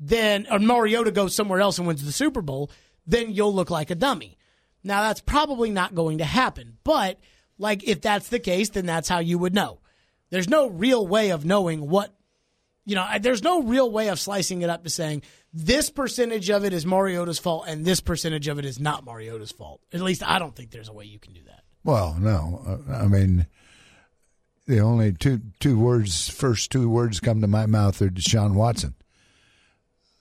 then 0.00 0.46
or 0.50 0.58
Mariota 0.58 1.10
goes 1.10 1.34
somewhere 1.34 1.60
else 1.60 1.78
and 1.78 1.86
wins 1.86 2.04
the 2.04 2.12
Super 2.12 2.40
Bowl, 2.40 2.70
then 3.06 3.30
you'll 3.30 3.54
look 3.54 3.70
like 3.70 3.90
a 3.90 3.94
dummy. 3.94 4.38
Now 4.82 5.02
that's 5.02 5.20
probably 5.20 5.70
not 5.70 5.94
going 5.94 6.18
to 6.18 6.24
happen, 6.24 6.78
but 6.84 7.18
like 7.58 7.86
if 7.86 8.00
that's 8.00 8.28
the 8.28 8.38
case, 8.38 8.70
then 8.70 8.86
that's 8.86 9.08
how 9.08 9.18
you 9.18 9.38
would 9.38 9.54
know. 9.54 9.80
There's 10.30 10.48
no 10.48 10.68
real 10.68 11.06
way 11.06 11.30
of 11.30 11.44
knowing 11.44 11.88
what 11.88 12.12
you 12.86 12.94
know, 12.94 13.04
there's 13.20 13.42
no 13.42 13.62
real 13.62 13.90
way 13.90 14.08
of 14.10 14.20
slicing 14.20 14.62
it 14.62 14.70
up 14.70 14.84
to 14.84 14.90
saying 14.90 15.22
this 15.52 15.90
percentage 15.90 16.50
of 16.50 16.64
it 16.64 16.72
is 16.72 16.86
Mariota's 16.86 17.40
fault 17.40 17.64
and 17.66 17.84
this 17.84 18.00
percentage 18.00 18.46
of 18.46 18.60
it 18.60 18.64
is 18.64 18.78
not 18.78 19.04
Mariota's 19.04 19.50
fault. 19.50 19.80
At 19.92 20.02
least 20.02 20.22
I 20.24 20.38
don't 20.38 20.54
think 20.54 20.70
there's 20.70 20.88
a 20.88 20.92
way 20.92 21.04
you 21.04 21.18
can 21.18 21.32
do 21.32 21.42
that. 21.46 21.64
Well, 21.86 22.16
no. 22.18 22.82
I 22.92 23.06
mean, 23.06 23.46
the 24.66 24.80
only 24.80 25.12
two 25.12 25.40
two 25.60 25.78
words, 25.78 26.28
first 26.28 26.72
two 26.72 26.90
words 26.90 27.20
come 27.20 27.40
to 27.40 27.46
my 27.46 27.66
mouth 27.66 28.02
are 28.02 28.10
Deshaun 28.10 28.54
Watson. 28.54 28.94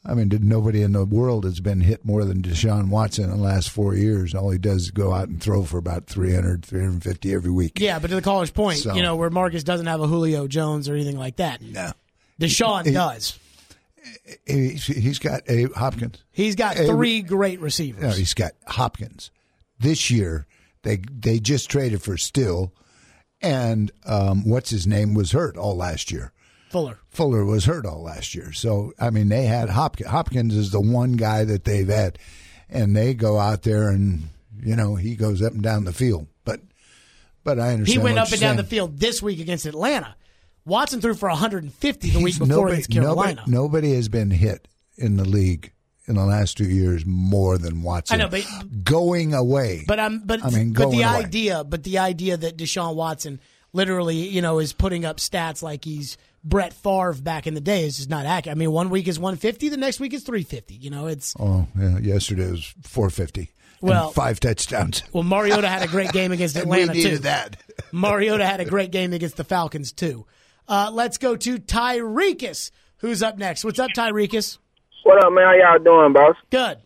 I 0.07 0.13
mean, 0.13 0.29
nobody 0.43 0.84
in 0.84 0.91
the 0.91 1.03
world 1.03 1.45
has 1.45 1.60
been 1.60 1.81
hit 1.81 2.05
more 2.05 2.25
than 2.25 2.43
Deshaun 2.43 2.89
Watson 2.89 3.24
in 3.24 3.31
the 3.31 3.38
last 3.38 3.72
four 3.72 3.95
years. 3.95 4.36
All 4.36 4.51
he 4.51 4.60
does 4.60 4.84
is 4.84 4.91
go 4.91 5.12
out 5.12 5.29
and 5.29 5.41
throw 5.41 5.63
for 5.63 5.79
about 5.79 6.05
300, 6.05 6.63
350 6.63 7.34
every 7.34 7.50
week. 7.50 7.79
Yeah, 7.79 7.98
but 7.98 8.10
to 8.12 8.15
the 8.15 8.22
college 8.22 8.53
point, 8.53 8.77
so, 8.77 8.93
you 8.93 9.01
know, 9.01 9.15
where 9.15 9.31
Marcus 9.31 9.63
doesn't 9.63 9.88
have 9.88 10.01
a 10.01 10.07
Julio 10.07 10.48
Jones 10.48 10.88
or 10.88 10.93
anything 10.93 11.17
like 11.17 11.38
that. 11.38 11.60
No. 11.63 11.91
Deshaun 12.39 12.86
he, 12.86 12.91
does. 12.91 13.39
He, 14.45 14.77
has 15.07 15.17
got 15.17 15.41
a 15.50 15.63
Hopkins. 15.75 16.24
He's 16.31 16.55
got 16.55 16.75
three 16.75 17.19
a, 17.19 17.24
great 17.24 17.60
receivers. 17.60 18.03
No, 18.03 18.10
he's 18.12 18.36
got 18.36 18.51
Hopkins. 18.67 19.31
This 19.79 20.12
year, 20.12 20.45
they 20.86 20.98
they 20.98 21.39
just 21.39 21.70
traded 21.70 22.01
for 22.01 22.15
Still, 22.15 22.72
and 23.42 23.92
um, 24.06 24.48
what's 24.48 24.70
his 24.70 24.88
name 24.88 25.13
was 25.13 25.34
hurt 25.34 25.58
all 25.58 25.75
last 25.75 26.12
year. 26.12 26.32
Fuller. 26.70 27.00
Fuller 27.10 27.44
was 27.44 27.65
hurt 27.65 27.86
all 27.86 28.04
last 28.04 28.36
year. 28.36 28.54
So 28.54 28.94
I 29.00 29.10
mean, 29.10 29.27
they 29.27 29.46
had 29.46 29.70
Hopkins. 29.70 30.10
Hopkins 30.10 30.56
is 30.56 30.72
the 30.72 30.80
one 30.80 31.13
guy 31.13 31.44
that 31.44 31.65
they've 31.65 31.88
had, 31.88 32.20
and 32.70 32.96
they 32.96 33.13
go 33.13 33.39
out 33.39 33.63
there 33.63 33.89
and 33.89 34.30
you 34.62 34.75
know 34.75 34.96
he 34.96 35.15
goes 35.15 35.42
up 35.42 35.54
and 35.54 35.63
down 35.63 35.84
the 35.84 35.94
field. 35.94 36.27
But 36.46 36.62
but 37.44 37.60
I 37.60 37.74
understand. 37.74 37.88
He 37.88 37.98
went 37.98 38.20
up 38.20 38.27
and 38.27 38.39
saying. 38.39 38.42
down 38.42 38.58
the 38.58 38.63
field 38.63 39.00
this 39.00 39.22
week 39.22 39.40
against 39.40 39.66
Atlanta. 39.66 40.16
Watson 40.66 41.01
threw 41.01 41.14
for 41.14 41.29
150 41.29 42.09
the 42.09 42.20
week 42.20 42.40
before 42.40 42.48
nobody, 42.48 42.74
against 42.74 42.92
Carolina. 42.92 43.44
Nobody, 43.46 43.51
nobody, 43.51 43.96
has 43.96 44.09
been 44.09 44.31
hit 44.31 44.68
in 44.98 45.18
the 45.18 45.25
league 45.25 45.72
in 46.07 46.15
the 46.15 46.25
last 46.25 46.57
two 46.57 46.70
years 46.70 47.05
more 47.05 47.57
than 47.57 47.81
Watson. 47.81 48.20
I 48.20 48.24
know, 48.24 48.29
but 48.29 48.46
going 48.83 49.33
away. 49.33 49.83
But 49.87 50.00
I'm, 50.00 50.20
but 50.20 50.44
I 50.44 50.50
mean, 50.50 50.74
but 50.74 50.91
the 50.91 51.01
away. 51.01 51.24
idea, 51.24 51.63
but 51.63 51.83
the 51.83 52.00
idea 52.00 52.37
that 52.37 52.57
Deshaun 52.57 52.96
Watson 52.96 53.39
literally, 53.74 54.15
you 54.15 54.41
know, 54.41 54.59
is 54.59 54.74
putting 54.74 55.05
up 55.05 55.18
stats 55.18 55.61
like 55.61 55.83
he's 55.83 56.18
Brett 56.44 56.74
Favre 56.74 57.13
back 57.13 57.48
in 57.48 57.55
the 57.55 57.61
day 57.61 57.85
is 57.85 57.98
just 57.98 58.09
not 58.09 58.25
accurate. 58.25 58.55
I 58.55 58.59
mean, 58.59 58.72
one 58.72 58.89
week 58.89 59.07
is 59.07 59.20
150, 59.20 59.70
the 59.70 59.77
next 59.77 60.00
week 60.00 60.13
is 60.13 60.24
350. 60.24 60.75
You 60.75 60.89
know, 60.91 61.07
it's 61.07 61.33
oh 61.39 61.68
yeah. 61.77 61.98
Yesterday 62.00 62.51
was 62.51 62.74
450. 62.83 63.51
Well, 63.81 64.09
five 64.11 64.39
touchdowns. 64.39 65.03
Well, 65.11 65.24
Mariota 65.24 65.68
had 65.68 65.83
a 65.83 65.87
great 65.87 66.11
game 66.11 66.31
against 66.31 66.55
Atlanta 66.55 66.94
too. 66.94 67.18
That 67.20 67.57
Mariota 67.91 68.46
had 68.46 68.61
a 68.61 68.65
great 68.65 68.91
game 68.91 69.11
against 69.13 69.37
the 69.37 69.44
Falcons 69.44 69.91
too. 69.91 70.25
Uh, 70.68 70.89
let's 70.91 71.18
go 71.18 71.35
to 71.35 71.59
Tyreekus, 71.59 72.72
who's 72.98 73.22
up 73.22 73.37
next. 73.37 73.63
What's 73.63 73.79
up, 73.79 73.91
Tyrekus? 73.91 74.57
What 75.05 75.24
up, 75.24 75.31
man? 75.33 75.46
How 75.46 75.53
y'all 75.53 75.77
doing, 75.77 76.13
boss? 76.13 76.35
Good. 76.50 76.79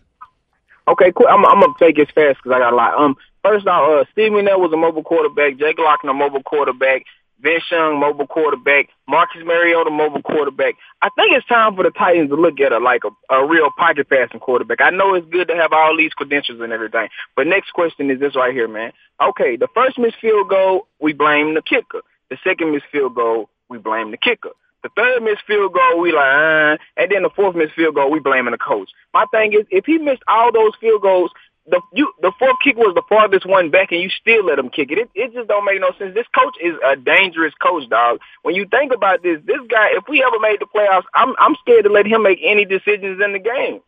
Okay, 0.89 1.13
cool. 1.15 1.27
I'm, 1.27 1.45
I'm 1.45 1.61
gonna 1.61 1.73
take 1.79 1.95
this 1.95 2.11
fast 2.13 2.39
because 2.43 2.51
I 2.53 2.59
got 2.59 2.73
a 2.73 2.75
lot. 2.75 2.99
Um, 2.99 3.15
first 3.45 3.65
off, 3.65 3.89
uh, 3.89 4.11
Steve 4.11 4.33
McNair 4.33 4.59
was 4.59 4.73
a 4.73 4.77
mobile 4.77 5.03
quarterback. 5.03 5.57
Jake 5.57 5.79
Locker, 5.79 6.09
a 6.09 6.13
mobile 6.13 6.43
quarterback. 6.43 7.03
Vince 7.41 7.63
Young, 7.71 7.97
mobile 7.97 8.27
quarterback. 8.27 8.89
Marcus 9.07 9.41
Mariota, 9.45 9.89
mobile 9.89 10.21
quarterback. 10.21 10.75
I 11.01 11.07
think 11.15 11.31
it's 11.31 11.47
time 11.47 11.77
for 11.77 11.83
the 11.83 11.91
Titans 11.91 12.29
to 12.31 12.35
look 12.35 12.59
at 12.59 12.73
a 12.73 12.79
like 12.79 13.03
a, 13.05 13.33
a 13.33 13.47
real 13.47 13.69
pocket 13.77 14.09
passing 14.09 14.41
quarterback. 14.41 14.81
I 14.81 14.89
know 14.89 15.15
it's 15.15 15.29
good 15.29 15.47
to 15.47 15.55
have 15.55 15.71
all 15.71 15.95
these 15.95 16.11
credentials 16.11 16.59
and 16.59 16.73
everything, 16.73 17.07
but 17.37 17.47
next 17.47 17.71
question 17.71 18.11
is 18.11 18.19
this 18.19 18.35
right 18.35 18.53
here, 18.53 18.67
man. 18.67 18.91
Okay, 19.21 19.55
the 19.55 19.69
first 19.73 19.97
missed 19.97 20.19
field 20.19 20.49
goal, 20.49 20.89
we 20.99 21.13
blame 21.13 21.53
the 21.53 21.61
kicker. 21.61 22.01
The 22.29 22.37
second 22.43 22.73
missed 22.73 22.91
field 22.91 23.15
goal, 23.15 23.49
we 23.69 23.77
blame 23.77 24.11
the 24.11 24.17
kicker. 24.17 24.51
The 24.83 24.89
third 24.95 25.23
missed 25.23 25.43
field 25.45 25.73
goal, 25.73 25.99
we 25.99 26.11
like, 26.11 26.23
uh, 26.23 26.77
and 26.95 27.11
then 27.11 27.23
the 27.23 27.29
fourth 27.35 27.55
missed 27.55 27.73
field 27.75 27.95
goal, 27.95 28.09
we 28.09 28.19
blaming 28.19 28.51
the 28.51 28.57
coach. 28.57 28.89
My 29.13 29.25
thing 29.31 29.53
is, 29.53 29.65
if 29.69 29.85
he 29.85 29.97
missed 29.97 30.23
all 30.27 30.51
those 30.51 30.71
field 30.79 31.01
goals, 31.01 31.31
the 31.67 31.81
you 31.93 32.11
the 32.21 32.31
fourth 32.39 32.57
kick 32.63 32.77
was 32.77 32.95
the 32.95 33.03
farthest 33.07 33.45
one 33.45 33.69
back, 33.69 33.91
and 33.91 34.01
you 34.01 34.09
still 34.09 34.45
let 34.45 34.57
him 34.57 34.69
kick 34.69 34.91
it. 34.91 34.97
It 34.97 35.09
it 35.13 35.33
just 35.33 35.47
don't 35.47 35.65
make 35.65 35.79
no 35.79 35.91
sense. 35.97 36.13
This 36.13 36.27
coach 36.33 36.55
is 36.61 36.73
a 36.85 36.95
dangerous 36.95 37.53
coach, 37.61 37.87
dog. 37.89 38.19
When 38.41 38.55
you 38.55 38.65
think 38.65 38.93
about 38.93 39.21
this, 39.21 39.39
this 39.45 39.59
guy, 39.69 39.89
if 39.93 40.05
we 40.07 40.23
ever 40.23 40.39
made 40.39 40.59
the 40.59 40.65
playoffs, 40.65 41.05
I'm 41.13 41.35
I'm 41.39 41.55
scared 41.61 41.83
to 41.83 41.91
let 41.91 42.07
him 42.07 42.23
make 42.23 42.39
any 42.43 42.65
decisions 42.65 43.21
in 43.23 43.33
the 43.33 43.39
game. 43.39 43.81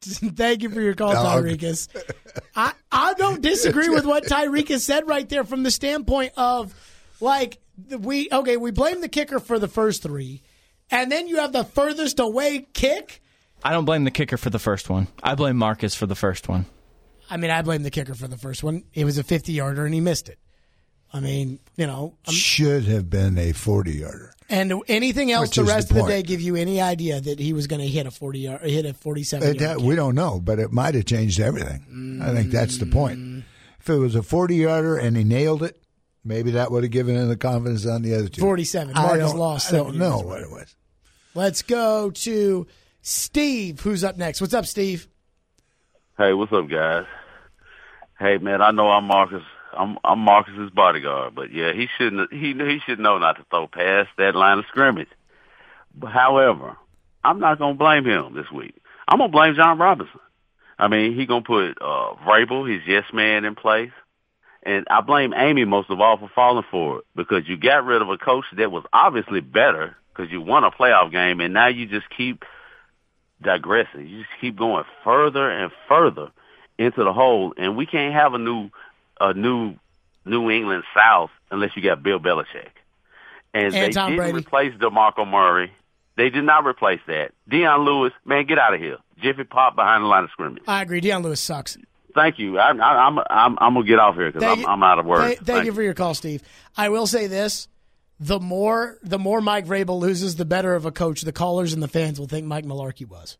Thank 0.36 0.62
you 0.62 0.70
for 0.70 0.80
your 0.80 0.94
call, 0.94 1.14
Tyrekus. 1.14 1.88
I, 2.56 2.72
I 2.90 3.14
don't 3.14 3.42
disagree 3.42 3.90
with 3.90 4.06
what 4.06 4.24
Tyrekus 4.30 4.80
said 4.80 5.06
right 5.06 5.28
there 5.28 5.44
from 5.44 5.62
the 5.62 5.70
standpoint 5.70 6.32
of 6.36 6.74
like 7.20 7.58
we 7.98 8.28
okay, 8.30 8.56
we 8.56 8.70
blame 8.70 9.00
the 9.00 9.08
kicker 9.08 9.38
for 9.38 9.58
the 9.58 9.68
first 9.68 10.02
three, 10.02 10.42
and 10.90 11.10
then 11.10 11.28
you 11.28 11.36
have 11.36 11.52
the 11.52 11.64
furthest 11.64 12.20
away 12.20 12.66
kick. 12.72 13.22
I 13.62 13.72
don't 13.72 13.84
blame 13.84 14.04
the 14.04 14.10
kicker 14.10 14.36
for 14.36 14.50
the 14.50 14.58
first 14.58 14.88
one. 14.88 15.08
I 15.22 15.34
blame 15.34 15.56
Marcus 15.56 15.94
for 15.94 16.06
the 16.06 16.14
first 16.14 16.48
one. 16.48 16.66
I 17.30 17.36
mean, 17.36 17.50
I 17.50 17.62
blame 17.62 17.84
the 17.84 17.90
kicker 17.90 18.14
for 18.14 18.26
the 18.26 18.36
first 18.36 18.62
one. 18.62 18.84
It 18.92 19.04
was 19.04 19.16
a 19.16 19.22
50 19.22 19.52
yarder 19.52 19.84
and 19.84 19.94
he 19.94 20.00
missed 20.00 20.28
it. 20.28 20.38
I 21.12 21.20
mean, 21.20 21.60
you 21.76 21.86
know, 21.86 22.16
I'm, 22.26 22.34
should 22.34 22.84
have 22.84 23.08
been 23.08 23.38
a 23.38 23.52
40 23.52 23.92
yarder. 23.92 24.32
And 24.48 24.82
anything 24.88 25.30
else 25.30 25.54
the 25.54 25.62
rest 25.62 25.88
the 25.88 26.00
of 26.00 26.06
the 26.06 26.12
day 26.12 26.22
give 26.22 26.40
you 26.40 26.56
any 26.56 26.80
idea 26.80 27.20
that 27.20 27.38
he 27.38 27.52
was 27.52 27.68
going 27.68 27.80
to 27.80 27.86
hit 27.86 28.06
a 28.06 28.10
40 28.10 28.38
yard, 28.38 28.62
hit 28.62 28.84
a 28.84 28.94
47 28.94 29.56
yard 29.56 29.80
We 29.80 29.94
don't 29.94 30.16
know, 30.16 30.40
but 30.40 30.58
it 30.58 30.72
might 30.72 30.94
have 30.96 31.04
changed 31.04 31.38
everything. 31.40 31.80
Mm-hmm. 31.88 32.22
I 32.22 32.34
think 32.34 32.50
that's 32.50 32.78
the 32.78 32.86
point. 32.86 33.44
If 33.78 33.88
it 33.88 33.96
was 33.96 34.14
a 34.14 34.22
40 34.22 34.56
yarder 34.56 34.96
and 34.96 35.16
he 35.16 35.24
nailed 35.24 35.62
it, 35.62 35.79
Maybe 36.24 36.52
that 36.52 36.70
would 36.70 36.82
have 36.82 36.92
given 36.92 37.16
him 37.16 37.28
the 37.28 37.36
confidence 37.36 37.86
on 37.86 38.02
the 38.02 38.14
other 38.14 38.28
two. 38.28 38.40
47. 38.42 38.94
Marcus 38.94 39.34
lost. 39.34 39.72
I 39.72 39.76
don't 39.76 39.96
know 39.96 40.18
what 40.18 40.40
it 40.40 40.50
was. 40.50 40.74
Let's 41.34 41.62
go 41.62 42.10
to 42.10 42.66
Steve, 43.02 43.80
who's 43.80 44.04
up 44.04 44.16
next. 44.16 44.40
What's 44.40 44.52
up, 44.54 44.66
Steve? 44.66 45.08
Hey, 46.18 46.34
what's 46.34 46.52
up, 46.52 46.68
guys? 46.68 47.06
Hey, 48.18 48.36
man, 48.36 48.60
I 48.60 48.72
know 48.72 48.90
I'm 48.90 49.04
Marcus. 49.04 49.42
I'm 49.72 49.96
I'm 50.04 50.18
Marcus's 50.18 50.70
bodyguard, 50.70 51.34
but 51.34 51.52
yeah, 51.52 51.72
he 51.72 51.86
shouldn't. 51.96 52.32
He 52.32 52.52
he 52.52 52.80
should 52.84 52.98
know 52.98 53.18
not 53.18 53.36
to 53.36 53.44
throw 53.48 53.68
past 53.68 54.08
that 54.18 54.34
line 54.34 54.58
of 54.58 54.64
scrimmage. 54.68 55.08
But 55.94 56.10
however, 56.10 56.76
I'm 57.24 57.38
not 57.38 57.58
gonna 57.58 57.74
blame 57.74 58.04
him 58.04 58.34
this 58.34 58.50
week. 58.50 58.74
I'm 59.08 59.18
gonna 59.18 59.32
blame 59.32 59.54
Jon 59.54 59.78
Robinson. 59.78 60.20
I 60.78 60.88
mean, 60.88 61.14
he 61.14 61.24
gonna 61.24 61.42
put 61.42 61.80
uh 61.80 62.14
Vrabel, 62.26 62.70
his 62.70 62.82
yes 62.86 63.04
man, 63.12 63.44
in 63.44 63.54
place. 63.54 63.92
And 64.62 64.86
I 64.90 65.00
blame 65.00 65.32
Amy 65.34 65.64
most 65.64 65.88
of 65.90 66.00
all 66.00 66.18
for 66.18 66.28
falling 66.34 66.64
for 66.70 66.98
it 66.98 67.04
because 67.16 67.48
you 67.48 67.56
got 67.56 67.84
rid 67.86 68.02
of 68.02 68.10
a 68.10 68.18
coach 68.18 68.44
that 68.56 68.70
was 68.70 68.84
obviously 68.92 69.40
better 69.40 69.96
because 70.12 70.30
you 70.30 70.40
won 70.42 70.64
a 70.64 70.70
playoff 70.70 71.10
game 71.10 71.40
and 71.40 71.54
now 71.54 71.68
you 71.68 71.86
just 71.86 72.06
keep 72.14 72.44
digressing. 73.42 74.06
You 74.06 74.18
just 74.18 74.30
keep 74.40 74.56
going 74.56 74.84
further 75.04 75.50
and 75.50 75.72
further 75.88 76.28
into 76.78 77.04
the 77.04 77.12
hole 77.12 77.54
and 77.56 77.76
we 77.76 77.86
can't 77.86 78.14
have 78.14 78.34
a 78.34 78.38
new, 78.38 78.70
a 79.20 79.32
new 79.34 79.74
New 80.26 80.50
England 80.50 80.84
South 80.94 81.30
unless 81.50 81.70
you 81.76 81.82
got 81.82 82.02
Bill 82.02 82.20
Belichick. 82.20 82.68
and, 83.54 83.64
And 83.64 83.74
they 83.74 83.90
Tom 83.90 84.10
didn't 84.10 84.18
Brady. 84.18 84.38
replace 84.38 84.74
DeMarco 84.74 85.26
Murray. 85.26 85.72
They 86.16 86.28
did 86.28 86.44
not 86.44 86.66
replace 86.66 87.00
that. 87.06 87.30
Dion 87.48 87.86
Lewis, 87.86 88.12
man, 88.26 88.44
get 88.46 88.58
out 88.58 88.74
of 88.74 88.80
here. 88.80 88.98
Jiffy 89.22 89.44
Pop 89.44 89.74
behind 89.76 90.04
the 90.04 90.08
line 90.08 90.24
of 90.24 90.30
scrimmage. 90.30 90.62
I 90.68 90.82
agree. 90.82 91.00
Dion 91.00 91.22
Lewis 91.22 91.40
sucks. 91.40 91.78
Thank 92.14 92.38
you. 92.38 92.58
I, 92.58 92.70
I, 92.70 93.06
I'm 93.06 93.18
I'm 93.18 93.58
I'm 93.60 93.74
gonna 93.74 93.84
get 93.84 93.98
off 93.98 94.14
here 94.16 94.30
because 94.30 94.42
I'm, 94.42 94.66
I'm 94.66 94.82
out 94.82 94.98
of 94.98 95.06
words. 95.06 95.22
Thank, 95.22 95.46
thank 95.46 95.64
you 95.64 95.72
for 95.72 95.82
your 95.82 95.94
call, 95.94 96.14
Steve. 96.14 96.42
I 96.76 96.88
will 96.88 97.06
say 97.06 97.26
this: 97.26 97.68
the 98.18 98.38
more 98.38 98.98
the 99.02 99.18
more 99.18 99.40
Mike 99.40 99.66
Vrabel 99.66 99.98
loses, 99.98 100.36
the 100.36 100.44
better 100.44 100.74
of 100.74 100.84
a 100.84 100.92
coach 100.92 101.22
the 101.22 101.32
callers 101.32 101.72
and 101.72 101.82
the 101.82 101.88
fans 101.88 102.20
will 102.20 102.26
think 102.26 102.46
Mike 102.46 102.64
Mularkey 102.64 103.08
was. 103.08 103.38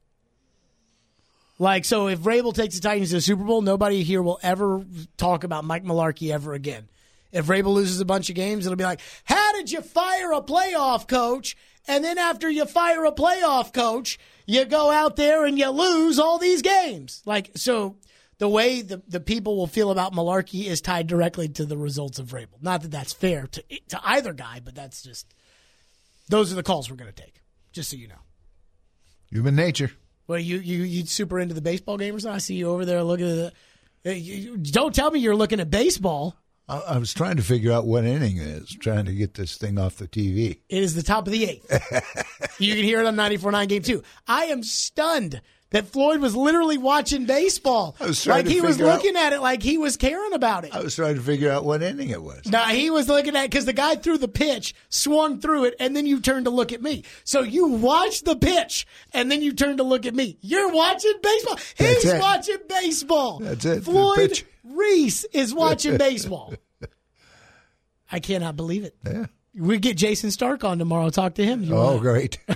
Like 1.59 1.85
so, 1.85 2.09
if 2.09 2.20
Vrabel 2.20 2.54
takes 2.54 2.76
the 2.76 2.80
Titans 2.80 3.11
to 3.11 3.16
the 3.16 3.20
Super 3.20 3.44
Bowl, 3.44 3.61
nobody 3.61 4.02
here 4.02 4.22
will 4.22 4.40
ever 4.42 4.83
talk 5.18 5.44
about 5.44 5.64
Mike 5.64 5.85
Mularkey 5.85 6.33
ever 6.33 6.54
again. 6.54 6.88
If 7.33 7.46
Vrabel 7.46 7.74
loses 7.74 8.00
a 8.00 8.06
bunch 8.06 8.30
of 8.30 8.35
games, 8.35 8.64
it'll 8.64 8.76
be 8.76 8.85
like, 8.85 9.00
"How 9.24 9.52
did 9.52 9.70
you 9.70 9.83
fire 9.83 10.33
a 10.33 10.40
playoff 10.40 11.06
coach?" 11.06 11.56
And 11.87 12.02
then 12.02 12.18
after 12.18 12.48
you 12.48 12.64
fire 12.64 13.04
a 13.04 13.12
playoff 13.12 13.72
coach, 13.72 14.18
you 14.46 14.64
go 14.64 14.90
out 14.90 15.16
there 15.16 15.44
and 15.44 15.59
you 15.59 15.68
lose 15.68 16.18
all 16.18 16.38
these 16.38 16.62
games. 16.62 17.22
Like 17.26 17.50
so, 17.56 17.96
the 18.40 18.48
way 18.48 18.81
the, 18.83 19.00
the 19.07 19.20
people 19.20 19.57
will 19.57 19.66
feel 19.68 19.90
about 19.90 20.12
Mularkey 20.14 20.64
is 20.64 20.81
tied 20.81 21.07
directly 21.07 21.46
to 21.50 21.64
the 21.66 21.76
results 21.76 22.18
of 22.18 22.26
Vrabel. 22.29 22.61
Not 22.61 22.81
that 22.83 22.90
that's 22.90 23.12
fair 23.12 23.46
to 23.46 23.62
to 23.90 24.00
either 24.03 24.33
guy, 24.33 24.61
but 24.64 24.74
that's 24.74 25.03
just 25.03 25.33
those 26.29 26.50
are 26.50 26.57
the 26.57 26.62
calls 26.62 26.90
we're 26.90 26.96
going 26.96 27.12
to 27.12 27.22
take. 27.22 27.40
Just 27.72 27.90
so 27.90 27.96
you 27.96 28.09
know. 28.09 28.14
Human 29.31 29.55
nature. 29.55 29.92
Well, 30.26 30.38
you 30.38 30.59
you 30.59 30.83
you 30.85 31.07
super 31.07 31.38
into 31.38 31.55
the 31.55 31.61
baseball 31.61 31.98
game 31.98 32.16
or 32.16 32.18
something? 32.20 32.35
I 32.35 32.38
see 32.38 32.55
you 32.55 32.70
over 32.70 32.85
there 32.85 33.03
looking 33.03 33.29
at 33.31 33.53
the. 34.05 34.11
uh, 34.11 34.14
you- 34.14 34.57
Don't 34.57 34.94
tell 34.94 35.11
me 35.11 35.20
you're 35.20 35.37
looking 35.37 35.61
at 35.61 35.70
baseball. 35.70 36.35
I, 36.66 36.79
I 36.79 36.98
was 36.98 37.12
trying 37.12 37.37
to 37.37 37.42
figure 37.42 37.72
out 37.72 37.87
what 37.87 38.05
inning 38.05 38.38
it 38.38 38.46
is, 38.46 38.70
trying 38.70 39.05
to 39.05 39.12
get 39.12 39.35
this 39.35 39.57
thing 39.59 39.79
off 39.79 39.96
the 39.96 40.09
TV. 40.09 40.61
It 40.68 40.83
is 40.83 40.94
the 40.94 41.03
top 41.03 41.26
of 41.26 41.33
the 41.33 41.44
eighth. 41.44 41.70
you 42.59 42.74
can 42.74 42.85
hear 42.85 43.00
it 43.00 43.07
on 43.07 43.16
94.9 43.16 43.68
Game 43.68 43.83
2. 43.83 44.03
I 44.29 44.44
am 44.46 44.62
stunned 44.62 45.40
that 45.70 45.87
Floyd 45.87 46.20
was 46.20 46.35
literally 46.35 46.78
watching 46.78 47.26
baseball. 47.26 47.94
I 48.00 48.06
was 48.06 48.22
trying 48.24 48.44
like 48.44 48.52
he 48.52 48.61
was 48.61 48.76
figure 48.76 48.90
out- 48.90 48.96
looking 48.96 49.16
at 49.16 49.33
it 49.33 49.40
like 49.40 49.62
he 49.62 49.78
was 49.78 49.96
caring 49.96 50.33
about 50.33 50.64
it. 50.64 50.74
I 50.74 50.80
was 50.83 50.96
trying 50.96 51.14
to 51.14 51.20
figure 51.20 51.50
out 51.50 51.64
what 51.64 51.83
inning 51.83 52.11
it 52.11 52.22
was. 52.22 52.44
No, 52.46 52.59
he 52.64 52.90
was 52.90 53.09
looking 53.09 53.37
at 53.37 53.44
because 53.50 53.66
the 53.66 53.72
guy 53.72 53.94
threw 53.94 54.18
the 54.18 54.28
pitch, 54.28 54.74
swung 54.88 55.40
through 55.40 55.64
it, 55.66 55.74
and 55.78 55.94
then 55.96 56.06
you 56.06 56.20
turned 56.20 56.46
to 56.46 56.50
look 56.50 56.72
at 56.72 56.83
me. 56.83 57.04
So 57.24 57.42
you 57.42 57.66
watched 57.68 58.24
the 58.24 58.37
pitch, 58.37 58.87
and 59.12 59.30
then 59.30 59.42
you 59.42 59.52
turned 59.52 59.78
to 59.78 59.85
look 59.85 60.06
at 60.06 60.14
me. 60.14 60.38
You're 60.40 60.72
watching 60.72 61.14
baseball. 61.22 61.54
That's 61.78 62.02
He's 62.02 62.12
it. 62.12 62.20
watching 62.20 62.59
baseball. 62.68 63.38
That's 63.38 63.64
it. 63.64 63.85
Floyd. 63.85 64.42
Reese 64.64 65.24
is 65.33 65.54
watching 65.54 65.96
baseball. 65.98 66.52
I 68.11 68.18
cannot 68.18 68.56
believe 68.56 68.83
it. 68.85 68.96
Yeah. 69.06 69.26
We 69.52 69.78
get 69.78 69.96
Jayson 69.96 70.30
Stark 70.30 70.62
on 70.62 70.78
tomorrow. 70.78 71.10
Talk 71.10 71.34
to 71.34 71.44
him. 71.44 71.66
Oh, 71.72 71.92
want? 71.96 72.00
great. 72.02 72.38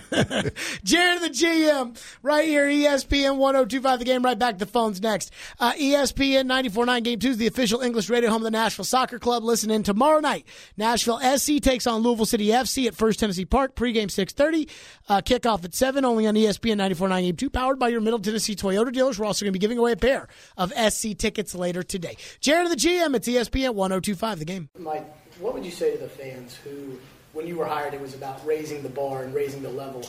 Jared 0.84 1.22
the 1.22 1.28
GM, 1.28 2.00
right 2.22 2.46
here, 2.46 2.66
ESPN 2.66 3.36
1025 3.36 3.98
The 3.98 4.04
Game, 4.04 4.22
right 4.22 4.38
back 4.38 4.54
to 4.58 4.64
the 4.64 4.70
phones 4.70 5.02
next. 5.02 5.32
Uh, 5.58 5.72
ESPN 5.72 6.46
949 6.46 7.02
Game 7.02 7.18
2 7.18 7.30
is 7.30 7.36
the 7.38 7.48
official 7.48 7.80
English 7.80 8.08
radio 8.08 8.30
home 8.30 8.42
of 8.42 8.44
the 8.44 8.50
Nashville 8.52 8.84
Soccer 8.84 9.18
Club. 9.18 9.42
Listen 9.42 9.72
in 9.72 9.82
tomorrow 9.82 10.20
night. 10.20 10.46
Nashville 10.76 11.18
SC 11.36 11.60
takes 11.60 11.88
on 11.88 12.02
Louisville 12.02 12.26
City 12.26 12.46
FC 12.46 12.86
at 12.86 12.94
First 12.94 13.18
Tennessee 13.18 13.44
Park, 13.44 13.74
pregame 13.74 14.08
630. 14.08 14.68
Uh, 15.08 15.20
kickoff 15.20 15.64
at 15.64 15.74
7, 15.74 16.04
only 16.04 16.28
on 16.28 16.36
ESPN 16.36 16.76
949 16.76 17.24
Game 17.24 17.36
2, 17.36 17.50
powered 17.50 17.80
by 17.80 17.88
your 17.88 18.02
Middle 18.02 18.20
Tennessee 18.20 18.54
Toyota 18.54 18.92
dealers. 18.92 19.18
We're 19.18 19.26
also 19.26 19.44
going 19.44 19.52
to 19.52 19.58
be 19.58 19.62
giving 19.62 19.78
away 19.78 19.92
a 19.92 19.96
pair 19.96 20.28
of 20.56 20.72
SC 20.72 21.16
tickets 21.18 21.56
later 21.56 21.82
today. 21.82 22.16
Jared 22.38 22.70
the 22.70 22.76
GM, 22.76 23.16
it's 23.16 23.26
ESPN 23.26 23.74
1025 23.74 24.38
The 24.38 24.44
Game. 24.44 24.68
Mike, 24.78 25.04
what 25.40 25.54
would 25.54 25.64
you 25.64 25.70
say 25.70 25.92
to 25.92 25.98
the 25.98 26.08
fans 26.08 26.54
who, 26.56 26.98
when 27.32 27.46
you 27.46 27.56
were 27.56 27.66
hired, 27.66 27.94
it 27.94 28.00
was 28.00 28.14
about 28.14 28.44
raising 28.46 28.82
the 28.82 28.88
bar 28.88 29.22
and 29.22 29.34
raising 29.34 29.62
the 29.62 29.70
level, 29.70 30.06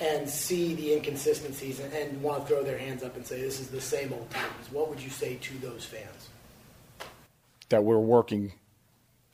and 0.00 0.28
see 0.28 0.74
the 0.74 0.94
inconsistencies 0.94 1.80
and, 1.80 1.92
and 1.92 2.22
want 2.22 2.42
to 2.42 2.48
throw 2.48 2.62
their 2.62 2.78
hands 2.78 3.02
up 3.02 3.16
and 3.16 3.26
say 3.26 3.40
this 3.40 3.58
is 3.58 3.68
the 3.68 3.80
same 3.80 4.12
old 4.12 4.30
Titans? 4.30 4.70
What 4.70 4.88
would 4.88 5.00
you 5.00 5.10
say 5.10 5.36
to 5.36 5.58
those 5.58 5.84
fans? 5.84 6.28
that 7.68 7.84
we're 7.84 7.98
working 7.98 8.52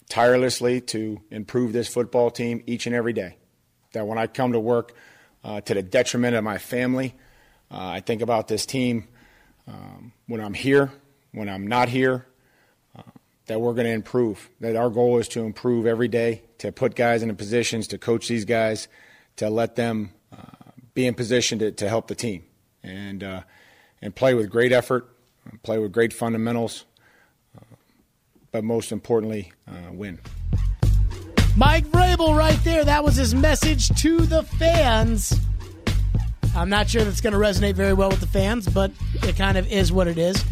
tirelessly 0.09 0.81
to 0.81 1.21
improve 1.31 1.73
this 1.73 1.89
football 1.89 2.31
team 2.31 2.63
each 2.67 2.87
and 2.87 2.95
every 2.95 3.13
day. 3.13 3.37
That 3.93 4.07
when 4.07 4.19
I 4.19 4.27
come 4.27 4.53
to 4.53 4.61
work, 4.61 4.95
uh, 5.43 5.61
to 5.63 5.75
the 5.75 5.83
detriment 5.83 6.35
of 6.37 6.45
my 6.45 6.59
family, 6.59 7.15
uh, 7.71 7.79
I 7.79 8.01
think 8.01 8.23
about 8.23 8.49
this 8.49 8.67
team 8.67 9.09
um, 9.69 10.13
when 10.27 10.41
I'm 10.41 10.55
here, 10.55 10.91
when 11.33 11.49
I'm 11.49 11.67
not 11.67 11.89
here, 11.89 12.27
that 13.47 13.61
we're 13.61 13.75
going 13.75 13.87
to 13.87 13.93
improve. 13.93 14.51
That 14.61 14.77
our 14.77 14.91
goal 14.91 15.19
is 15.19 15.29
to 15.29 15.41
improve 15.41 15.87
every 15.87 16.09
day, 16.09 16.43
to 16.59 16.73
put 16.73 16.95
guys 16.95 17.23
in 17.23 17.35
positions, 17.37 17.87
to 17.89 17.99
coach 17.99 18.29
these 18.29 18.45
guys, 18.45 18.89
to 19.37 19.51
let 19.51 19.77
them 19.77 20.13
uh, 20.33 20.37
be 20.95 21.07
in 21.07 21.15
position 21.15 21.59
to, 21.59 21.73
to 21.73 21.89
help 21.89 22.09
the 22.09 22.15
team, 22.15 22.45
and 22.83 23.23
uh, 23.23 23.43
and 24.01 24.15
play 24.15 24.35
with 24.35 24.51
great 24.51 24.73
effort, 24.73 25.09
play 25.63 25.79
with 25.79 25.93
great 25.93 26.13
fundamentals, 26.13 26.85
but 28.53 28.63
most 28.63 28.93
importantly, 28.93 29.53
uh, 29.67 29.93
win. 29.93 30.21
Mike 31.57 31.87
Vrabel, 31.87 32.37
right 32.37 32.59
there. 32.65 32.85
That 32.85 33.05
was 33.05 33.17
his 33.17 33.35
message 33.35 33.89
to 34.03 34.19
the 34.19 34.43
fans. 34.43 35.39
I'm 36.57 36.69
not 36.69 36.89
sure 36.89 37.03
that's 37.03 37.21
going 37.21 37.33
to 37.33 37.39
resonate 37.39 37.75
very 37.75 37.95
well 37.95 38.11
with 38.11 38.21
the 38.21 38.29
fans, 38.29 38.69
but 38.69 38.93
it 39.23 39.37
kind 39.37 39.59
of 39.59 39.71
is 39.73 39.93
what 39.93 40.07
it 40.07 40.19
is. 40.19 40.45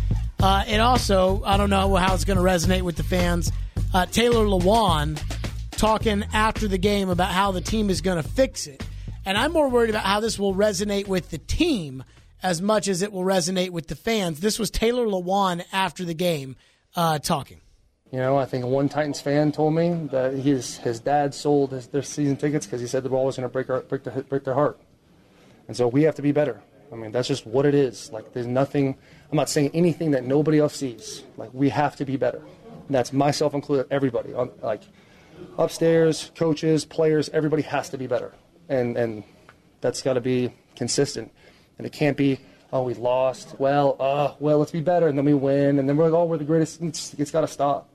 Uh, 0.42 0.64
it 0.66 0.80
also, 0.80 1.40
I 1.44 1.56
don't 1.56 1.70
know 1.70 1.94
how 1.94 2.14
it's 2.14 2.24
going 2.24 2.36
to 2.36 2.42
resonate 2.42 2.82
with 2.82 2.96
the 2.96 3.04
fans. 3.04 3.52
Uh, 3.94 4.06
Taylor 4.06 4.44
Lewan 4.44 5.22
talking 5.70 6.24
after 6.32 6.66
the 6.66 6.78
game 6.78 7.10
about 7.10 7.30
how 7.30 7.52
the 7.52 7.60
team 7.60 7.90
is 7.90 8.00
going 8.00 8.20
to 8.20 8.28
fix 8.28 8.66
it. 8.66 8.84
And 9.24 9.38
I'm 9.38 9.52
more 9.52 9.68
worried 9.68 9.90
about 9.90 10.02
how 10.02 10.18
this 10.18 10.40
will 10.40 10.52
resonate 10.52 11.06
with 11.06 11.30
the 11.30 11.38
team 11.38 12.02
as 12.42 12.60
much 12.60 12.88
as 12.88 13.02
it 13.02 13.12
will 13.12 13.22
resonate 13.22 13.70
with 13.70 13.86
the 13.86 13.94
fans. 13.94 14.40
This 14.40 14.58
was 14.58 14.68
Taylor 14.68 15.06
Lewan 15.06 15.64
after 15.72 16.04
the 16.04 16.12
game 16.12 16.56
uh, 16.96 17.20
talking. 17.20 17.60
You 18.10 18.18
know, 18.18 18.36
I 18.36 18.44
think 18.44 18.64
one 18.64 18.88
Titans 18.88 19.20
fan 19.20 19.52
told 19.52 19.74
me 19.74 20.08
that 20.10 20.34
his 20.34 20.76
his 20.78 20.98
dad 20.98 21.34
sold 21.34 21.70
his, 21.70 21.86
their 21.86 22.02
season 22.02 22.36
tickets 22.36 22.66
because 22.66 22.80
he 22.80 22.88
said 22.88 23.04
the 23.04 23.08
ball 23.08 23.26
was 23.26 23.36
going 23.36 23.48
to 23.48 23.52
break 23.52 23.70
our, 23.70 23.82
break 23.82 24.02
break 24.28 24.42
their 24.42 24.54
heart, 24.54 24.78
and 25.68 25.76
so 25.76 25.86
we 25.86 26.02
have 26.02 26.16
to 26.16 26.22
be 26.22 26.32
better. 26.32 26.60
I 26.92 26.96
mean, 26.96 27.10
that's 27.10 27.26
just 27.26 27.46
what 27.46 27.64
it 27.64 27.74
is. 27.74 28.12
Like, 28.12 28.34
there's 28.34 28.46
nothing. 28.46 28.98
I'm 29.32 29.36
not 29.36 29.48
saying 29.48 29.70
anything 29.72 30.10
that 30.10 30.24
nobody 30.24 30.58
else 30.58 30.76
sees. 30.76 31.24
Like, 31.38 31.48
we 31.54 31.70
have 31.70 31.96
to 31.96 32.04
be 32.04 32.18
better. 32.18 32.42
And 32.86 32.94
that's 32.94 33.14
myself 33.14 33.54
included. 33.54 33.86
Everybody, 33.90 34.34
um, 34.34 34.50
like 34.62 34.82
upstairs, 35.56 36.30
coaches, 36.36 36.84
players, 36.84 37.30
everybody 37.30 37.62
has 37.62 37.88
to 37.90 37.98
be 37.98 38.06
better, 38.06 38.34
and 38.68 38.96
and 38.98 39.24
that's 39.80 40.02
got 40.02 40.14
to 40.14 40.20
be 40.20 40.52
consistent. 40.76 41.32
And 41.78 41.86
it 41.86 41.94
can't 41.94 42.16
be, 42.16 42.40
oh, 42.72 42.82
we 42.82 42.92
lost. 42.92 43.58
Well, 43.58 43.96
uh, 43.98 44.34
well, 44.38 44.58
let's 44.58 44.70
be 44.70 44.82
better, 44.82 45.08
and 45.08 45.16
then 45.16 45.24
we 45.24 45.32
win, 45.32 45.78
and 45.78 45.88
then 45.88 45.96
we're 45.96 46.04
like, 46.04 46.12
oh, 46.12 46.26
we're 46.26 46.36
the 46.36 46.44
greatest. 46.44 46.82
It's, 46.82 47.14
it's 47.14 47.30
got 47.30 47.40
to 47.40 47.48
stop. 47.48 47.88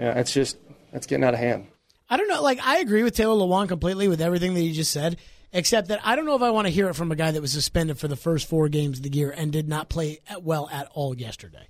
Yeah, 0.00 0.18
it's 0.18 0.32
just 0.32 0.56
it's 0.92 1.06
getting 1.06 1.24
out 1.24 1.34
of 1.34 1.40
hand. 1.40 1.68
I 2.08 2.16
don't 2.16 2.28
know. 2.28 2.42
Like, 2.42 2.58
I 2.66 2.78
agree 2.78 3.04
with 3.04 3.14
Taylor 3.14 3.36
Lewan 3.36 3.68
completely 3.68 4.08
with 4.08 4.20
everything 4.20 4.54
that 4.54 4.62
you 4.62 4.72
just 4.72 4.90
said, 4.90 5.16
except 5.52 5.88
that 5.88 6.00
I 6.04 6.16
don't 6.16 6.24
know 6.24 6.36
if 6.36 6.42
I 6.42 6.50
want 6.50 6.66
to 6.66 6.72
hear 6.72 6.88
it 6.88 6.94
from 6.94 7.12
a 7.12 7.16
guy 7.16 7.30
that 7.30 7.40
was 7.40 7.52
suspended 7.52 7.98
for 7.98 8.08
the 8.08 8.16
first 8.16 8.48
four 8.48 8.68
games 8.68 8.98
of 8.98 9.04
the 9.04 9.12
year 9.12 9.30
and 9.30 9.52
did 9.52 9.68
not 9.68 9.88
play 9.88 10.20
well 10.40 10.68
at 10.70 10.88
all 10.92 11.16
yesterday. 11.16 11.68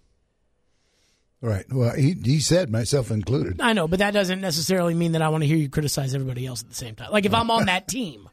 Right. 1.42 1.64
Well, 1.72 1.94
he, 1.94 2.12
he 2.22 2.40
said, 2.40 2.70
myself 2.70 3.10
included. 3.10 3.60
I 3.62 3.72
know, 3.72 3.88
but 3.88 4.00
that 4.00 4.12
doesn't 4.12 4.42
necessarily 4.42 4.92
mean 4.92 5.12
that 5.12 5.22
I 5.22 5.30
want 5.30 5.42
to 5.42 5.46
hear 5.46 5.56
you 5.56 5.70
criticize 5.70 6.14
everybody 6.14 6.46
else 6.46 6.62
at 6.62 6.68
the 6.68 6.74
same 6.74 6.94
time. 6.94 7.10
Like, 7.10 7.24
if 7.24 7.32
I'm 7.32 7.50
on 7.50 7.66
that 7.66 7.88
team, 7.88 8.28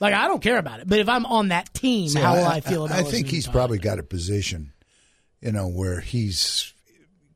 like, 0.00 0.14
I 0.14 0.26
don't 0.26 0.42
care 0.42 0.58
about 0.58 0.80
it, 0.80 0.88
but 0.88 0.98
if 0.98 1.08
I'm 1.08 1.26
on 1.26 1.48
that 1.48 1.72
team, 1.72 2.08
See, 2.08 2.18
how 2.18 2.34
will 2.34 2.44
I, 2.44 2.60
feel 2.60 2.86
about 2.86 2.98
I 2.98 3.02
think 3.04 3.28
he's 3.28 3.46
probably 3.46 3.78
got 3.78 4.00
a 4.00 4.02
position, 4.02 4.72
you 5.40 5.52
know, 5.52 5.68
where 5.68 6.00
he's 6.00 6.74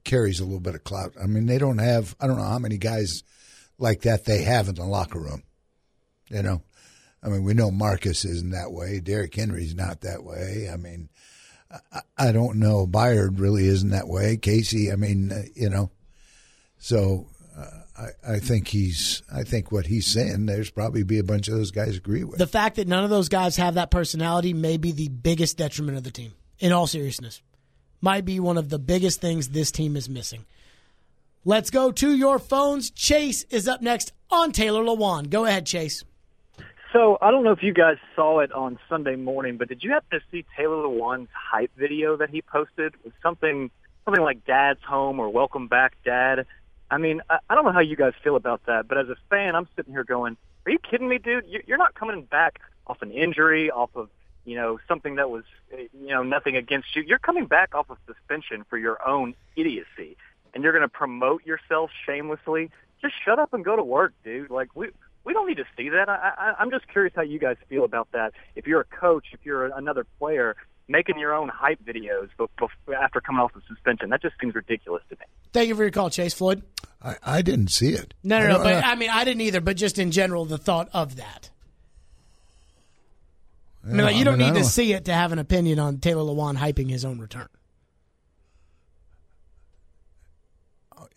carries 0.09 0.41
a 0.41 0.45
little 0.45 0.59
bit 0.59 0.75
of 0.75 0.83
clout. 0.83 1.13
I 1.23 1.27
mean, 1.27 1.47
they 1.47 1.59
don't 1.59 1.79
have. 1.79 2.17
I 2.21 2.27
don't 2.27 2.39
know 2.39 2.45
how 2.45 2.59
many 2.59 2.79
guys 2.79 3.23
like 3.79 4.03
that 4.03 4.25
they 4.25 4.43
have 4.43 4.69
in 4.69 4.75
the 4.75 4.85
locker 4.85 5.21
room. 5.21 5.45
You 6.29 6.43
know, 6.43 6.63
I 7.23 7.29
mean, 7.29 7.45
we 7.45 7.55
know 7.55 7.71
Marcus 7.71 8.25
isn't 8.25 8.51
that 8.51 8.73
way. 8.73 9.01
Derrick 9.01 9.35
Henry's 9.35 9.75
not 9.75 10.03
that 10.03 10.23
way. 10.25 10.71
I 10.73 10.77
mean, 10.77 11.09
I, 11.93 12.01
I 12.17 12.33
don't 12.33 12.59
know. 12.59 12.87
Byard 12.87 13.41
really 13.41 13.67
isn't 13.67 13.91
that 13.91 14.09
way. 14.09 14.37
Casey, 14.37 14.93
I 14.93 14.97
mean, 14.97 15.33
uh, 15.33 15.43
you 15.55 15.69
know, 15.69 15.91
so. 16.79 17.27
Uh, 17.57 17.83
I, 17.99 18.35
I 18.35 18.39
think 18.39 18.69
he's. 18.69 19.23
I 19.33 19.43
think 19.43 19.73
what 19.73 19.87
he's 19.87 20.07
saying. 20.07 20.47
There's 20.47 20.71
probably 20.71 21.03
be 21.03 21.19
a 21.19 21.25
bunch 21.25 21.49
of 21.49 21.55
those 21.55 21.73
guys 21.73 21.97
agree 21.97 22.23
with. 22.23 22.39
The 22.39 22.47
fact 22.47 22.77
that 22.77 22.87
none 22.87 23.03
of 23.03 23.11
those 23.11 23.29
guys 23.29 23.57
have 23.57 23.75
that 23.75 23.91
personality 23.91 24.55
may 24.55 24.77
be 24.77 24.93
the 24.93 25.09
biggest 25.09 25.59
detriment 25.59 25.99
of 25.99 26.05
the 26.05 26.13
team. 26.13 26.35
In 26.61 26.73
all 26.73 26.87
seriousness, 26.87 27.43
might 28.01 28.25
be 28.25 28.39
one 28.41 28.59
of 28.59 28.69
the 28.69 28.79
biggest 28.79 29.21
things 29.21 29.49
this 29.49 29.71
team 29.71 29.97
is 29.97 30.09
missing. 30.09 30.45
Let's 31.45 31.71
go 31.71 31.91
to 31.93 32.15
your 32.15 32.39
phones. 32.39 32.91
Chase 32.91 33.45
is 33.45 33.67
up 33.69 33.81
next 33.81 34.13
on 34.31 34.53
Taylor 34.53 34.83
Lewan. 34.83 35.31
Go 35.31 35.45
ahead, 35.45 35.67
Chase. 35.67 36.05
So 36.93 37.19
I 37.21 37.31
don't 37.31 37.45
know 37.45 37.53
if 37.53 37.63
you 37.63 37.73
guys 37.75 37.97
saw 38.17 38.41
it 38.41 38.51
on 38.53 38.79
Sunday 38.89 39.17
morning, 39.17 39.57
but 39.59 39.69
did 39.69 39.83
you 39.83 39.91
happen 39.91 40.19
to 40.19 40.25
see 40.31 40.45
Taylor 40.57 40.77
Lewan's 40.77 41.29
hype 41.35 41.71
video 41.77 42.17
that 42.17 42.31
he 42.31 42.41
posted? 42.41 42.95
It 42.95 43.05
was 43.05 43.13
something 43.23 43.71
something 44.05 44.23
like 44.23 44.45
"Dad's 44.47 44.83
home" 44.83 45.21
or 45.21 45.29
"Welcome 45.29 45.69
back, 45.69 45.97
Dad." 46.05 46.47
I 46.91 46.97
mean, 46.97 47.21
I, 47.29 47.39
I 47.51 47.55
don't 47.55 47.65
know 47.67 47.73
how 47.73 47.81
you 47.81 47.97
guys 47.97 48.15
feel 48.25 48.37
about 48.37 48.65
that, 48.67 48.89
but 48.89 48.97
as 48.97 49.09
a 49.11 49.17
fan, 49.29 49.55
I'm 49.55 49.69
sitting 49.77 49.93
here 49.93 50.05
going, 50.05 50.39
"Are 50.65 50.73
you 50.73 50.79
kidding 50.79 51.09
me, 51.09 51.19
dude? 51.19 51.45
You- 51.47 51.63
You're 51.67 51.79
not 51.79 51.95
coming 51.95 52.23
back 52.23 52.61
off 52.87 53.03
an 53.03 53.11
injury, 53.11 53.71
off 53.71 53.91
of 53.95 54.09
you 54.47 54.57
know 54.57 54.79
something 54.89 55.17
that 55.17 55.29
was 55.29 55.45
eh, 55.73 55.89
you 55.93 56.09
know 56.09 56.23
nothing 56.23 56.57
against 56.57 56.97
you. 56.97 57.03
You're 57.03 57.19
coming 57.19 57.45
back 57.45 57.75
off 57.75 57.91
of 57.91 57.99
suspension 58.07 58.65
for 58.71 58.79
your 58.79 59.07
own 59.07 59.35
idiocy, 59.57 60.17
and 60.55 60.65
you're 60.65 60.73
going 60.73 60.81
to 60.83 60.89
promote 60.89 61.45
yourself 61.45 61.91
shamelessly. 62.07 62.71
Just 63.03 63.15
shut 63.25 63.39
up 63.39 63.53
and 63.53 63.63
go 63.63 63.77
to 63.77 63.85
work, 63.85 64.15
dude. 64.25 64.49
Like 64.51 64.75
we." 64.75 64.89
We 65.29 65.35
don't 65.35 65.47
need 65.47 65.59
to 65.59 65.67
see 65.77 65.91
that. 65.91 66.09
I, 66.09 66.33
I, 66.39 66.55
I'm 66.59 66.71
just 66.71 66.89
curious 66.89 67.13
how 67.15 67.21
you 67.21 67.39
guys 67.39 67.57
feel 67.69 67.85
about 67.85 68.09
that. 68.13 68.33
If 68.57 68.67
you're 68.67 68.81
a 68.81 68.85
coach, 68.85 69.27
if 69.33 69.41
you're 69.45 69.67
another 69.67 70.07
player, 70.19 70.57
making 70.89 71.19
your 71.19 71.35
own 71.35 71.51
hype 71.51 71.85
videos 71.85 72.31
bef- 72.39 72.49
bef- 72.59 72.95
after 72.95 73.21
coming 73.21 73.39
off 73.41 73.55
of 73.55 73.61
suspension, 73.69 74.09
that 74.09 74.23
just 74.23 74.37
seems 74.41 74.55
ridiculous 74.55 75.03
to 75.11 75.17
me. 75.17 75.27
Thank 75.53 75.69
you 75.69 75.75
for 75.75 75.83
your 75.83 75.91
call, 75.91 76.09
Chase 76.09 76.33
Floyd. 76.33 76.63
I, 77.03 77.17
I 77.23 77.43
didn't 77.43 77.69
see 77.69 77.91
it. 77.91 78.15
No, 78.25 78.39
no, 78.39 78.47
no. 78.47 78.53
don't- 78.55 78.63
But 78.63 78.85
I 78.87 78.95
mean, 78.95 79.11
I 79.11 79.25
didn't 79.27 79.43
either. 79.43 79.61
But 79.61 79.77
just 79.77 79.99
in 79.99 80.13
general, 80.13 80.47
the 80.47 80.57
thought 80.57 80.89
of 80.95 81.17
that. 81.17 81.51
I 83.85 83.89
mean, 83.89 83.99
like, 84.07 84.15
you 84.15 84.23
I 84.23 84.25
don't 84.25 84.39
mean, 84.39 84.47
need 84.49 84.55
to 84.55 84.61
don't- 84.61 84.69
see 84.71 84.95
it 84.95 85.05
to 85.05 85.13
have 85.13 85.33
an 85.33 85.39
opinion 85.39 85.79
on 85.79 85.99
Taylor 85.99 86.23
Lewan 86.23 86.57
hyping 86.57 86.89
his 86.89 87.05
own 87.05 87.19
return. 87.19 87.49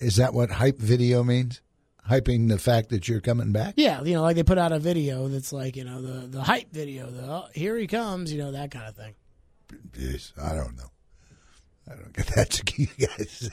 Is 0.02 0.18
that 0.18 0.34
what 0.34 0.50
hype 0.52 0.80
video 0.80 1.24
means? 1.24 1.62
Hyping 2.12 2.50
the 2.50 2.60
fact 2.60 2.90
that 2.90 3.08
you're 3.08 3.22
coming 3.22 3.52
back? 3.54 3.76
Yeah, 3.78 4.02
you 4.04 4.14
know, 4.16 4.22
like 4.22 4.36
they 4.36 4.44
put 4.44 4.58
out 4.58 4.72
a 4.72 4.80
video 4.80 5.28
that's 5.30 5.54
like, 5.54 5.76
you 5.78 5.84
know, 5.86 6.02
the 6.02 6.28
the 6.28 6.42
hype 6.44 6.72
video, 6.72 7.10
the 7.10 7.22
oh, 7.24 7.46
here 7.54 7.78
he 7.78 7.88
comes, 7.88 8.32
you 8.34 8.40
know, 8.40 8.52
that 8.52 8.70
kind 8.72 8.88
of 8.90 8.96
thing. 8.96 9.14
Jeez, 9.94 10.32
I 10.42 10.54
don't 10.56 10.76
know. 10.76 10.92
I 11.90 11.96
don't 11.96 12.12
get 12.14 12.28
that. 12.36 12.50
To 12.66 12.82
you 12.82 12.88
guys. 13.08 13.50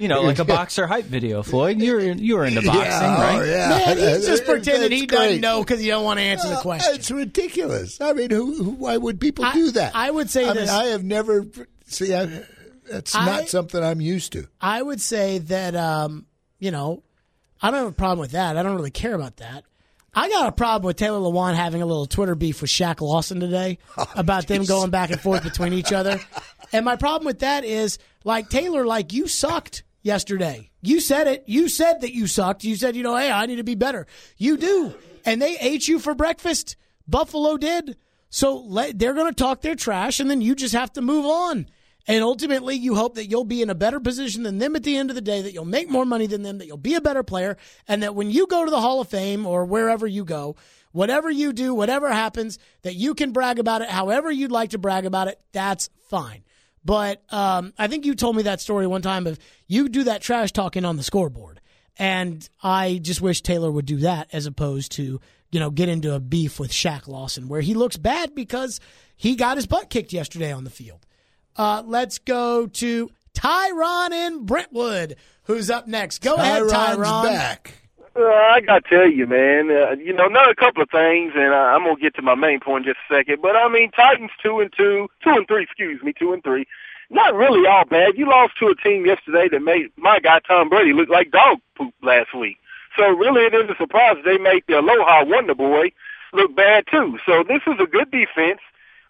You 0.00 0.08
know, 0.08 0.22
like 0.22 0.40
a 0.40 0.44
boxer 0.44 0.88
hype 0.88 1.04
video, 1.04 1.44
Floyd. 1.44 1.78
You're 1.80 2.00
you 2.00 2.36
were 2.36 2.44
into 2.44 2.62
boxing, 2.62 2.82
Yeah, 2.82 3.22
right? 3.22 3.38
oh, 3.38 3.44
yeah. 3.44 3.68
Man, 3.68 3.96
he's 3.98 4.26
just 4.26 4.44
pretending 4.44 4.90
that's 4.90 5.00
he 5.00 5.06
doesn't 5.06 5.26
great. 5.34 5.40
know 5.40 5.60
because 5.62 5.78
he 5.80 5.86
don't 5.86 6.04
want 6.04 6.18
to 6.18 6.24
answer 6.24 6.48
the 6.48 6.56
question. 6.56 6.94
It's 6.96 7.10
ridiculous. 7.12 8.00
I 8.00 8.12
mean, 8.12 8.30
who, 8.30 8.54
who? 8.64 8.70
Why 8.72 8.96
would 8.96 9.20
people 9.20 9.44
I- 9.44 9.52
do 9.52 9.70
that? 9.72 9.94
I 9.94 10.10
would 10.10 10.28
say 10.30 10.48
I 10.48 10.52
this- 10.52 10.68
Mean, 10.68 10.80
I 10.80 10.84
have 10.86 11.04
never. 11.04 11.46
See, 11.86 12.12
I, 12.12 12.42
that's 12.90 13.14
I- 13.14 13.24
not 13.24 13.48
something 13.48 13.80
I'm 13.82 14.00
used 14.00 14.32
to. 14.32 14.48
I 14.60 14.82
would 14.82 15.00
say 15.00 15.38
that 15.38 15.76
um, 15.76 16.26
you 16.64 16.70
know, 16.70 17.02
I 17.60 17.70
don't 17.70 17.80
have 17.80 17.88
a 17.88 17.92
problem 17.92 18.20
with 18.20 18.32
that. 18.32 18.56
I 18.56 18.62
don't 18.62 18.74
really 18.74 18.90
care 18.90 19.14
about 19.14 19.36
that. 19.36 19.64
I 20.14 20.30
got 20.30 20.48
a 20.48 20.52
problem 20.52 20.86
with 20.86 20.96
Taylor 20.96 21.18
Lewan 21.18 21.54
having 21.54 21.82
a 21.82 21.86
little 21.86 22.06
Twitter 22.06 22.34
beef 22.34 22.62
with 22.62 22.70
Shaq 22.70 23.02
Lawson 23.02 23.38
today 23.38 23.78
oh, 23.98 24.10
about 24.16 24.46
them 24.46 24.64
going 24.64 24.90
back 24.90 25.10
and 25.10 25.20
forth 25.20 25.42
between 25.42 25.74
each 25.74 25.92
other. 25.92 26.18
And 26.72 26.84
my 26.84 26.96
problem 26.96 27.26
with 27.26 27.40
that 27.40 27.64
is 27.64 27.98
like 28.24 28.48
Taylor, 28.48 28.86
like 28.86 29.12
you 29.12 29.28
sucked 29.28 29.82
yesterday. 30.02 30.70
You 30.80 31.00
said 31.00 31.26
it. 31.26 31.44
You 31.46 31.68
said 31.68 32.00
that 32.00 32.14
you 32.14 32.26
sucked. 32.26 32.64
You 32.64 32.76
said, 32.76 32.96
you 32.96 33.02
know, 33.02 33.16
hey, 33.16 33.30
I 33.30 33.44
need 33.44 33.56
to 33.56 33.64
be 33.64 33.74
better. 33.74 34.06
You 34.38 34.56
do. 34.56 34.94
And 35.26 35.42
they 35.42 35.58
ate 35.58 35.86
you 35.86 35.98
for 35.98 36.14
breakfast. 36.14 36.76
Buffalo 37.06 37.58
did. 37.58 37.96
So 38.30 38.56
let, 38.56 38.98
they're 38.98 39.14
going 39.14 39.32
to 39.32 39.34
talk 39.34 39.60
their 39.60 39.74
trash, 39.74 40.18
and 40.18 40.30
then 40.30 40.40
you 40.40 40.54
just 40.54 40.74
have 40.74 40.92
to 40.94 41.02
move 41.02 41.26
on. 41.26 41.66
And 42.06 42.22
ultimately, 42.22 42.74
you 42.74 42.94
hope 42.94 43.14
that 43.14 43.26
you'll 43.26 43.44
be 43.44 43.62
in 43.62 43.70
a 43.70 43.74
better 43.74 43.98
position 43.98 44.42
than 44.42 44.58
them 44.58 44.76
at 44.76 44.82
the 44.82 44.96
end 44.96 45.10
of 45.10 45.16
the 45.16 45.22
day, 45.22 45.40
that 45.40 45.52
you'll 45.52 45.64
make 45.64 45.88
more 45.88 46.04
money 46.04 46.26
than 46.26 46.42
them, 46.42 46.58
that 46.58 46.66
you'll 46.66 46.76
be 46.76 46.94
a 46.94 47.00
better 47.00 47.22
player, 47.22 47.56
and 47.88 48.02
that 48.02 48.14
when 48.14 48.30
you 48.30 48.46
go 48.46 48.64
to 48.64 48.70
the 48.70 48.80
Hall 48.80 49.00
of 49.00 49.08
Fame 49.08 49.46
or 49.46 49.64
wherever 49.64 50.06
you 50.06 50.24
go, 50.24 50.56
whatever 50.92 51.30
you 51.30 51.52
do, 51.52 51.74
whatever 51.74 52.12
happens, 52.12 52.58
that 52.82 52.94
you 52.94 53.14
can 53.14 53.32
brag 53.32 53.58
about 53.58 53.82
it 53.82 53.88
however 53.88 54.30
you'd 54.30 54.52
like 54.52 54.70
to 54.70 54.78
brag 54.78 55.06
about 55.06 55.28
it, 55.28 55.40
that's 55.52 55.88
fine. 56.08 56.44
But 56.84 57.22
um, 57.32 57.72
I 57.78 57.88
think 57.88 58.04
you 58.04 58.14
told 58.14 58.36
me 58.36 58.42
that 58.42 58.60
story 58.60 58.86
one 58.86 59.02
time 59.02 59.26
of 59.26 59.38
you 59.66 59.88
do 59.88 60.04
that 60.04 60.20
trash 60.20 60.52
talking 60.52 60.84
on 60.84 60.96
the 60.96 61.02
scoreboard. 61.02 61.60
And 61.96 62.48
I 62.62 62.98
just 63.02 63.20
wish 63.20 63.40
Taylor 63.40 63.70
would 63.70 63.86
do 63.86 63.98
that 63.98 64.28
as 64.32 64.46
opposed 64.46 64.92
to, 64.92 65.20
you 65.50 65.60
know, 65.60 65.70
get 65.70 65.88
into 65.88 66.14
a 66.14 66.20
beef 66.20 66.60
with 66.60 66.70
Shaq 66.70 67.08
Lawson 67.08 67.48
where 67.48 67.60
he 67.60 67.74
looks 67.74 67.96
bad 67.96 68.34
because 68.34 68.80
he 69.16 69.36
got 69.36 69.56
his 69.56 69.66
butt 69.66 69.90
kicked 69.90 70.12
yesterday 70.12 70.52
on 70.52 70.64
the 70.64 70.70
field. 70.70 71.06
Uh, 71.56 71.82
let's 71.86 72.18
go 72.18 72.66
to 72.66 73.10
Tyron 73.34 74.10
in 74.12 74.44
Brentwood, 74.44 75.16
who's 75.44 75.70
up 75.70 75.86
next. 75.86 76.22
Go 76.22 76.34
ahead, 76.34 76.62
Tyron's 76.64 76.72
Tyron. 76.98 77.22
back. 77.24 77.74
Uh, 78.16 78.22
I 78.22 78.60
got 78.60 78.84
to 78.84 78.88
tell 78.88 79.10
you, 79.10 79.26
man. 79.26 79.70
Uh, 79.70 79.92
you 79.92 80.12
know, 80.12 80.26
not 80.26 80.48
a 80.48 80.54
couple 80.54 80.82
of 80.82 80.90
things, 80.90 81.32
and 81.34 81.52
uh, 81.52 81.56
I'm 81.56 81.82
gonna 81.84 81.96
get 82.00 82.14
to 82.16 82.22
my 82.22 82.36
main 82.36 82.60
point 82.60 82.86
in 82.86 82.92
just 82.92 83.00
a 83.10 83.14
second. 83.14 83.42
But 83.42 83.56
I 83.56 83.68
mean, 83.68 83.90
Titans 83.90 84.30
two 84.42 84.60
and 84.60 84.72
two, 84.76 85.08
two 85.22 85.30
and 85.30 85.46
three, 85.48 85.64
excuse 85.64 86.00
me, 86.02 86.12
two 86.16 86.32
and 86.32 86.42
three. 86.42 86.66
Not 87.10 87.34
really 87.34 87.66
all 87.66 87.84
bad. 87.84 88.16
You 88.16 88.28
lost 88.28 88.54
to 88.60 88.68
a 88.68 88.76
team 88.76 89.04
yesterday 89.04 89.48
that 89.50 89.60
made 89.60 89.90
my 89.96 90.20
guy 90.20 90.40
Tom 90.46 90.68
Brady 90.68 90.92
look 90.92 91.08
like 91.08 91.32
dog 91.32 91.58
poop 91.76 91.92
last 92.02 92.34
week. 92.34 92.56
So 92.96 93.04
really, 93.08 93.42
it 93.42 93.54
isn't 93.54 93.70
a 93.70 93.76
surprise 93.76 94.16
they 94.24 94.38
made 94.38 94.62
the 94.68 94.78
Aloha 94.78 95.24
Wonder 95.24 95.54
Boy 95.54 95.90
look 96.32 96.54
bad 96.54 96.84
too. 96.90 97.18
So 97.26 97.42
this 97.42 97.62
is 97.66 97.74
a 97.80 97.86
good 97.86 98.10
defense. 98.10 98.60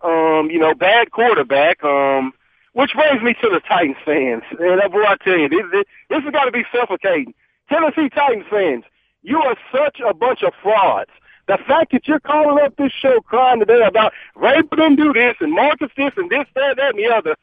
Um, 0.04 0.50
you 0.50 0.58
know, 0.58 0.74
bad 0.74 1.10
quarterback. 1.10 1.82
Um, 1.82 2.32
which 2.74 2.92
brings 2.92 3.22
me 3.22 3.34
to 3.34 3.48
the 3.48 3.60
Titans 3.60 3.96
fans. 4.04 4.42
And 4.58 4.92
boy, 4.92 5.04
I 5.04 5.16
tell 5.22 5.38
you, 5.38 5.48
this, 5.48 5.62
this, 5.72 5.84
this 6.10 6.24
has 6.24 6.32
got 6.32 6.44
to 6.44 6.50
be 6.50 6.64
suffocating. 6.74 7.32
Tennessee 7.68 8.10
Titans 8.10 8.46
fans, 8.50 8.84
you 9.22 9.38
are 9.38 9.56
such 9.72 10.00
a 10.04 10.12
bunch 10.12 10.42
of 10.42 10.52
frauds. 10.62 11.10
The 11.46 11.58
fact 11.68 11.92
that 11.92 12.08
you're 12.08 12.20
calling 12.20 12.62
up 12.64 12.76
this 12.76 12.92
show 12.92 13.20
crying 13.20 13.60
today 13.60 13.82
about 13.86 14.12
Raven 14.34 14.68
didn't 14.72 14.96
do 14.96 15.12
this 15.12 15.36
and 15.40 15.52
Marcus 15.52 15.90
this 15.96 16.12
and 16.16 16.30
this, 16.30 16.46
that, 16.54 16.76
that, 16.76 16.94
and 16.94 16.98
the 16.98 17.14
other. 17.14 17.36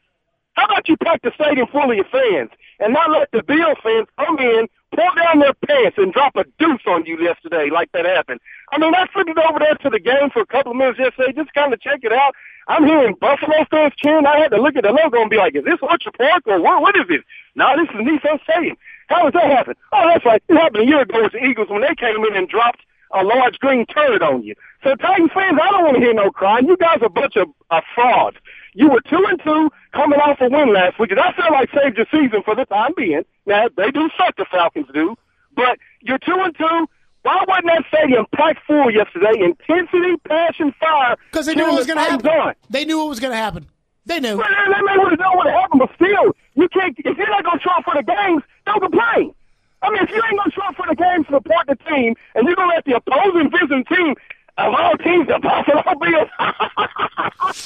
How 0.52 0.66
about 0.66 0.88
you 0.88 0.96
pack 0.98 1.22
the 1.22 1.32
stadium 1.34 1.66
full 1.68 1.90
of 1.90 1.96
your 1.96 2.04
fans 2.04 2.50
and 2.78 2.92
not 2.92 3.10
let 3.10 3.30
the 3.32 3.42
Bill 3.42 3.74
fans 3.82 4.08
come 4.18 4.38
in, 4.38 4.68
pull 4.94 5.10
down 5.16 5.40
their 5.40 5.54
pants, 5.54 5.98
and 5.98 6.12
drop 6.12 6.36
a 6.36 6.44
deuce 6.58 6.82
on 6.86 7.04
you 7.06 7.18
yesterday 7.20 7.70
like 7.70 7.90
that 7.92 8.04
happened? 8.04 8.40
I 8.70 8.78
mean, 8.78 8.94
I 8.94 9.06
flipped 9.12 9.30
it 9.30 9.38
over 9.38 9.58
there 9.58 9.74
to 9.74 9.90
the 9.90 10.00
game 10.00 10.30
for 10.32 10.40
a 10.40 10.46
couple 10.46 10.72
of 10.72 10.78
minutes 10.78 10.98
yesterday, 10.98 11.32
just 11.32 11.52
kind 11.54 11.72
of 11.72 11.80
check 11.80 12.00
it 12.02 12.12
out. 12.12 12.34
I'm 12.68 12.84
hearing 12.84 13.14
Buffalo 13.20 13.64
fans 13.70 13.92
cheering. 13.96 14.26
I 14.26 14.38
had 14.38 14.50
to 14.52 14.60
look 14.60 14.76
at 14.76 14.84
the 14.84 14.92
logo 14.92 15.20
and 15.20 15.30
be 15.30 15.36
like, 15.36 15.56
is 15.56 15.64
this 15.64 15.80
Orchard 15.82 16.14
Park 16.16 16.44
or 16.46 16.60
what, 16.60 16.80
what 16.80 16.96
is 16.96 17.08
this? 17.08 17.22
No, 17.54 17.66
this 17.76 17.88
is 17.90 18.00
Nissan 18.00 18.42
Stadium. 18.44 18.76
How 19.08 19.24
does 19.24 19.32
that 19.34 19.50
happen? 19.50 19.74
Oh, 19.92 20.08
that's 20.08 20.24
right. 20.24 20.42
It 20.48 20.56
happened 20.56 20.84
a 20.84 20.86
year 20.86 21.02
ago 21.02 21.22
with 21.22 21.32
the 21.32 21.44
Eagles 21.44 21.68
when 21.68 21.82
they 21.82 21.94
came 21.94 22.24
in 22.24 22.36
and 22.36 22.48
dropped 22.48 22.80
a 23.12 23.24
large 23.24 23.58
green 23.58 23.84
turd 23.86 24.22
on 24.22 24.42
you. 24.42 24.54
So 24.82 24.94
Titans 24.94 25.30
fans, 25.34 25.58
I 25.60 25.70
don't 25.70 25.84
want 25.84 25.96
to 25.96 26.00
hear 26.00 26.14
no 26.14 26.30
crying. 26.30 26.66
You 26.66 26.76
guys 26.76 26.98
are 27.02 27.06
a 27.06 27.10
bunch 27.10 27.36
of 27.36 27.48
uh, 27.70 27.80
frauds. 27.94 28.38
You 28.74 28.88
were 28.88 29.00
two 29.02 29.22
and 29.28 29.40
two 29.44 29.70
coming 29.92 30.18
off 30.18 30.38
a 30.40 30.48
win 30.48 30.72
last 30.72 30.98
week, 30.98 31.10
and 31.10 31.20
I 31.20 31.32
feel 31.32 31.52
like 31.52 31.68
saved 31.74 31.96
your 31.98 32.06
season 32.10 32.42
for 32.42 32.54
the 32.54 32.64
time 32.64 32.92
being. 32.96 33.22
Now 33.46 33.68
they 33.76 33.90
do 33.90 34.08
suck, 34.16 34.36
the 34.36 34.46
Falcons 34.50 34.86
do, 34.94 35.16
but 35.54 35.78
you're 36.00 36.18
two 36.18 36.36
and 36.40 36.56
two. 36.56 36.86
Why 37.22 37.44
wasn't 37.46 37.66
that 37.66 37.84
stadium 37.88 38.26
packed 38.34 38.60
full 38.66 38.90
yesterday? 38.90 39.44
Intensity, 39.44 40.16
passion, 40.26 40.74
fire. 40.80 41.16
Because 41.30 41.46
they 41.46 41.54
knew 41.54 41.64
what 41.64 41.76
was 41.76 41.86
going 41.86 41.98
to 41.98 42.10
happen. 42.10 42.26
on. 42.28 42.54
They 42.68 42.84
knew 42.84 42.98
what 42.98 43.08
was 43.08 43.20
going 43.20 43.30
to 43.30 43.36
happen. 43.36 43.68
They 44.06 44.18
knew. 44.18 44.36
Well, 44.36 44.48
they 44.48 44.82
may 44.82 44.98
would 44.98 45.12
have 45.12 45.20
known 45.20 45.36
what 45.36 45.46
happened, 45.46 45.80
but 45.86 45.90
still, 45.94 46.34
you 46.54 46.68
can't. 46.68 46.96
If 46.98 47.16
you're 47.16 47.30
not 47.30 47.44
going 47.44 47.58
to 47.58 47.62
show 47.62 47.70
up 47.70 47.84
for 47.84 47.94
the 47.94 48.02
games, 48.02 48.42
don't 48.66 48.80
complain. 48.80 49.34
I 49.82 49.90
mean, 49.90 50.02
if 50.02 50.10
you 50.10 50.16
ain't 50.16 50.38
going 50.38 50.50
to 50.50 50.54
show 50.54 50.62
up 50.66 50.74
for 50.74 50.86
the 50.88 50.96
games 50.96 51.26
to 51.26 51.34
support 51.38 51.66
the 51.68 51.76
team, 51.86 52.14
and 52.34 52.46
you're 52.46 52.56
going 52.56 52.70
to 52.70 52.74
let 52.74 52.84
the 52.84 52.96
opposing 52.98 53.50
visiting 53.50 53.84
team 53.84 54.14
of 54.58 54.74
all 54.74 54.96
teams, 54.98 55.26
the 55.26 55.38
Buffalo 55.38 55.98
Bills. 55.98 56.28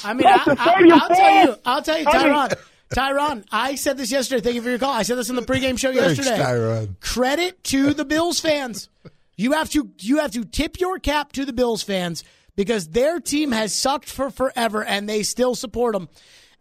I 0.03 0.13
mean, 0.13 0.23
That's 0.23 0.47
I, 0.47 0.53
the 0.55 0.61
stadium 0.61 0.99
will 0.99 1.15
tell 1.15 1.45
you, 1.45 1.55
I'll 1.65 1.81
tell 1.81 1.99
you, 1.99 2.05
I 2.07 2.23
mean- 2.23 2.33
Tyron. 2.33 2.57
Tyron, 2.89 3.43
I 3.51 3.75
said 3.75 3.97
this 3.97 4.11
yesterday. 4.11 4.41
Thank 4.41 4.55
you 4.55 4.61
for 4.61 4.69
your 4.69 4.79
call. 4.79 4.93
I 4.93 5.03
said 5.03 5.17
this 5.17 5.29
on 5.29 5.35
the 5.35 5.41
pregame 5.41 5.77
show 5.77 5.93
Thanks, 5.93 6.17
yesterday. 6.19 6.41
Tyron. 6.41 6.99
Credit 7.01 7.61
to 7.65 7.93
the 7.93 8.05
Bills 8.05 8.39
fans. 8.39 8.87
You 9.35 9.51
have 9.51 9.69
to 9.71 9.91
you 9.99 10.19
have 10.19 10.31
to 10.31 10.45
tip 10.45 10.79
your 10.79 10.97
cap 10.97 11.33
to 11.33 11.43
the 11.43 11.51
Bills 11.51 11.83
fans 11.83 12.23
because 12.55 12.87
their 12.87 13.19
team 13.19 13.51
has 13.51 13.75
sucked 13.75 14.09
for 14.09 14.29
forever 14.29 14.85
and 14.85 15.07
they 15.07 15.23
still 15.23 15.53
support 15.53 15.93
them. 15.93 16.07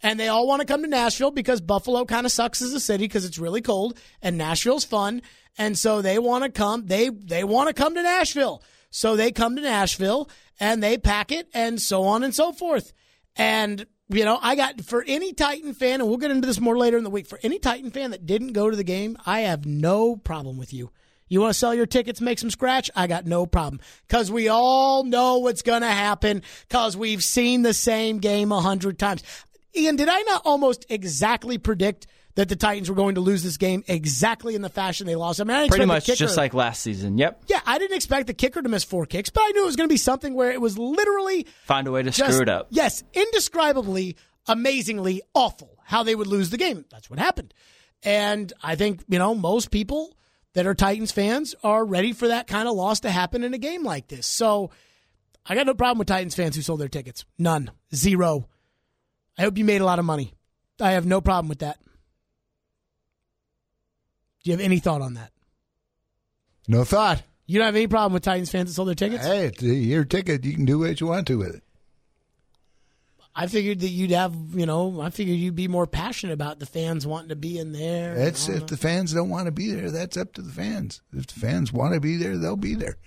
And 0.02 0.18
they 0.18 0.26
all 0.26 0.48
want 0.48 0.60
to 0.60 0.66
come 0.66 0.82
to 0.82 0.88
Nashville 0.88 1.30
because 1.30 1.60
Buffalo 1.60 2.04
kind 2.04 2.26
of 2.26 2.32
sucks 2.32 2.60
as 2.60 2.74
a 2.74 2.80
city 2.80 3.04
because 3.04 3.24
it's 3.24 3.38
really 3.38 3.62
cold 3.62 3.96
and 4.20 4.36
Nashville's 4.36 4.84
fun. 4.84 5.22
And 5.56 5.78
so 5.78 6.02
they 6.02 6.18
want 6.18 6.42
to 6.42 6.50
come. 6.50 6.86
They 6.86 7.08
they 7.08 7.44
want 7.44 7.68
to 7.68 7.74
come 7.74 7.94
to 7.94 8.02
Nashville. 8.02 8.62
So 8.96 9.14
they 9.14 9.30
come 9.30 9.56
to 9.56 9.62
Nashville 9.62 10.30
and 10.58 10.82
they 10.82 10.96
pack 10.96 11.30
it 11.30 11.48
and 11.52 11.78
so 11.78 12.04
on 12.04 12.24
and 12.24 12.34
so 12.34 12.50
forth. 12.52 12.94
And 13.36 13.84
you 14.08 14.24
know, 14.24 14.38
I 14.40 14.56
got 14.56 14.80
for 14.80 15.04
any 15.06 15.34
Titan 15.34 15.74
fan, 15.74 16.00
and 16.00 16.08
we'll 16.08 16.16
get 16.16 16.30
into 16.30 16.46
this 16.46 16.60
more 16.60 16.78
later 16.78 16.96
in 16.96 17.04
the 17.04 17.10
week. 17.10 17.26
For 17.26 17.38
any 17.42 17.58
Titan 17.58 17.90
fan 17.90 18.12
that 18.12 18.24
didn't 18.24 18.54
go 18.54 18.70
to 18.70 18.76
the 18.76 18.84
game, 18.84 19.18
I 19.26 19.40
have 19.40 19.66
no 19.66 20.16
problem 20.16 20.56
with 20.56 20.72
you. 20.72 20.92
You 21.28 21.42
want 21.42 21.52
to 21.52 21.58
sell 21.58 21.74
your 21.74 21.84
tickets, 21.84 22.22
make 22.22 22.38
some 22.38 22.50
scratch? 22.50 22.90
I 22.96 23.06
got 23.06 23.26
no 23.26 23.44
problem 23.44 23.82
because 24.08 24.32
we 24.32 24.48
all 24.48 25.04
know 25.04 25.38
what's 25.38 25.60
going 25.60 25.82
to 25.82 25.88
happen 25.88 26.42
because 26.66 26.96
we've 26.96 27.22
seen 27.22 27.60
the 27.62 27.74
same 27.74 28.16
game 28.16 28.50
a 28.50 28.62
hundred 28.62 28.98
times. 28.98 29.22
Ian, 29.76 29.96
did 29.96 30.08
I 30.08 30.22
not 30.22 30.40
almost 30.46 30.86
exactly 30.88 31.58
predict 31.58 32.06
that 32.36 32.48
the 32.48 32.56
Titans 32.56 32.88
were 32.88 32.94
going 32.94 33.16
to 33.16 33.20
lose 33.20 33.42
this 33.42 33.56
game 33.56 33.82
exactly 33.88 34.54
in 34.54 34.62
the 34.62 34.68
fashion 34.68 35.06
they 35.06 35.16
lost? 35.16 35.40
I 35.40 35.44
mean, 35.44 35.56
I 35.56 35.68
Pretty 35.68 35.84
much 35.84 36.06
kicker, 36.06 36.16
just 36.16 36.36
like 36.36 36.54
last 36.54 36.80
season. 36.82 37.18
Yep. 37.18 37.42
yeah, 37.48 37.60
I 37.66 37.78
didn't 37.78 37.96
expect 37.96 38.28
the 38.28 38.34
kicker 38.34 38.62
to 38.62 38.68
miss 38.68 38.84
four 38.84 39.04
kicks, 39.06 39.28
but 39.30 39.42
I 39.42 39.50
knew 39.50 39.62
it 39.64 39.66
was 39.66 39.76
going 39.76 39.88
to 39.88 39.92
be 39.92 39.98
something 39.98 40.32
where 40.34 40.52
it 40.52 40.60
was 40.60 40.78
literally 40.78 41.46
Find 41.64 41.86
a 41.88 41.90
way 41.90 42.02
to 42.02 42.10
just- 42.10 42.30
screw 42.32 42.42
it 42.42 42.48
up. 42.48 42.68
Yes, 42.70 43.02
indescribably, 43.12 44.16
amazingly 44.46 45.22
awful 45.34 45.76
how 45.84 46.02
they 46.02 46.14
would 46.14 46.26
lose 46.28 46.50
the 46.50 46.56
game. 46.58 46.84
That's 46.90 47.10
what 47.10 47.18
happened. 47.18 47.52
And 48.02 48.52
I 48.62 48.76
think, 48.76 49.02
you 49.08 49.18
know, 49.18 49.34
most 49.34 49.70
people 49.70 50.16
that 50.52 50.66
are 50.66 50.74
Titans 50.74 51.12
fans 51.12 51.54
are 51.62 51.84
ready 51.84 52.12
for 52.12 52.28
that 52.28 52.46
kind 52.46 52.68
of 52.68 52.74
loss 52.74 53.00
to 53.00 53.10
happen 53.10 53.44
in 53.44 53.54
a 53.54 53.58
game 53.58 53.82
like 53.84 54.08
this. 54.08 54.26
So 54.26 54.70
I 55.46 55.54
got 55.54 55.66
no 55.66 55.74
problem 55.74 55.98
with 55.98 56.08
Titans 56.08 56.34
fans 56.34 56.56
who 56.56 56.62
sold 56.62 56.80
their 56.80 56.88
tickets. 56.88 57.24
None. 57.38 57.70
Zero. 57.94 58.48
I 59.38 59.42
hope 59.42 59.58
you 59.58 59.64
made 59.64 59.80
a 59.80 59.84
lot 59.84 59.98
of 59.98 60.04
money. 60.04 60.32
I 60.80 60.92
have 60.92 61.06
no 61.06 61.20
problem 61.20 61.48
with 61.48 61.58
that. 61.60 61.78
Do 64.46 64.52
you 64.52 64.58
have 64.58 64.64
any 64.64 64.78
thought 64.78 65.02
on 65.02 65.14
that? 65.14 65.32
No 66.68 66.84
thought. 66.84 67.20
You 67.46 67.58
don't 67.58 67.66
have 67.66 67.74
any 67.74 67.88
problem 67.88 68.12
with 68.12 68.22
Titans 68.22 68.48
fans 68.48 68.70
that 68.70 68.74
sold 68.74 68.86
their 68.86 68.94
tickets? 68.94 69.26
Hey, 69.26 69.46
it's 69.46 69.60
uh, 69.60 69.66
your 69.66 70.04
ticket. 70.04 70.44
You 70.44 70.54
can 70.54 70.64
do 70.64 70.78
what 70.78 71.00
you 71.00 71.08
want 71.08 71.26
to 71.26 71.38
with 71.38 71.56
it. 71.56 71.64
I 73.34 73.48
figured 73.48 73.80
that 73.80 73.88
you'd 73.88 74.12
have, 74.12 74.36
you 74.54 74.64
know, 74.64 75.00
I 75.00 75.10
figured 75.10 75.36
you'd 75.36 75.56
be 75.56 75.66
more 75.66 75.88
passionate 75.88 76.32
about 76.34 76.60
the 76.60 76.66
fans 76.66 77.08
wanting 77.08 77.30
to 77.30 77.36
be 77.36 77.58
in 77.58 77.72
there. 77.72 78.14
That's 78.14 78.48
if 78.48 78.68
the 78.68 78.76
fans 78.76 79.12
don't 79.12 79.30
want 79.30 79.46
to 79.46 79.52
be 79.52 79.72
there. 79.72 79.90
That's 79.90 80.16
up 80.16 80.32
to 80.34 80.42
the 80.42 80.52
fans. 80.52 81.02
If 81.12 81.26
the 81.26 81.40
fans 81.40 81.72
want 81.72 81.94
to 81.94 82.00
be 82.00 82.16
there, 82.16 82.38
they'll 82.38 82.54
be 82.54 82.76
there. 82.76 82.98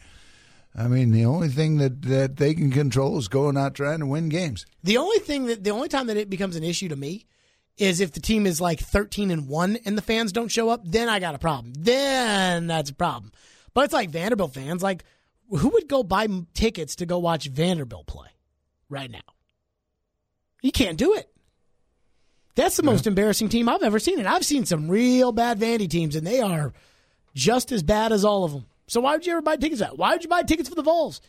I 0.75 0.89
mean, 0.89 1.11
the 1.11 1.23
only 1.23 1.47
thing 1.47 1.77
that, 1.77 2.01
that 2.01 2.35
they 2.35 2.53
can 2.53 2.69
control 2.69 3.17
is 3.17 3.29
going 3.29 3.55
out 3.55 3.75
trying 3.75 3.99
to 3.99 4.05
win 4.05 4.27
games. 4.27 4.65
The 4.83 4.97
only 4.97 5.19
thing 5.19 5.45
that 5.45 5.63
the 5.63 5.71
only 5.71 5.87
time 5.87 6.07
that 6.07 6.17
it 6.17 6.29
becomes 6.29 6.57
an 6.57 6.65
issue 6.65 6.89
to 6.89 6.97
me 6.97 7.27
is 7.79 8.01
if 8.01 8.11
the 8.11 8.19
team 8.19 8.45
is 8.45 8.61
like 8.61 8.79
13 8.79 9.31
and 9.31 9.47
1 9.47 9.79
and 9.85 9.97
the 9.97 10.01
fans 10.01 10.31
don't 10.31 10.49
show 10.49 10.69
up, 10.69 10.81
then 10.83 11.09
I 11.09 11.19
got 11.19 11.35
a 11.35 11.39
problem. 11.39 11.73
Then 11.77 12.67
that's 12.67 12.89
a 12.89 12.95
problem. 12.95 13.31
But 13.73 13.85
it's 13.85 13.93
like 13.93 14.09
Vanderbilt 14.09 14.53
fans, 14.53 14.83
like 14.83 15.03
who 15.49 15.69
would 15.69 15.87
go 15.87 16.03
buy 16.03 16.27
tickets 16.53 16.97
to 16.97 17.05
go 17.05 17.17
watch 17.17 17.47
Vanderbilt 17.47 18.07
play 18.07 18.29
right 18.89 19.09
now? 19.09 19.19
You 20.61 20.71
can't 20.71 20.97
do 20.97 21.15
it. 21.15 21.29
That's 22.55 22.75
the 22.75 22.83
most 22.83 23.07
embarrassing 23.07 23.49
team 23.49 23.69
I've 23.69 23.83
ever 23.83 23.99
seen. 23.99 24.19
And 24.19 24.27
I've 24.27 24.45
seen 24.45 24.65
some 24.65 24.89
real 24.89 25.31
bad 25.31 25.59
Vandy 25.59 25.89
teams, 25.89 26.15
and 26.15 26.27
they 26.27 26.41
are 26.41 26.73
just 27.33 27.71
as 27.71 27.83
bad 27.83 28.11
as 28.11 28.25
all 28.25 28.43
of 28.43 28.51
them. 28.51 28.65
So 28.87 28.99
why 28.99 29.13
would 29.13 29.25
you 29.25 29.31
ever 29.31 29.41
buy 29.41 29.55
tickets? 29.55 29.81
At? 29.81 29.97
Why 29.97 30.11
would 30.11 30.23
you 30.23 30.29
buy 30.29 30.43
tickets 30.43 30.67
for 30.67 30.75
the 30.75 30.81
Vols? 30.81 31.21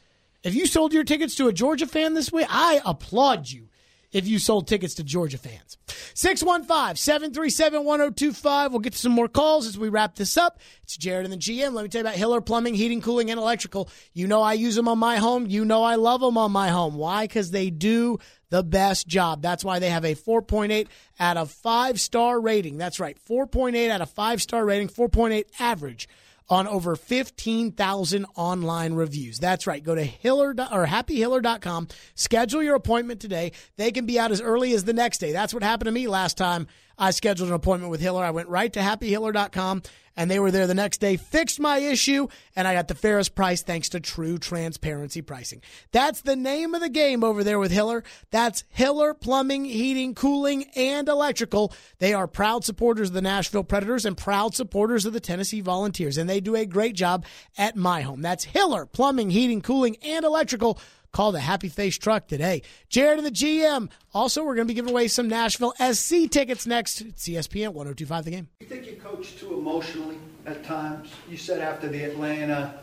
If 0.43 0.55
you 0.55 0.67
sold 0.67 0.93
your 0.93 1.05
tickets 1.05 1.37
to 1.37 1.47
a 1.47 1.53
Georgia 1.53 1.87
fan 1.87 2.15
this 2.15 2.33
way, 2.33 2.45
I 2.49 2.81
applaud 2.85 3.49
you 3.49 3.69
if 4.13 4.27
you 4.27 4.39
sold 4.39 4.67
tickets 4.67 4.95
to 4.95 5.05
Georgia 5.05 5.39
fans. 5.39 5.79
615 6.15 6.97
737 6.97 7.85
1025. 7.85 8.71
We'll 8.71 8.81
get 8.81 8.93
to 8.93 8.99
some 8.99 9.13
more 9.13 9.29
calls 9.29 9.67
as 9.67 9.79
we 9.79 9.89
wrap 9.89 10.17
this 10.17 10.37
up. 10.37 10.59
It's 10.83 10.97
Jared 10.97 11.25
and 11.25 11.33
the 11.33 11.39
GM. 11.39 11.73
Let 11.73 11.83
me 11.83 11.89
tell 11.89 12.01
you 12.01 12.07
about 12.07 12.17
Hiller 12.17 12.41
Plumbing, 12.41 12.75
Heating, 12.75 13.01
Cooling, 13.01 13.31
and 13.31 13.39
Electrical. 13.39 13.89
You 14.13 14.27
know 14.27 14.43
I 14.43 14.55
use 14.55 14.75
them 14.75 14.89
on 14.89 14.99
my 14.99 15.17
home. 15.17 15.47
You 15.47 15.65
know 15.65 15.83
I 15.83 15.95
love 15.95 16.21
them 16.21 16.37
on 16.37 16.53
my 16.53 16.69
home. 16.69 16.97
Why? 16.97 17.25
Because 17.25 17.51
they 17.51 17.71
do 17.71 18.19
the 18.51 18.63
best 18.63 19.07
job. 19.07 19.43
That's 19.43 19.65
why 19.65 19.79
they 19.79 19.91
have 19.91 20.05
a 20.05 20.15
4.8 20.15 20.89
out 21.19 21.37
of 21.37 21.51
5 21.51 22.01
star 22.01 22.41
rating. 22.41 22.79
That's 22.79 23.01
right, 23.01 23.17
4.8 23.29 23.91
out 23.91 24.01
of 24.01 24.11
5 24.11 24.43
star 24.43 24.65
rating, 24.65 24.89
4.8 24.89 25.45
average 25.59 26.09
on 26.51 26.67
over 26.67 26.97
15,000 26.97 28.27
online 28.35 28.93
reviews. 28.95 29.39
That's 29.39 29.67
right. 29.67 29.83
Go 29.83 29.95
to 29.95 30.05
Hiller 30.05 30.51
or 30.51 30.87
happyhiller.com. 30.87 31.89
Schedule 32.17 32.63
your 32.63 32.75
appointment 32.75 33.21
today. 33.21 33.53
They 33.77 33.93
can 33.93 34.05
be 34.05 34.19
out 34.19 34.33
as 34.33 34.43
early 34.43 34.75
as 34.75 34.85
the 34.85 34.93
next 34.93 35.19
day. 35.19 35.33
That's 35.33 35.55
what 35.55 35.63
happened 35.63 35.87
to 35.87 35.93
me 35.93 36.09
last 36.09 36.37
time 36.37 36.67
I 36.99 37.13
scheduled 37.13 37.49
an 37.49 37.55
appointment 37.55 37.91
with 37.91 38.03
Hiller. 38.03 38.23
I 38.23 38.31
went 38.31 38.51
right 38.51 38.71
to 38.75 38.81
happyhiller.com 38.81 39.83
and 40.21 40.31
they 40.31 40.39
were 40.39 40.51
there 40.51 40.67
the 40.67 40.75
next 40.75 40.99
day, 40.99 41.17
fixed 41.17 41.59
my 41.59 41.79
issue, 41.79 42.29
and 42.55 42.69
I 42.69 42.75
got 42.75 42.89
the 42.89 42.95
fairest 42.95 43.35
price 43.35 43.63
thanks 43.63 43.89
to 43.89 44.01
true 44.01 44.37
transparency 44.37 45.23
pricing. 45.23 45.63
That's 45.93 46.21
the 46.21 46.37
name 46.37 46.75
of 46.75 46.83
the 46.83 46.91
game 46.91 47.25
over 47.25 47.43
there 47.43 47.59
with 47.59 47.71
Hiller. 47.71 48.05
That's 48.31 48.63
Hiller 48.69 49.15
Plumbing, 49.15 49.65
Heating, 49.65 50.15
Cooling, 50.15 50.67
and 50.77 51.09
Electrical. 51.09 51.73
They 52.01 52.13
are 52.13 52.27
proud 52.27 52.67
supporters 52.67 53.09
of 53.09 53.15
the 53.15 53.23
Nashville 53.23 53.65
Predators 53.65 54.05
and 54.05 54.15
proud 54.15 54.55
supporters 54.55 55.07
of 55.07 55.15
the 55.15 55.21
Tennessee 55.21 55.63
Volunteers, 55.63 56.19
and 56.19 56.29
they 56.29 56.41
do 56.41 56.55
a 56.55 56.67
great 56.67 56.95
job 56.95 57.25
at 57.57 57.75
my 57.75 58.03
home. 58.03 58.21
That's 58.21 58.45
Hiller 58.45 58.85
Plumbing, 58.85 59.31
Heating, 59.31 59.63
Cooling, 59.63 59.97
and 60.03 60.27
Electrical. 60.27 60.79
Call 61.13 61.33
the 61.33 61.41
Happy 61.41 61.69
Face 61.69 61.99
Truck 61.99 62.29
today. 62.29 62.63
Jared 62.89 63.19
and 63.19 63.27
the 63.27 63.33
GM. 63.33 63.91
Also, 64.15 64.45
we're 64.45 64.55
going 64.55 64.67
to 64.67 64.71
be 64.71 64.75
giving 64.75 64.91
away 64.91 65.09
some 65.09 65.29
Nashville 65.29 65.75
SC 65.93 66.31
tickets 66.31 66.67
next. 66.67 67.01
It's 67.01 67.29
ESPN 67.29 67.73
1025 67.73 68.25
the 68.25 68.31
game. 68.31 68.49
You 68.61 68.67
think 68.67 68.87
you 68.87 68.97
coach 68.97 69.37
too 69.37 69.55
emotionally 69.55 70.19
at 70.47 70.63
times? 70.63 71.11
You 71.29 71.37
said 71.37 71.61
after 71.61 71.89
the 71.89 72.05
Atlanta, 72.05 72.75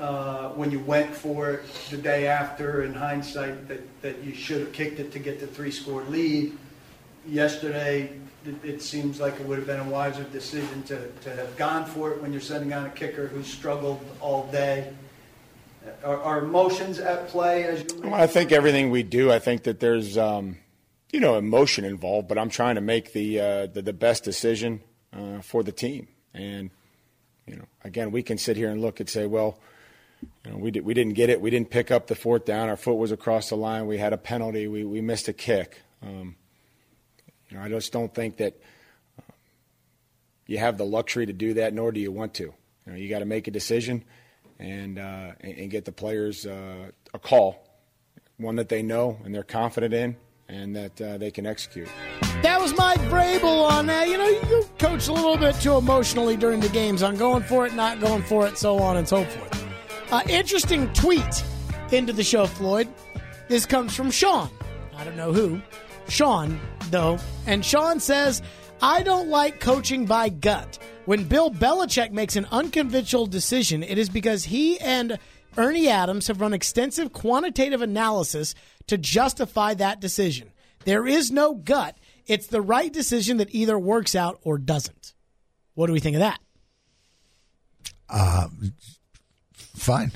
uh, 0.00 0.48
when 0.50 0.70
you 0.72 0.80
went 0.80 1.14
for 1.14 1.50
it 1.52 1.62
the 1.90 1.96
day 1.96 2.26
after, 2.26 2.82
in 2.82 2.92
hindsight, 2.92 3.68
that, 3.68 4.02
that 4.02 4.24
you 4.24 4.34
should 4.34 4.60
have 4.60 4.72
kicked 4.72 4.98
it 4.98 5.12
to 5.12 5.18
get 5.18 5.38
the 5.38 5.46
three 5.46 5.70
score 5.70 6.02
lead. 6.04 6.56
Yesterday, 7.26 8.10
it, 8.64 8.82
seems 8.82 9.20
like 9.20 9.34
it 9.34 9.46
would 9.46 9.58
have 9.58 9.66
been 9.66 9.80
a 9.80 9.88
wiser 9.88 10.24
decision 10.24 10.82
to, 10.84 11.08
to 11.22 11.30
have 11.36 11.56
gone 11.56 11.84
for 11.84 12.10
it 12.12 12.22
when 12.22 12.32
you're 12.32 12.40
sending 12.40 12.72
on 12.72 12.86
a 12.86 12.90
kicker 12.90 13.26
who 13.26 13.42
struggled 13.42 14.00
all 14.20 14.46
day. 14.50 14.92
Are, 16.04 16.20
are 16.20 16.38
emotions 16.38 16.98
at 16.98 17.28
play 17.28 17.64
as 17.64 17.82
you? 17.82 18.02
Well, 18.02 18.14
I 18.14 18.26
think 18.26 18.52
everything 18.52 18.90
we 18.90 19.02
do, 19.02 19.32
I 19.32 19.38
think 19.38 19.62
that 19.64 19.80
there's, 19.80 20.18
um, 20.18 20.58
you 21.10 21.20
know, 21.20 21.36
emotion 21.36 21.84
involved, 21.84 22.28
but 22.28 22.38
I'm 22.38 22.50
trying 22.50 22.74
to 22.74 22.80
make 22.80 23.12
the 23.12 23.40
uh, 23.40 23.66
the, 23.66 23.82
the, 23.82 23.92
best 23.92 24.22
decision 24.22 24.80
uh, 25.12 25.40
for 25.40 25.62
the 25.62 25.72
team. 25.72 26.08
And 26.34 26.70
you 27.46 27.56
know, 27.56 27.64
again, 27.82 28.10
we 28.10 28.22
can 28.22 28.38
sit 28.38 28.56
here 28.56 28.70
and 28.70 28.80
look 28.80 29.00
and 29.00 29.08
say, 29.08 29.26
well, 29.26 29.58
you 30.44 30.50
know, 30.50 30.58
we 30.58 30.70
did, 30.70 30.84
we 30.84 30.92
didn't 30.92 31.14
get 31.14 31.30
it, 31.30 31.40
we 31.40 31.50
didn't 31.50 31.70
pick 31.70 31.90
up 31.90 32.06
the 32.06 32.14
fourth 32.14 32.44
down, 32.44 32.68
our 32.68 32.76
foot 32.76 32.94
was 32.94 33.10
across 33.10 33.48
the 33.48 33.56
line, 33.56 33.86
we 33.86 33.96
had 33.96 34.12
a 34.12 34.18
penalty, 34.18 34.68
we 34.68 34.84
we 34.84 35.00
missed 35.00 35.28
a 35.28 35.32
kick. 35.32 35.80
Um, 36.02 36.36
you 37.48 37.56
know, 37.56 37.62
I 37.62 37.68
just 37.68 37.90
don't 37.90 38.14
think 38.14 38.36
that 38.36 38.60
uh, 39.18 39.32
you 40.46 40.58
have 40.58 40.76
the 40.76 40.84
luxury 40.84 41.26
to 41.26 41.32
do 41.32 41.54
that, 41.54 41.72
nor 41.72 41.90
do 41.90 42.00
you 42.00 42.12
want 42.12 42.34
to. 42.34 42.44
You 42.44 42.92
know, 42.92 42.94
you 42.96 43.08
got 43.08 43.20
to 43.20 43.24
make 43.24 43.48
a 43.48 43.50
decision 43.50 44.04
and 44.60 44.98
uh, 44.98 45.32
and 45.40 45.70
get 45.70 45.84
the 45.84 45.92
players 45.92 46.46
uh, 46.46 46.90
a 47.12 47.18
call, 47.18 47.66
one 48.36 48.56
that 48.56 48.68
they 48.68 48.82
know 48.82 49.18
and 49.24 49.34
they're 49.34 49.42
confident 49.42 49.94
in, 49.94 50.16
and 50.48 50.76
that 50.76 51.00
uh, 51.00 51.18
they 51.18 51.30
can 51.30 51.46
execute. 51.46 51.88
That 52.42 52.60
was 52.60 52.76
Mike 52.76 53.00
Vrabel 53.00 53.70
on 53.70 53.86
that. 53.86 54.08
You 54.08 54.18
know, 54.18 54.28
you 54.28 54.68
coach 54.78 55.08
a 55.08 55.12
little 55.12 55.36
bit 55.36 55.54
too 55.56 55.76
emotionally 55.76 56.36
during 56.36 56.60
the 56.60 56.68
games 56.68 57.02
on 57.02 57.16
going 57.16 57.42
for 57.42 57.66
it, 57.66 57.74
not 57.74 58.00
going 58.00 58.22
for 58.22 58.46
it, 58.46 58.58
so 58.58 58.78
on 58.78 58.96
and 58.96 59.08
so 59.08 59.24
forth. 59.24 59.66
Uh, 60.12 60.22
interesting 60.28 60.92
tweet 60.92 61.44
into 61.92 62.12
the 62.12 62.24
show, 62.24 62.46
Floyd. 62.46 62.88
This 63.48 63.66
comes 63.66 63.94
from 63.96 64.10
Sean. 64.10 64.50
I 64.96 65.04
don't 65.04 65.16
know 65.16 65.32
who. 65.32 65.60
Sean, 66.08 66.60
though. 66.90 67.18
And 67.46 67.64
Sean 67.64 68.00
says, 68.00 68.42
I 68.82 69.02
don't 69.02 69.28
like 69.28 69.60
coaching 69.60 70.06
by 70.06 70.30
gut. 70.30 70.78
When 71.04 71.24
Bill 71.24 71.50
Belichick 71.50 72.12
makes 72.12 72.36
an 72.36 72.46
unconventional 72.50 73.26
decision, 73.26 73.82
it 73.82 73.98
is 73.98 74.08
because 74.08 74.44
he 74.44 74.78
and 74.80 75.18
Ernie 75.56 75.88
Adams 75.88 76.28
have 76.28 76.40
run 76.40 76.54
extensive 76.54 77.12
quantitative 77.12 77.82
analysis 77.82 78.54
to 78.86 78.96
justify 78.96 79.74
that 79.74 80.00
decision. 80.00 80.50
There 80.84 81.06
is 81.06 81.30
no 81.30 81.54
gut. 81.54 81.98
It's 82.26 82.46
the 82.46 82.62
right 82.62 82.92
decision 82.92 83.36
that 83.38 83.54
either 83.54 83.78
works 83.78 84.14
out 84.14 84.38
or 84.42 84.56
doesn't. 84.56 85.14
What 85.74 85.88
do 85.88 85.92
we 85.92 86.00
think 86.00 86.16
of 86.16 86.20
that? 86.20 86.38
Uh, 88.08 88.48
fine. 89.56 90.12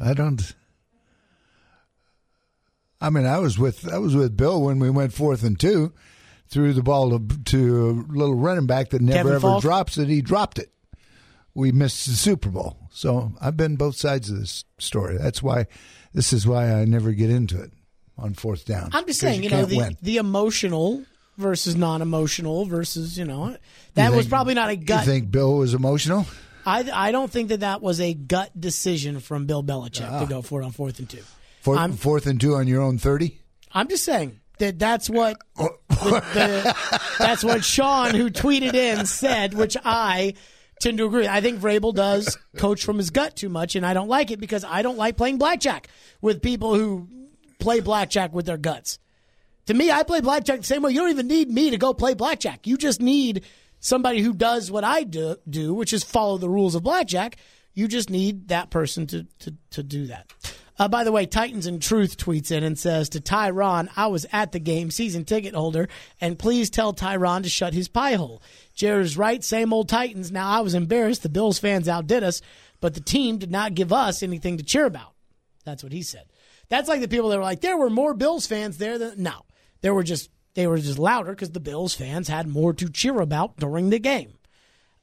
I 0.00 0.14
don't. 0.14 0.54
I 3.00 3.10
mean, 3.10 3.26
I 3.26 3.38
was 3.38 3.58
with 3.58 3.92
I 3.92 3.98
was 3.98 4.14
with 4.14 4.36
Bill 4.36 4.62
when 4.62 4.78
we 4.78 4.90
went 4.90 5.12
fourth 5.12 5.42
and 5.42 5.58
two 5.58 5.92
threw 6.52 6.72
the 6.72 6.82
ball 6.82 7.10
to, 7.18 7.18
to 7.46 7.90
a 7.90 8.12
little 8.12 8.34
running 8.36 8.66
back 8.66 8.90
that 8.90 9.00
never 9.02 9.16
Kevin 9.18 9.32
ever 9.32 9.40
Faulk? 9.40 9.62
drops 9.62 9.98
it. 9.98 10.08
He 10.08 10.20
dropped 10.22 10.58
it. 10.58 10.70
We 11.54 11.72
missed 11.72 12.06
the 12.06 12.12
Super 12.12 12.48
Bowl. 12.50 12.76
So 12.92 13.32
I've 13.40 13.56
been 13.56 13.76
both 13.76 13.96
sides 13.96 14.30
of 14.30 14.38
this 14.38 14.64
story. 14.78 15.16
That's 15.18 15.42
why 15.42 15.66
this 16.14 16.32
is 16.32 16.46
why 16.46 16.72
I 16.72 16.84
never 16.84 17.12
get 17.12 17.30
into 17.30 17.60
it 17.60 17.72
on 18.16 18.34
fourth 18.34 18.64
down. 18.66 18.90
I'm 18.92 19.06
just 19.06 19.18
saying, 19.20 19.42
you, 19.42 19.50
know, 19.50 19.64
the, 19.64 19.76
win. 19.78 19.96
the 20.02 20.18
emotional 20.18 21.04
versus 21.38 21.74
non 21.74 22.02
emotional 22.02 22.64
versus, 22.66 23.18
you 23.18 23.24
know, 23.24 23.56
that 23.94 24.10
You 24.10 24.16
was 24.16 24.24
think- 24.26 24.30
probably 24.30 24.54
not 24.54 24.70
a 24.70 24.76
gut. 24.76 25.06
You 25.06 25.12
think 25.12 25.30
Bill 25.30 25.56
was 25.56 25.74
emotional? 25.74 26.26
I, 26.64 26.88
I 26.92 27.10
don't 27.12 27.30
think 27.30 27.48
that 27.48 27.60
that 27.60 27.82
was 27.82 28.00
a 28.00 28.14
gut 28.14 28.50
decision 28.58 29.18
from 29.20 29.46
Bill 29.46 29.64
Belichick 29.64 30.08
Ah. 30.08 30.20
to 30.20 30.26
go 30.26 30.42
for 30.42 30.62
it 30.62 30.64
on 30.64 30.70
fourth 30.70 30.98
and 31.00 31.08
two. 31.10 31.22
Fourth, 31.62 31.98
fourth 31.98 32.26
and 32.26 32.40
two 32.40 32.54
on 32.54 32.66
your 32.68 32.80
own 32.82 32.98
30? 32.98 33.38
I'm 33.72 33.88
just 33.88 34.04
saying 34.04 34.38
that 34.62 34.78
that's 34.78 35.10
what 35.10 35.36
oh. 35.58 35.70
the, 35.88 36.22
the, 36.34 36.76
that's 37.18 37.42
what 37.42 37.64
Sean, 37.64 38.14
who 38.14 38.30
tweeted 38.30 38.74
in, 38.74 39.06
said, 39.06 39.54
which 39.54 39.76
I 39.84 40.34
tend 40.80 40.98
to 40.98 41.06
agree. 41.06 41.26
I 41.26 41.40
think 41.40 41.60
Vrabel 41.60 41.92
does 41.92 42.38
coach 42.56 42.84
from 42.84 42.98
his 42.98 43.10
gut 43.10 43.34
too 43.34 43.48
much, 43.48 43.74
and 43.74 43.84
I 43.84 43.92
don't 43.92 44.08
like 44.08 44.30
it 44.30 44.38
because 44.38 44.64
I 44.64 44.82
don't 44.82 44.96
like 44.96 45.16
playing 45.16 45.38
blackjack 45.38 45.88
with 46.20 46.42
people 46.42 46.74
who 46.74 47.08
play 47.58 47.80
blackjack 47.80 48.32
with 48.32 48.46
their 48.46 48.56
guts. 48.56 48.98
To 49.66 49.74
me, 49.74 49.90
I 49.90 50.04
play 50.04 50.20
blackjack 50.20 50.58
the 50.60 50.64
same 50.64 50.82
way. 50.82 50.92
You 50.92 51.00
don't 51.00 51.10
even 51.10 51.28
need 51.28 51.50
me 51.50 51.70
to 51.70 51.78
go 51.78 51.92
play 51.92 52.14
blackjack. 52.14 52.66
You 52.66 52.76
just 52.76 53.00
need 53.00 53.44
somebody 53.80 54.20
who 54.20 54.32
does 54.32 54.70
what 54.70 54.84
I 54.84 55.02
do, 55.02 55.36
do 55.48 55.74
which 55.74 55.92
is 55.92 56.04
follow 56.04 56.38
the 56.38 56.48
rules 56.48 56.76
of 56.76 56.84
blackjack. 56.84 57.36
You 57.74 57.88
just 57.88 58.10
need 58.10 58.48
that 58.48 58.70
person 58.70 59.06
to, 59.08 59.26
to, 59.40 59.54
to 59.70 59.82
do 59.82 60.06
that. 60.06 60.32
Uh, 60.82 60.88
by 60.88 61.04
the 61.04 61.12
way, 61.12 61.26
Titans 61.26 61.66
and 61.66 61.80
Truth 61.80 62.16
tweets 62.16 62.50
in 62.50 62.64
and 62.64 62.76
says 62.76 63.10
to 63.10 63.20
Tyron, 63.20 63.88
I 63.96 64.08
was 64.08 64.26
at 64.32 64.50
the 64.50 64.58
game, 64.58 64.90
season 64.90 65.24
ticket 65.24 65.54
holder, 65.54 65.88
and 66.20 66.36
please 66.36 66.70
tell 66.70 66.92
Tyron 66.92 67.44
to 67.44 67.48
shut 67.48 67.72
his 67.72 67.86
pie 67.86 68.14
hole. 68.14 68.42
Jared's 68.74 69.16
right, 69.16 69.44
same 69.44 69.72
old 69.72 69.88
Titans. 69.88 70.32
Now, 70.32 70.48
I 70.48 70.58
was 70.58 70.74
embarrassed. 70.74 71.22
The 71.22 71.28
Bills 71.28 71.60
fans 71.60 71.88
outdid 71.88 72.24
us, 72.24 72.42
but 72.80 72.94
the 72.94 73.00
team 73.00 73.38
did 73.38 73.52
not 73.52 73.76
give 73.76 73.92
us 73.92 74.24
anything 74.24 74.56
to 74.56 74.64
cheer 74.64 74.84
about. 74.84 75.14
That's 75.64 75.84
what 75.84 75.92
he 75.92 76.02
said. 76.02 76.24
That's 76.68 76.88
like 76.88 77.00
the 77.00 77.06
people 77.06 77.28
that 77.28 77.36
were 77.36 77.44
like, 77.44 77.60
there 77.60 77.78
were 77.78 77.88
more 77.88 78.12
Bills 78.12 78.48
fans 78.48 78.78
there 78.78 78.98
than. 78.98 79.22
No. 79.22 79.42
There 79.82 79.94
were 79.94 80.02
just, 80.02 80.30
they 80.54 80.66
were 80.66 80.78
just 80.78 80.98
louder 80.98 81.30
because 81.30 81.52
the 81.52 81.60
Bills 81.60 81.94
fans 81.94 82.26
had 82.26 82.48
more 82.48 82.72
to 82.72 82.88
cheer 82.88 83.20
about 83.20 83.56
during 83.56 83.90
the 83.90 84.00
game. 84.00 84.32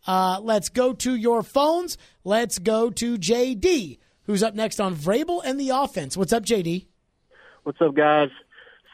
Uh, 0.06 0.42
let's 0.42 0.68
go 0.68 0.92
to 0.92 1.16
your 1.16 1.42
phones. 1.42 1.98
Let's 2.26 2.60
go 2.60 2.90
to 2.90 3.18
JD, 3.18 4.00
who's 4.30 4.44
up 4.44 4.54
next 4.54 4.80
on 4.80 4.96
Vrabel 4.96 5.42
and 5.44 5.60
the 5.60 5.70
offense. 5.70 6.16
What's 6.16 6.32
up, 6.32 6.46
JD? 6.46 6.86
What's 7.64 7.82
up, 7.82 7.96
guys? 7.96 8.30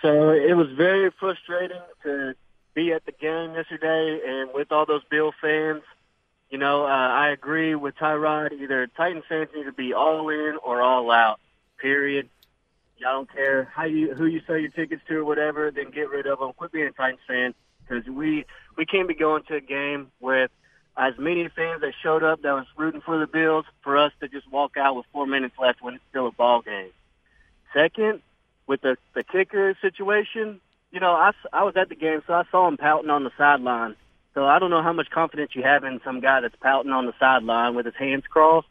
So 0.02 0.30
it 0.30 0.56
was 0.56 0.68
very 0.78 1.12
frustrating 1.20 1.82
to 2.04 2.36
be 2.74 2.94
at 2.94 3.06
the 3.06 3.12
game 3.12 3.54
yesterday 3.54 4.22
and 4.26 4.52
with 4.54 4.72
all 4.72 4.86
those 4.86 5.02
Bill 5.12 5.34
fans. 5.42 5.82
You 6.50 6.58
know, 6.58 6.86
uh, 6.86 6.88
I 6.88 7.32
agree 7.32 7.76
with 7.76 7.96
Tyrod. 7.98 8.54
Either 8.54 8.88
Titan 8.88 9.24
fans 9.28 9.50
need 9.54 9.66
to 9.66 9.74
be 9.74 9.94
all 9.94 10.30
in 10.30 10.54
or 10.64 10.82
all 10.82 11.12
out. 11.12 11.42
Period. 11.82 12.30
I 13.06 13.12
don't 13.12 13.30
care 13.30 13.66
how 13.76 13.84
you 13.84 14.14
who 14.14 14.28
you 14.28 14.40
sell 14.48 14.58
your 14.58 14.72
tickets 14.72 15.02
to 15.10 15.18
or 15.18 15.26
whatever. 15.26 15.70
Then 15.70 15.92
get 15.92 16.10
rid 16.10 16.28
of 16.28 16.40
them. 16.40 16.54
Quit 16.54 16.72
being 16.72 16.88
a 16.88 16.92
Titans 16.92 17.20
fan 17.28 17.54
because 17.82 18.08
we 18.08 18.46
we 18.78 18.86
can't 18.86 19.10
be 19.10 19.16
going 19.16 19.44
to 19.50 19.56
a 19.56 19.62
game 19.62 20.12
with 20.22 20.50
as 20.98 21.14
many 21.18 21.48
fans 21.50 21.82
that 21.82 21.94
showed 22.02 22.24
up 22.24 22.42
that 22.42 22.54
was 22.54 22.66
rooting 22.78 23.02
for 23.02 23.20
the 23.20 23.28
Bills 23.28 23.66
for 23.84 23.98
us 23.98 24.12
to 24.22 24.28
just 24.28 24.50
walk 24.52 24.78
out 24.78 24.96
with 24.96 25.06
four 25.12 25.28
minutes 25.28 25.56
left 25.60 25.82
when 25.82 25.96
it's 25.96 26.04
still 26.10 26.28
a 26.28 26.32
ball 26.32 26.62
game. 26.62 26.92
Second, 27.74 28.22
with 28.68 28.82
the 28.82 28.98
the 29.14 29.24
kicker 29.24 29.76
situation, 29.82 30.62
you 30.92 31.00
know, 31.00 31.12
I, 31.12 31.32
I 31.52 31.64
was 31.64 31.76
at 31.76 31.90
the 31.90 31.96
game, 31.96 32.22
so 32.26 32.34
I 32.34 32.44
saw 32.50 32.68
him 32.68 32.78
pouting 32.78 33.10
on 33.10 33.24
the 33.24 33.32
sideline. 33.38 33.96
So 34.34 34.46
I 34.46 34.60
don't 34.60 34.70
know 34.70 34.82
how 34.82 34.94
much 34.94 35.10
confidence 35.10 35.52
you 35.54 35.64
have 35.64 35.84
in 35.84 36.02
some 36.04 36.20
guy 36.20 36.42
that's 36.42 36.56
pouting 36.62 36.92
on 36.92 37.06
the 37.06 37.14
sideline 37.20 37.76
with 37.76 37.86
his 37.86 37.96
hands 37.96 38.24
crossed. 38.30 38.68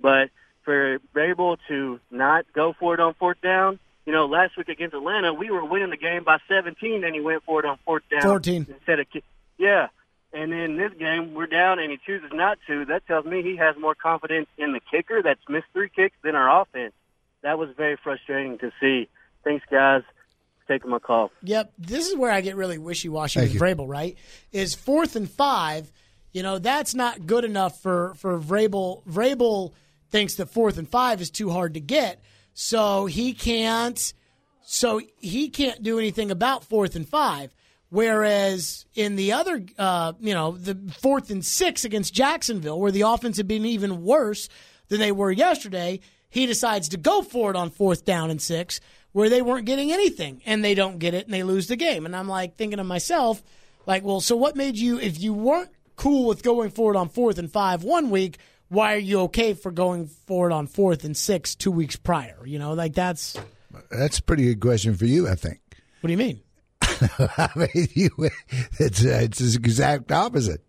But 0.00 0.30
for 0.64 0.98
Vrabel 1.14 1.56
to 1.68 2.00
not 2.10 2.46
go 2.52 2.74
for 2.78 2.94
it 2.94 3.00
on 3.00 3.14
fourth 3.14 3.40
down, 3.40 3.78
you 4.06 4.12
know, 4.12 4.26
last 4.26 4.56
week 4.56 4.68
against 4.68 4.94
Atlanta, 4.94 5.32
we 5.32 5.50
were 5.50 5.64
winning 5.64 5.90
the 5.90 5.96
game 5.96 6.24
by 6.24 6.38
17, 6.48 7.04
and 7.04 7.14
he 7.14 7.20
went 7.20 7.44
for 7.44 7.60
it 7.60 7.66
on 7.66 7.78
fourth 7.84 8.02
down 8.10 8.22
14. 8.22 8.66
instead 8.68 9.00
of 9.00 9.06
yeah. 9.58 9.88
And 10.34 10.52
in 10.52 10.76
this 10.76 10.92
game, 10.98 11.32
we're 11.32 11.46
down, 11.46 11.78
and 11.78 11.92
he 11.92 11.98
chooses 12.04 12.30
not 12.32 12.58
to. 12.66 12.84
That 12.86 13.06
tells 13.06 13.24
me 13.24 13.42
he 13.42 13.56
has 13.56 13.76
more 13.78 13.94
confidence 13.94 14.48
in 14.58 14.72
the 14.72 14.80
kicker 14.90 15.22
that's 15.22 15.40
missed 15.48 15.66
three 15.72 15.88
kicks 15.88 16.16
than 16.24 16.34
our 16.34 16.62
offense. 16.62 16.92
That 17.42 17.56
was 17.56 17.68
very 17.76 17.96
frustrating 18.02 18.58
to 18.58 18.72
see. 18.80 19.08
Thanks, 19.44 19.64
guys. 19.70 20.02
for 20.58 20.74
Taking 20.74 20.90
my 20.90 20.98
call. 20.98 21.30
Yep, 21.42 21.74
this 21.78 22.08
is 22.08 22.16
where 22.16 22.32
I 22.32 22.40
get 22.40 22.56
really 22.56 22.78
wishy 22.78 23.08
washy 23.08 23.40
Thank 23.40 23.52
with 23.52 23.62
Vrabel. 23.62 23.86
Right, 23.86 24.18
is 24.50 24.74
fourth 24.74 25.14
and 25.14 25.30
five. 25.30 25.92
You 26.32 26.42
know 26.42 26.58
that's 26.58 26.96
not 26.96 27.26
good 27.26 27.44
enough 27.44 27.80
for 27.80 28.14
for 28.14 28.40
Vrabel. 28.40 29.04
Vrabel 29.04 29.72
thinks 30.10 30.34
that 30.36 30.46
fourth 30.46 30.78
and 30.78 30.88
five 30.88 31.20
is 31.20 31.30
too 31.30 31.50
hard 31.50 31.74
to 31.74 31.80
get, 31.80 32.20
so 32.54 33.06
he 33.06 33.34
can't. 33.34 34.12
So 34.62 35.00
he 35.18 35.50
can't 35.50 35.82
do 35.82 35.98
anything 35.98 36.30
about 36.32 36.64
fourth 36.64 36.96
and 36.96 37.08
five. 37.08 37.54
Whereas 37.94 38.86
in 38.96 39.14
the 39.14 39.34
other, 39.34 39.64
uh, 39.78 40.14
you 40.18 40.34
know, 40.34 40.56
the 40.56 40.76
fourth 40.98 41.30
and 41.30 41.44
six 41.44 41.84
against 41.84 42.12
Jacksonville, 42.12 42.80
where 42.80 42.90
the 42.90 43.02
offense 43.02 43.36
had 43.36 43.46
been 43.46 43.64
even 43.64 44.02
worse 44.02 44.48
than 44.88 44.98
they 44.98 45.12
were 45.12 45.30
yesterday, 45.30 46.00
he 46.28 46.44
decides 46.46 46.88
to 46.88 46.96
go 46.96 47.22
for 47.22 47.50
it 47.50 47.56
on 47.56 47.70
fourth 47.70 48.04
down 48.04 48.30
and 48.30 48.42
six, 48.42 48.80
where 49.12 49.30
they 49.30 49.42
weren't 49.42 49.64
getting 49.64 49.92
anything, 49.92 50.42
and 50.44 50.64
they 50.64 50.74
don't 50.74 50.98
get 50.98 51.14
it, 51.14 51.26
and 51.26 51.32
they 51.32 51.44
lose 51.44 51.68
the 51.68 51.76
game. 51.76 52.04
And 52.04 52.16
I'm 52.16 52.26
like 52.26 52.56
thinking 52.56 52.78
to 52.78 52.84
myself, 52.84 53.44
like, 53.86 54.02
well, 54.02 54.20
so 54.20 54.34
what 54.34 54.56
made 54.56 54.76
you, 54.76 54.98
if 54.98 55.20
you 55.20 55.32
weren't 55.32 55.70
cool 55.94 56.26
with 56.26 56.42
going 56.42 56.70
for 56.70 56.92
it 56.92 56.96
on 56.96 57.08
fourth 57.08 57.38
and 57.38 57.48
five 57.48 57.84
one 57.84 58.10
week, 58.10 58.38
why 58.70 58.94
are 58.94 58.98
you 58.98 59.20
okay 59.20 59.54
for 59.54 59.70
going 59.70 60.08
for 60.08 60.50
it 60.50 60.52
on 60.52 60.66
fourth 60.66 61.04
and 61.04 61.16
six 61.16 61.54
two 61.54 61.70
weeks 61.70 61.94
prior? 61.94 62.44
You 62.44 62.58
know, 62.58 62.72
like 62.72 62.92
that's 62.94 63.36
That's 63.88 64.18
a 64.18 64.22
pretty 64.24 64.46
good 64.46 64.58
question 64.58 64.94
for 64.96 65.04
you, 65.04 65.28
I 65.28 65.36
think. 65.36 65.60
what 66.00 66.08
do 66.08 66.10
you 66.10 66.18
mean? 66.18 66.40
I 67.38 67.50
mean, 67.56 67.88
you, 67.94 68.10
it's 68.78 69.04
uh, 69.04 69.20
it's 69.22 69.38
the 69.38 69.58
exact 69.58 70.12
opposite. 70.12 70.64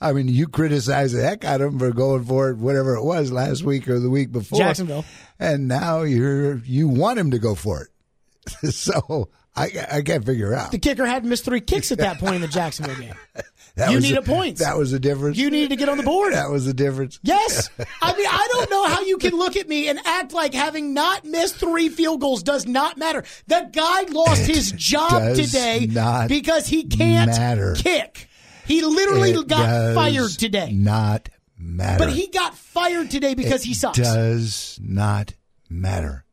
I 0.00 0.12
mean, 0.12 0.28
you 0.28 0.46
criticize 0.46 1.12
the 1.12 1.22
heck 1.22 1.44
out 1.44 1.62
of 1.62 1.72
him 1.72 1.78
for 1.78 1.90
going 1.90 2.24
for 2.24 2.50
it, 2.50 2.58
whatever 2.58 2.96
it 2.96 3.02
was 3.02 3.32
last 3.32 3.62
week 3.62 3.88
or 3.88 3.98
the 3.98 4.10
week 4.10 4.30
before, 4.30 4.58
Jacksonville. 4.58 5.06
and 5.38 5.68
now 5.68 6.02
you're 6.02 6.58
you 6.58 6.88
want 6.88 7.18
him 7.18 7.30
to 7.30 7.38
go 7.38 7.54
for 7.54 7.82
it. 7.82 8.72
so 8.72 9.30
I 9.56 9.70
I 9.90 10.02
can't 10.02 10.24
figure 10.24 10.54
out. 10.54 10.70
The 10.72 10.78
kicker 10.78 11.06
hadn't 11.06 11.28
missed 11.28 11.44
three 11.44 11.60
kicks 11.60 11.90
at 11.92 11.98
that 11.98 12.18
point 12.20 12.36
in 12.36 12.40
the 12.42 12.48
Jacksonville 12.48 12.96
game. 12.96 13.14
That 13.76 13.90
you 13.92 14.00
need 14.00 14.14
the- 14.14 14.20
a 14.20 14.22
point. 14.22 14.56
That 14.60 14.78
was 14.78 14.90
the 14.90 14.98
difference. 14.98 15.36
You 15.36 15.50
needed 15.50 15.68
to 15.68 15.76
get 15.76 15.90
on 15.90 15.98
the 15.98 16.02
board. 16.02 16.32
That 16.32 16.48
was 16.50 16.64
the 16.64 16.72
difference. 16.72 17.20
Yes. 17.22 17.68
I 18.00 18.16
mean, 18.16 18.26
I 18.26 18.48
don't 18.52 18.70
know 18.70 18.86
how 18.86 19.02
you 19.02 19.18
can 19.18 19.32
look 19.36 19.54
at 19.54 19.68
me 19.68 19.90
and 19.90 19.98
act 20.06 20.32
like 20.32 20.54
having 20.54 20.94
not 20.94 21.26
missed 21.26 21.56
three 21.56 21.90
field 21.90 22.22
goals 22.22 22.42
does 22.42 22.64
not 22.66 22.96
matter. 22.96 23.22
The 23.48 23.68
guy 23.70 24.04
lost 24.10 24.46
his 24.46 24.72
job 24.72 25.34
today 25.36 25.86
because 26.26 26.66
he 26.66 26.84
can't 26.84 27.30
matter. 27.32 27.74
kick. 27.74 28.30
He 28.66 28.80
literally 28.80 29.32
It 29.32 29.46
got 29.46 29.94
fired 29.94 30.30
today. 30.30 30.72
Not 30.72 31.28
matter. 31.58 32.02
But 32.06 32.14
he 32.14 32.28
got 32.28 32.54
fired 32.54 33.10
today 33.10 33.34
because 33.34 33.62
he 33.62 33.74
sucks. 33.74 33.98
does 33.98 34.80
not 34.82 35.34
matter. 35.68 36.24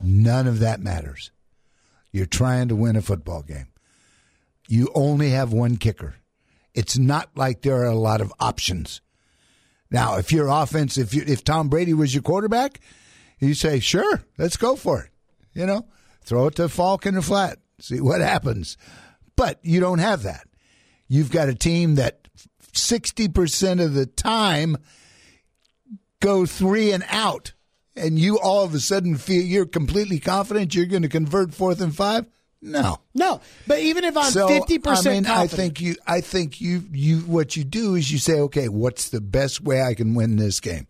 None 0.00 0.48
of 0.48 0.58
that 0.58 0.80
matters. 0.80 1.30
You're 2.12 2.26
trying 2.26 2.68
to 2.68 2.76
win 2.76 2.96
a 2.96 3.02
football 3.02 3.42
game. 3.42 3.68
You 4.68 4.90
only 4.94 5.30
have 5.30 5.52
one 5.52 5.76
kicker. 5.76 6.16
It's 6.74 6.96
not 6.96 7.30
like 7.36 7.62
there 7.62 7.82
are 7.82 7.86
a 7.86 7.94
lot 7.94 8.20
of 8.20 8.32
options. 8.38 9.00
Now, 9.90 10.16
if 10.16 10.32
your 10.32 10.48
offense, 10.48 10.96
if 10.96 11.12
you, 11.12 11.22
if 11.26 11.44
Tom 11.44 11.68
Brady 11.68 11.92
was 11.92 12.14
your 12.14 12.22
quarterback, 12.22 12.80
you 13.38 13.54
say, 13.54 13.80
"Sure, 13.80 14.22
let's 14.38 14.56
go 14.56 14.76
for 14.76 15.02
it." 15.02 15.10
You 15.52 15.66
know, 15.66 15.86
throw 16.24 16.46
it 16.46 16.54
to 16.56 16.68
Faulk 16.68 17.04
in 17.04 17.14
the 17.14 17.22
flat, 17.22 17.58
see 17.78 18.00
what 18.00 18.20
happens. 18.20 18.78
But 19.36 19.58
you 19.62 19.80
don't 19.80 19.98
have 19.98 20.22
that. 20.22 20.46
You've 21.08 21.30
got 21.30 21.50
a 21.50 21.54
team 21.54 21.96
that 21.96 22.28
sixty 22.72 23.28
percent 23.28 23.80
of 23.80 23.92
the 23.92 24.06
time 24.06 24.78
go 26.20 26.46
three 26.46 26.92
and 26.92 27.04
out, 27.10 27.52
and 27.96 28.18
you 28.18 28.38
all 28.38 28.64
of 28.64 28.74
a 28.74 28.80
sudden 28.80 29.16
feel 29.16 29.42
you're 29.42 29.66
completely 29.66 30.18
confident 30.18 30.74
you're 30.74 30.86
going 30.86 31.02
to 31.02 31.08
convert 31.08 31.54
fourth 31.54 31.80
and 31.80 31.94
five. 31.94 32.26
No, 32.64 32.98
No, 33.12 33.40
but 33.66 33.80
even 33.80 34.04
if 34.04 34.16
I'm 34.16 34.30
so, 34.30 34.46
fifty 34.46 34.78
percent 34.78 35.28
I 35.28 35.32
mean, 35.32 35.40
I 35.40 35.46
think 35.48 35.80
you. 35.80 35.96
I 36.06 36.20
think 36.20 36.60
you. 36.60 36.84
You. 36.92 37.18
What 37.20 37.56
you 37.56 37.64
do 37.64 37.96
is 37.96 38.12
you 38.12 38.18
say, 38.18 38.34
okay, 38.34 38.68
what's 38.68 39.08
the 39.08 39.20
best 39.20 39.60
way 39.60 39.82
I 39.82 39.94
can 39.94 40.14
win 40.14 40.36
this 40.36 40.60
game? 40.60 40.86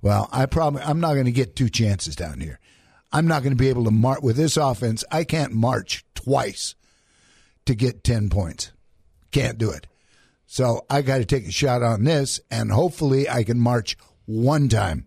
Well, 0.00 0.30
I 0.32 0.46
probably 0.46 0.80
I'm 0.80 0.98
not 0.98 1.12
going 1.12 1.26
to 1.26 1.30
get 1.30 1.56
two 1.56 1.68
chances 1.68 2.16
down 2.16 2.40
here. 2.40 2.58
I'm 3.12 3.26
not 3.26 3.42
going 3.42 3.52
to 3.52 3.62
be 3.62 3.68
able 3.68 3.84
to 3.84 3.90
march 3.90 4.22
with 4.22 4.36
this 4.36 4.56
offense. 4.56 5.04
I 5.12 5.24
can't 5.24 5.52
march 5.52 6.06
twice 6.14 6.74
to 7.66 7.74
get 7.74 8.02
ten 8.02 8.30
points. 8.30 8.72
Can't 9.30 9.58
do 9.58 9.70
it. 9.72 9.86
So 10.46 10.86
I 10.88 11.02
got 11.02 11.18
to 11.18 11.26
take 11.26 11.46
a 11.46 11.52
shot 11.52 11.82
on 11.82 12.04
this, 12.04 12.40
and 12.50 12.72
hopefully 12.72 13.28
I 13.28 13.44
can 13.44 13.60
march 13.60 13.98
one 14.24 14.70
time 14.70 15.06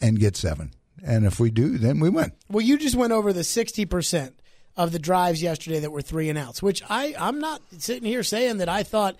and 0.00 0.18
get 0.18 0.36
seven. 0.36 0.72
And 1.04 1.24
if 1.24 1.38
we 1.38 1.50
do, 1.50 1.78
then 1.78 2.00
we 2.00 2.10
win. 2.10 2.32
Well, 2.48 2.64
you 2.64 2.78
just 2.78 2.96
went 2.96 3.12
over 3.12 3.32
the 3.32 3.44
sixty 3.44 3.84
percent 3.84 4.40
of 4.76 4.92
the 4.92 4.98
drives 4.98 5.42
yesterday 5.42 5.80
that 5.80 5.90
were 5.90 6.02
three 6.02 6.28
and 6.28 6.38
outs, 6.38 6.62
which 6.62 6.82
I 6.88 7.14
I'm 7.18 7.40
not 7.40 7.62
sitting 7.78 8.08
here 8.08 8.22
saying 8.22 8.58
that 8.58 8.68
I 8.68 8.82
thought 8.82 9.16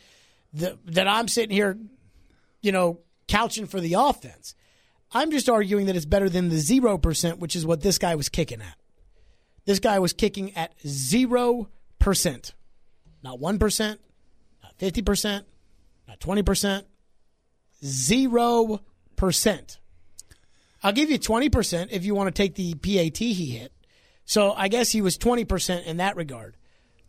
that 0.54 0.76
that 0.86 1.08
I'm 1.08 1.28
sitting 1.28 1.54
here, 1.54 1.78
you 2.62 2.72
know, 2.72 3.00
couching 3.28 3.66
for 3.66 3.80
the 3.80 3.94
offense. 3.94 4.54
I'm 5.12 5.30
just 5.30 5.48
arguing 5.48 5.86
that 5.86 5.96
it's 5.96 6.04
better 6.04 6.28
than 6.28 6.48
the 6.48 6.58
zero 6.58 6.98
percent, 6.98 7.38
which 7.38 7.56
is 7.56 7.64
what 7.64 7.80
this 7.80 7.98
guy 7.98 8.14
was 8.14 8.28
kicking 8.28 8.60
at. 8.60 8.76
This 9.64 9.78
guy 9.78 9.98
was 9.98 10.12
kicking 10.12 10.56
at 10.56 10.74
zero 10.86 11.68
percent, 11.98 12.54
not 13.22 13.38
one 13.38 13.58
percent, 13.58 14.00
not 14.62 14.74
fifty 14.78 15.02
percent, 15.02 15.46
not 16.06 16.20
twenty 16.20 16.42
percent, 16.42 16.86
zero 17.84 18.80
percent. 19.16 19.78
I'll 20.82 20.92
give 20.92 21.10
you 21.10 21.18
20% 21.18 21.88
if 21.90 22.04
you 22.04 22.14
want 22.14 22.34
to 22.34 22.42
take 22.42 22.54
the 22.54 22.74
PAT 22.74 23.18
he 23.18 23.34
hit. 23.56 23.72
So 24.24 24.52
I 24.52 24.68
guess 24.68 24.90
he 24.90 25.00
was 25.00 25.16
20% 25.18 25.84
in 25.84 25.96
that 25.98 26.16
regard. 26.16 26.56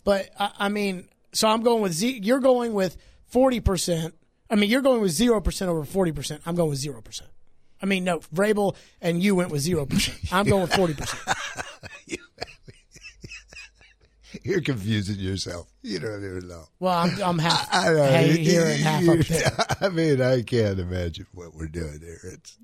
But 0.04 0.30
I, 0.40 0.52
I 0.58 0.70
mean, 0.70 1.10
so 1.34 1.48
I'm 1.48 1.62
going 1.62 1.82
with 1.82 1.94
Z. 1.94 2.22
You're 2.24 2.40
going 2.40 2.74
with 2.74 2.98
40%. 3.34 4.14
I 4.50 4.56
mean, 4.56 4.70
you're 4.70 4.82
going 4.82 5.02
with 5.02 5.12
0% 5.12 5.68
over 5.68 5.84
40%. 5.84 6.40
I'm 6.46 6.56
going 6.56 6.70
with 6.70 6.82
0%. 6.82 7.22
I 7.82 7.86
mean, 7.86 8.04
no, 8.04 8.20
Vrabel 8.20 8.76
and 9.02 9.22
you 9.22 9.36
went 9.36 9.52
with 9.52 9.64
0%. 9.66 10.34
I'm 10.34 10.48
going 10.48 10.64
with 10.64 10.72
40%. 10.72 12.16
You're 14.44 14.62
confusing 14.62 15.18
yourself. 15.18 15.68
You 15.82 16.00
don't 16.00 16.24
even 16.24 16.48
know. 16.48 16.66
Well, 16.80 16.94
I'm, 16.94 17.22
I'm 17.22 17.40
half 17.40 17.68
I 17.74 17.86
don't 17.86 17.96
know. 17.98 18.34
here 18.34 18.66
and 18.66 18.80
half 18.80 19.10
up 19.10 19.26
there. 19.26 19.66
I 19.82 19.90
mean, 19.90 20.22
I 20.22 20.42
can't 20.44 20.80
imagine 20.80 21.26
what 21.34 21.56
we're 21.56 21.68
doing 21.68 22.00
here. 22.02 22.20
It's 22.24 22.58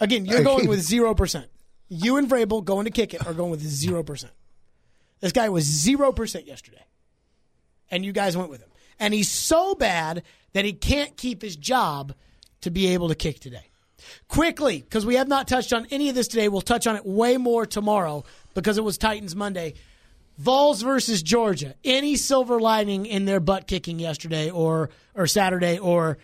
Again, 0.00 0.26
you're 0.26 0.42
going 0.42 0.68
with 0.68 0.80
zero 0.80 1.14
percent. 1.14 1.46
You 1.88 2.16
and 2.16 2.28
Vrabel 2.28 2.64
going 2.64 2.86
to 2.86 2.90
kick 2.90 3.14
it 3.14 3.26
are 3.26 3.34
going 3.34 3.50
with 3.50 3.60
zero 3.60 4.02
percent. 4.02 4.32
This 5.20 5.32
guy 5.32 5.48
was 5.48 5.64
zero 5.64 6.12
percent 6.12 6.46
yesterday, 6.46 6.84
and 7.90 8.04
you 8.04 8.12
guys 8.12 8.36
went 8.36 8.50
with 8.50 8.60
him. 8.60 8.70
And 8.98 9.14
he's 9.14 9.30
so 9.30 9.74
bad 9.74 10.22
that 10.52 10.64
he 10.64 10.72
can't 10.72 11.16
keep 11.16 11.42
his 11.42 11.56
job 11.56 12.14
to 12.60 12.70
be 12.70 12.88
able 12.88 13.08
to 13.08 13.14
kick 13.14 13.40
today. 13.40 13.70
Quickly, 14.28 14.80
because 14.80 15.06
we 15.06 15.14
have 15.14 15.28
not 15.28 15.48
touched 15.48 15.72
on 15.72 15.86
any 15.90 16.08
of 16.08 16.14
this 16.14 16.28
today, 16.28 16.48
we'll 16.48 16.60
touch 16.60 16.86
on 16.86 16.96
it 16.96 17.06
way 17.06 17.36
more 17.36 17.64
tomorrow 17.64 18.24
because 18.52 18.76
it 18.76 18.84
was 18.84 18.98
Titans 18.98 19.34
Monday. 19.34 19.74
Vols 20.36 20.82
versus 20.82 21.22
Georgia. 21.22 21.74
Any 21.84 22.16
silver 22.16 22.60
lining 22.60 23.06
in 23.06 23.24
their 23.24 23.40
butt 23.40 23.66
kicking 23.66 23.98
yesterday 23.98 24.50
or 24.50 24.90
or 25.14 25.26
Saturday, 25.26 25.78
or 25.78 26.18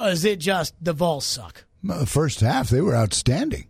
is 0.00 0.24
it 0.24 0.38
just 0.38 0.74
the 0.80 0.92
Vols 0.92 1.26
suck? 1.26 1.65
The 1.82 2.06
first 2.06 2.40
half, 2.40 2.68
they 2.68 2.80
were 2.80 2.96
outstanding. 2.96 3.66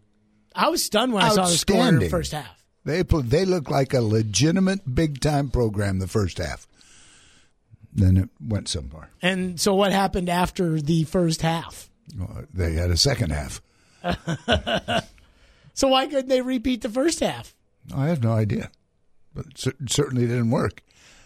I 0.54 0.68
was 0.68 0.84
stunned 0.84 1.12
when 1.12 1.22
I 1.22 1.28
saw 1.30 1.46
the 1.46 1.52
score 1.52 1.88
in 1.88 1.98
the 1.98 2.08
first 2.08 2.32
half. 2.32 2.64
They 2.84 3.02
they 3.02 3.44
looked 3.44 3.70
like 3.70 3.92
a 3.92 4.00
legitimate 4.00 4.94
big 4.94 5.20
time 5.20 5.50
program 5.50 5.98
the 5.98 6.06
first 6.06 6.38
half. 6.38 6.66
Then 7.92 8.16
it 8.16 8.28
went 8.40 8.68
somewhere. 8.68 9.10
And 9.22 9.60
so, 9.60 9.74
what 9.74 9.92
happened 9.92 10.28
after 10.28 10.80
the 10.80 11.04
first 11.04 11.42
half? 11.42 11.90
Uh, 12.20 12.42
They 12.52 12.74
had 12.74 12.90
a 12.90 12.96
second 12.96 13.32
half. 13.32 13.60
So 15.76 15.88
why 15.88 16.06
couldn't 16.06 16.28
they 16.28 16.40
repeat 16.40 16.80
the 16.80 16.88
first 16.88 17.20
half? 17.20 17.54
I 17.94 18.06
have 18.06 18.22
no 18.22 18.32
idea, 18.32 18.70
but 19.34 19.44
it 19.66 19.90
certainly 19.90 20.26
didn't 20.26 20.50
work. 20.50 20.82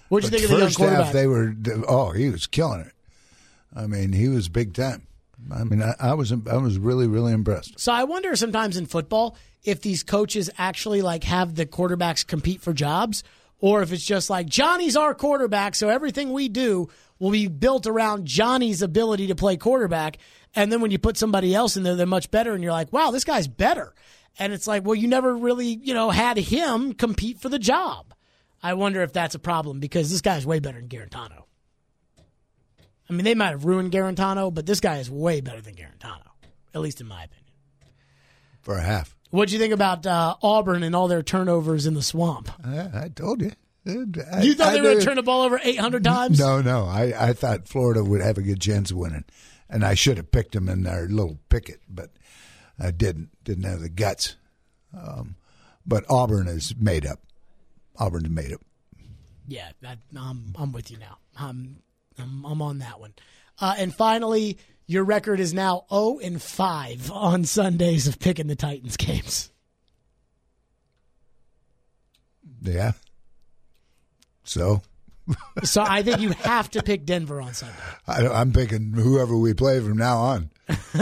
What'd 0.09 0.29
you 0.31 0.37
think 0.37 0.51
of 0.51 0.59
the 0.59 0.65
first 0.67 0.81
half? 0.81 1.13
They 1.13 1.29
were 1.29 1.55
oh, 1.87 2.11
he 2.11 2.29
was 2.31 2.49
killing 2.49 2.81
it. 2.81 2.93
I 3.75 3.87
mean, 3.87 4.13
he 4.13 4.29
was 4.29 4.49
big 4.49 4.75
time. 4.75 5.07
I 5.53 5.65
mean, 5.65 5.83
I, 5.83 5.95
I 5.99 6.15
was 6.15 6.33
I 6.33 6.57
was 6.57 6.79
really 6.79 7.07
really 7.07 7.33
impressed. 7.33 7.79
So 7.79 7.93
I 7.93 8.05
wonder 8.05 8.35
sometimes 8.37 8.77
in 8.77 8.87
football 8.87 9.37
if 9.63 9.81
these 9.81 10.03
coaches 10.03 10.51
actually 10.59 11.03
like 11.03 11.25
have 11.25 11.55
the 11.55 11.67
quarterbacks 11.67 12.27
compete 12.27 12.61
for 12.61 12.73
jobs, 12.73 13.23
or 13.59 13.83
if 13.83 13.93
it's 13.93 14.05
just 14.05 14.31
like 14.31 14.47
Johnny's 14.47 14.97
our 14.97 15.15
quarterback, 15.15 15.75
so 15.75 15.89
everything 15.89 16.33
we 16.33 16.49
do 16.49 16.89
will 17.19 17.31
be 17.31 17.49
built 17.49 17.87
around 17.87 18.27
Johnny's 18.27 18.83
ability 18.83 19.29
to 19.29 19.35
play 19.35 19.57
quarterback. 19.57 20.19
And 20.55 20.73
then 20.73 20.81
when 20.81 20.91
you 20.91 20.99
put 20.99 21.17
somebody 21.17 21.55
else 21.55 21.77
in 21.77 21.83
there, 21.83 21.95
they're 21.95 22.07
much 22.07 22.31
better, 22.31 22.53
and 22.55 22.63
you're 22.63 22.73
like, 22.73 22.93
wow, 22.93 23.11
this 23.11 23.25
guy's 23.25 23.47
better. 23.47 23.95
And 24.39 24.53
it's 24.53 24.67
like, 24.67 24.85
well, 24.85 24.95
you 24.95 25.07
never 25.07 25.37
really, 25.37 25.67
you 25.67 25.95
know, 25.95 26.11
had 26.11 26.39
him 26.39 26.95
compete 26.95 27.39
for 27.39 27.49
the 27.49 27.59
job. 27.59 28.15
I 28.63 28.75
wonder 28.75 29.03
if 29.03 29.13
that's 29.13 29.35
a 29.35 29.39
problem 29.39 29.81
because 29.81 30.11
this 30.11 30.21
guy's 30.21 30.47
way 30.47 30.59
better 30.59 30.81
than 30.81 30.89
Guarantano. 30.89 31.45
I 33.11 33.13
mean, 33.13 33.25
they 33.25 33.35
might 33.35 33.51
have 33.51 33.65
ruined 33.65 33.91
Guarantano, 33.93 34.55
but 34.55 34.67
this 34.67 34.79
guy 34.81 34.99
is 34.99 35.11
way 35.11 35.41
better 35.41 35.61
than 35.61 35.75
Guarantano, 35.75 36.23
at 36.75 36.81
least 36.81 37.01
in 37.01 37.09
my 37.09 37.25
opinion. 37.25 37.45
for 38.63 38.77
a 38.77 38.83
half. 38.83 39.17
What'd 39.31 39.53
you 39.53 39.59
think 39.59 39.73
about 39.75 40.07
uh, 40.07 40.37
Auburn 40.43 40.83
and 40.83 40.95
all 40.95 41.09
their 41.09 41.23
turnovers 41.23 41.87
in 41.87 41.95
the 41.95 42.03
swamp? 42.03 42.51
I, 42.65 43.05
I 43.05 43.09
told 43.15 43.43
you. 43.43 43.53
I- 43.87 44.43
you 44.43 44.55
thought 44.55 44.69
I 44.69 44.73
they 44.75 44.81
were 44.81 44.89
going 44.89 44.99
to 45.01 45.05
turn 45.05 45.17
the 45.17 45.23
ball 45.23 45.43
over 45.43 45.61
800 45.63 46.05
times? 46.05 46.39
No, 46.39 46.61
no. 46.63 46.85
I, 46.85 47.13
I 47.17 47.33
thought 47.33 47.67
Florida 47.67 48.05
would 48.05 48.21
have 48.21 48.39
a 48.39 48.43
good 48.43 48.61
chance 48.61 48.91
of 48.91 48.97
winning, 48.99 49.25
and 49.69 49.85
I 49.85 49.95
should 49.95 50.17
have 50.17 50.31
picked 50.31 50.53
them 50.53 50.69
in 50.69 50.83
their 50.83 51.07
little 51.09 51.39
picket, 51.49 51.81
but 51.89 52.11
I 52.79 52.91
didn't. 52.91 53.31
Didn't 53.45 53.65
have 53.65 53.81
the 53.81 53.89
guts. 53.89 54.37
Um, 54.97 55.37
but 55.87 56.05
Auburn 56.11 56.47
is 56.47 56.75
made 56.79 57.07
up. 57.07 57.21
Auburn's 57.99 58.29
made 58.29 58.53
up. 58.53 58.61
Yeah, 59.49 59.71
that, 59.81 59.99
I'm, 60.17 60.53
I'm 60.57 60.73
with 60.73 60.91
you 60.91 60.99
now. 60.99 61.19
I'm, 61.39 61.83
I'm, 62.21 62.45
I'm 62.45 62.63
on 62.63 62.79
that 62.79 63.01
one. 63.01 63.15
Uh, 63.61 63.75
and 63.79 63.95
finally, 63.95 64.59
your 64.87 65.05
record 65.05 65.41
is 65.41 65.53
now 65.55 65.85
0 65.91 66.19
and 66.23 66.41
5 66.41 67.11
on 67.13 67.45
Sundays 67.45 68.07
of 68.07 68.19
picking 68.19 68.47
the 68.47 68.57
Titans 68.57 68.97
games. 68.97 69.51
Yeah. 72.63 72.93
So 74.45 74.83
So 75.63 75.83
I 75.87 76.03
think 76.03 76.21
you 76.21 76.31
have 76.31 76.71
to 76.71 76.83
pick 76.83 77.05
Denver 77.05 77.41
on 77.41 77.55
Sunday. 77.55 77.77
I, 78.07 78.27
I'm 78.27 78.53
picking 78.53 78.93
whoever 78.93 79.37
we 79.37 79.55
play 79.55 79.81
from 79.81 79.97
now 79.97 80.19
on. 80.19 80.51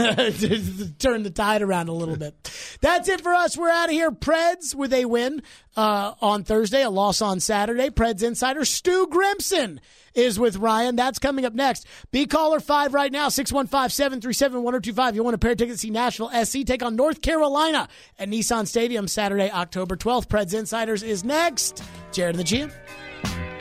turn 0.99 1.23
the 1.23 1.31
tide 1.33 1.61
around 1.61 1.89
a 1.89 1.93
little 1.93 2.17
bit. 2.17 2.51
That's 2.81 3.07
it 3.07 3.21
for 3.21 3.33
us. 3.33 3.57
We're 3.57 3.69
out 3.69 3.85
of 3.85 3.91
here. 3.91 4.11
Preds 4.11 4.73
with 4.73 4.93
a 4.93 5.05
win 5.05 5.43
uh, 5.75 6.13
on 6.21 6.43
Thursday, 6.43 6.81
a 6.81 6.89
loss 6.89 7.21
on 7.21 7.39
Saturday. 7.39 7.89
Preds 7.89 8.23
insider 8.23 8.65
Stu 8.65 9.07
Grimson 9.07 9.79
is 10.15 10.39
with 10.39 10.57
Ryan. 10.57 10.95
That's 10.95 11.19
coming 11.19 11.45
up 11.45 11.53
next. 11.53 11.85
Be 12.11 12.25
caller 12.25 12.59
five 12.59 12.93
right 12.93 13.11
now, 13.11 13.29
615 13.29 13.89
737 13.89 14.63
1025. 14.63 15.15
You 15.15 15.23
want 15.23 15.35
a 15.35 15.37
pair 15.37 15.51
of 15.51 15.57
tickets 15.57 15.81
to 15.81 15.87
see 15.87 15.91
Nashville 15.91 16.31
SC 16.43 16.65
take 16.65 16.83
on 16.83 16.95
North 16.95 17.21
Carolina 17.21 17.87
at 18.17 18.29
Nissan 18.29 18.67
Stadium 18.67 19.07
Saturday, 19.07 19.51
October 19.51 19.95
12th. 19.95 20.27
Preds 20.27 20.57
Insiders 20.57 21.03
is 21.03 21.23
next. 21.23 21.83
Jared 22.11 22.35
and 22.35 22.45
the 22.45 22.55
GM. 22.55 23.58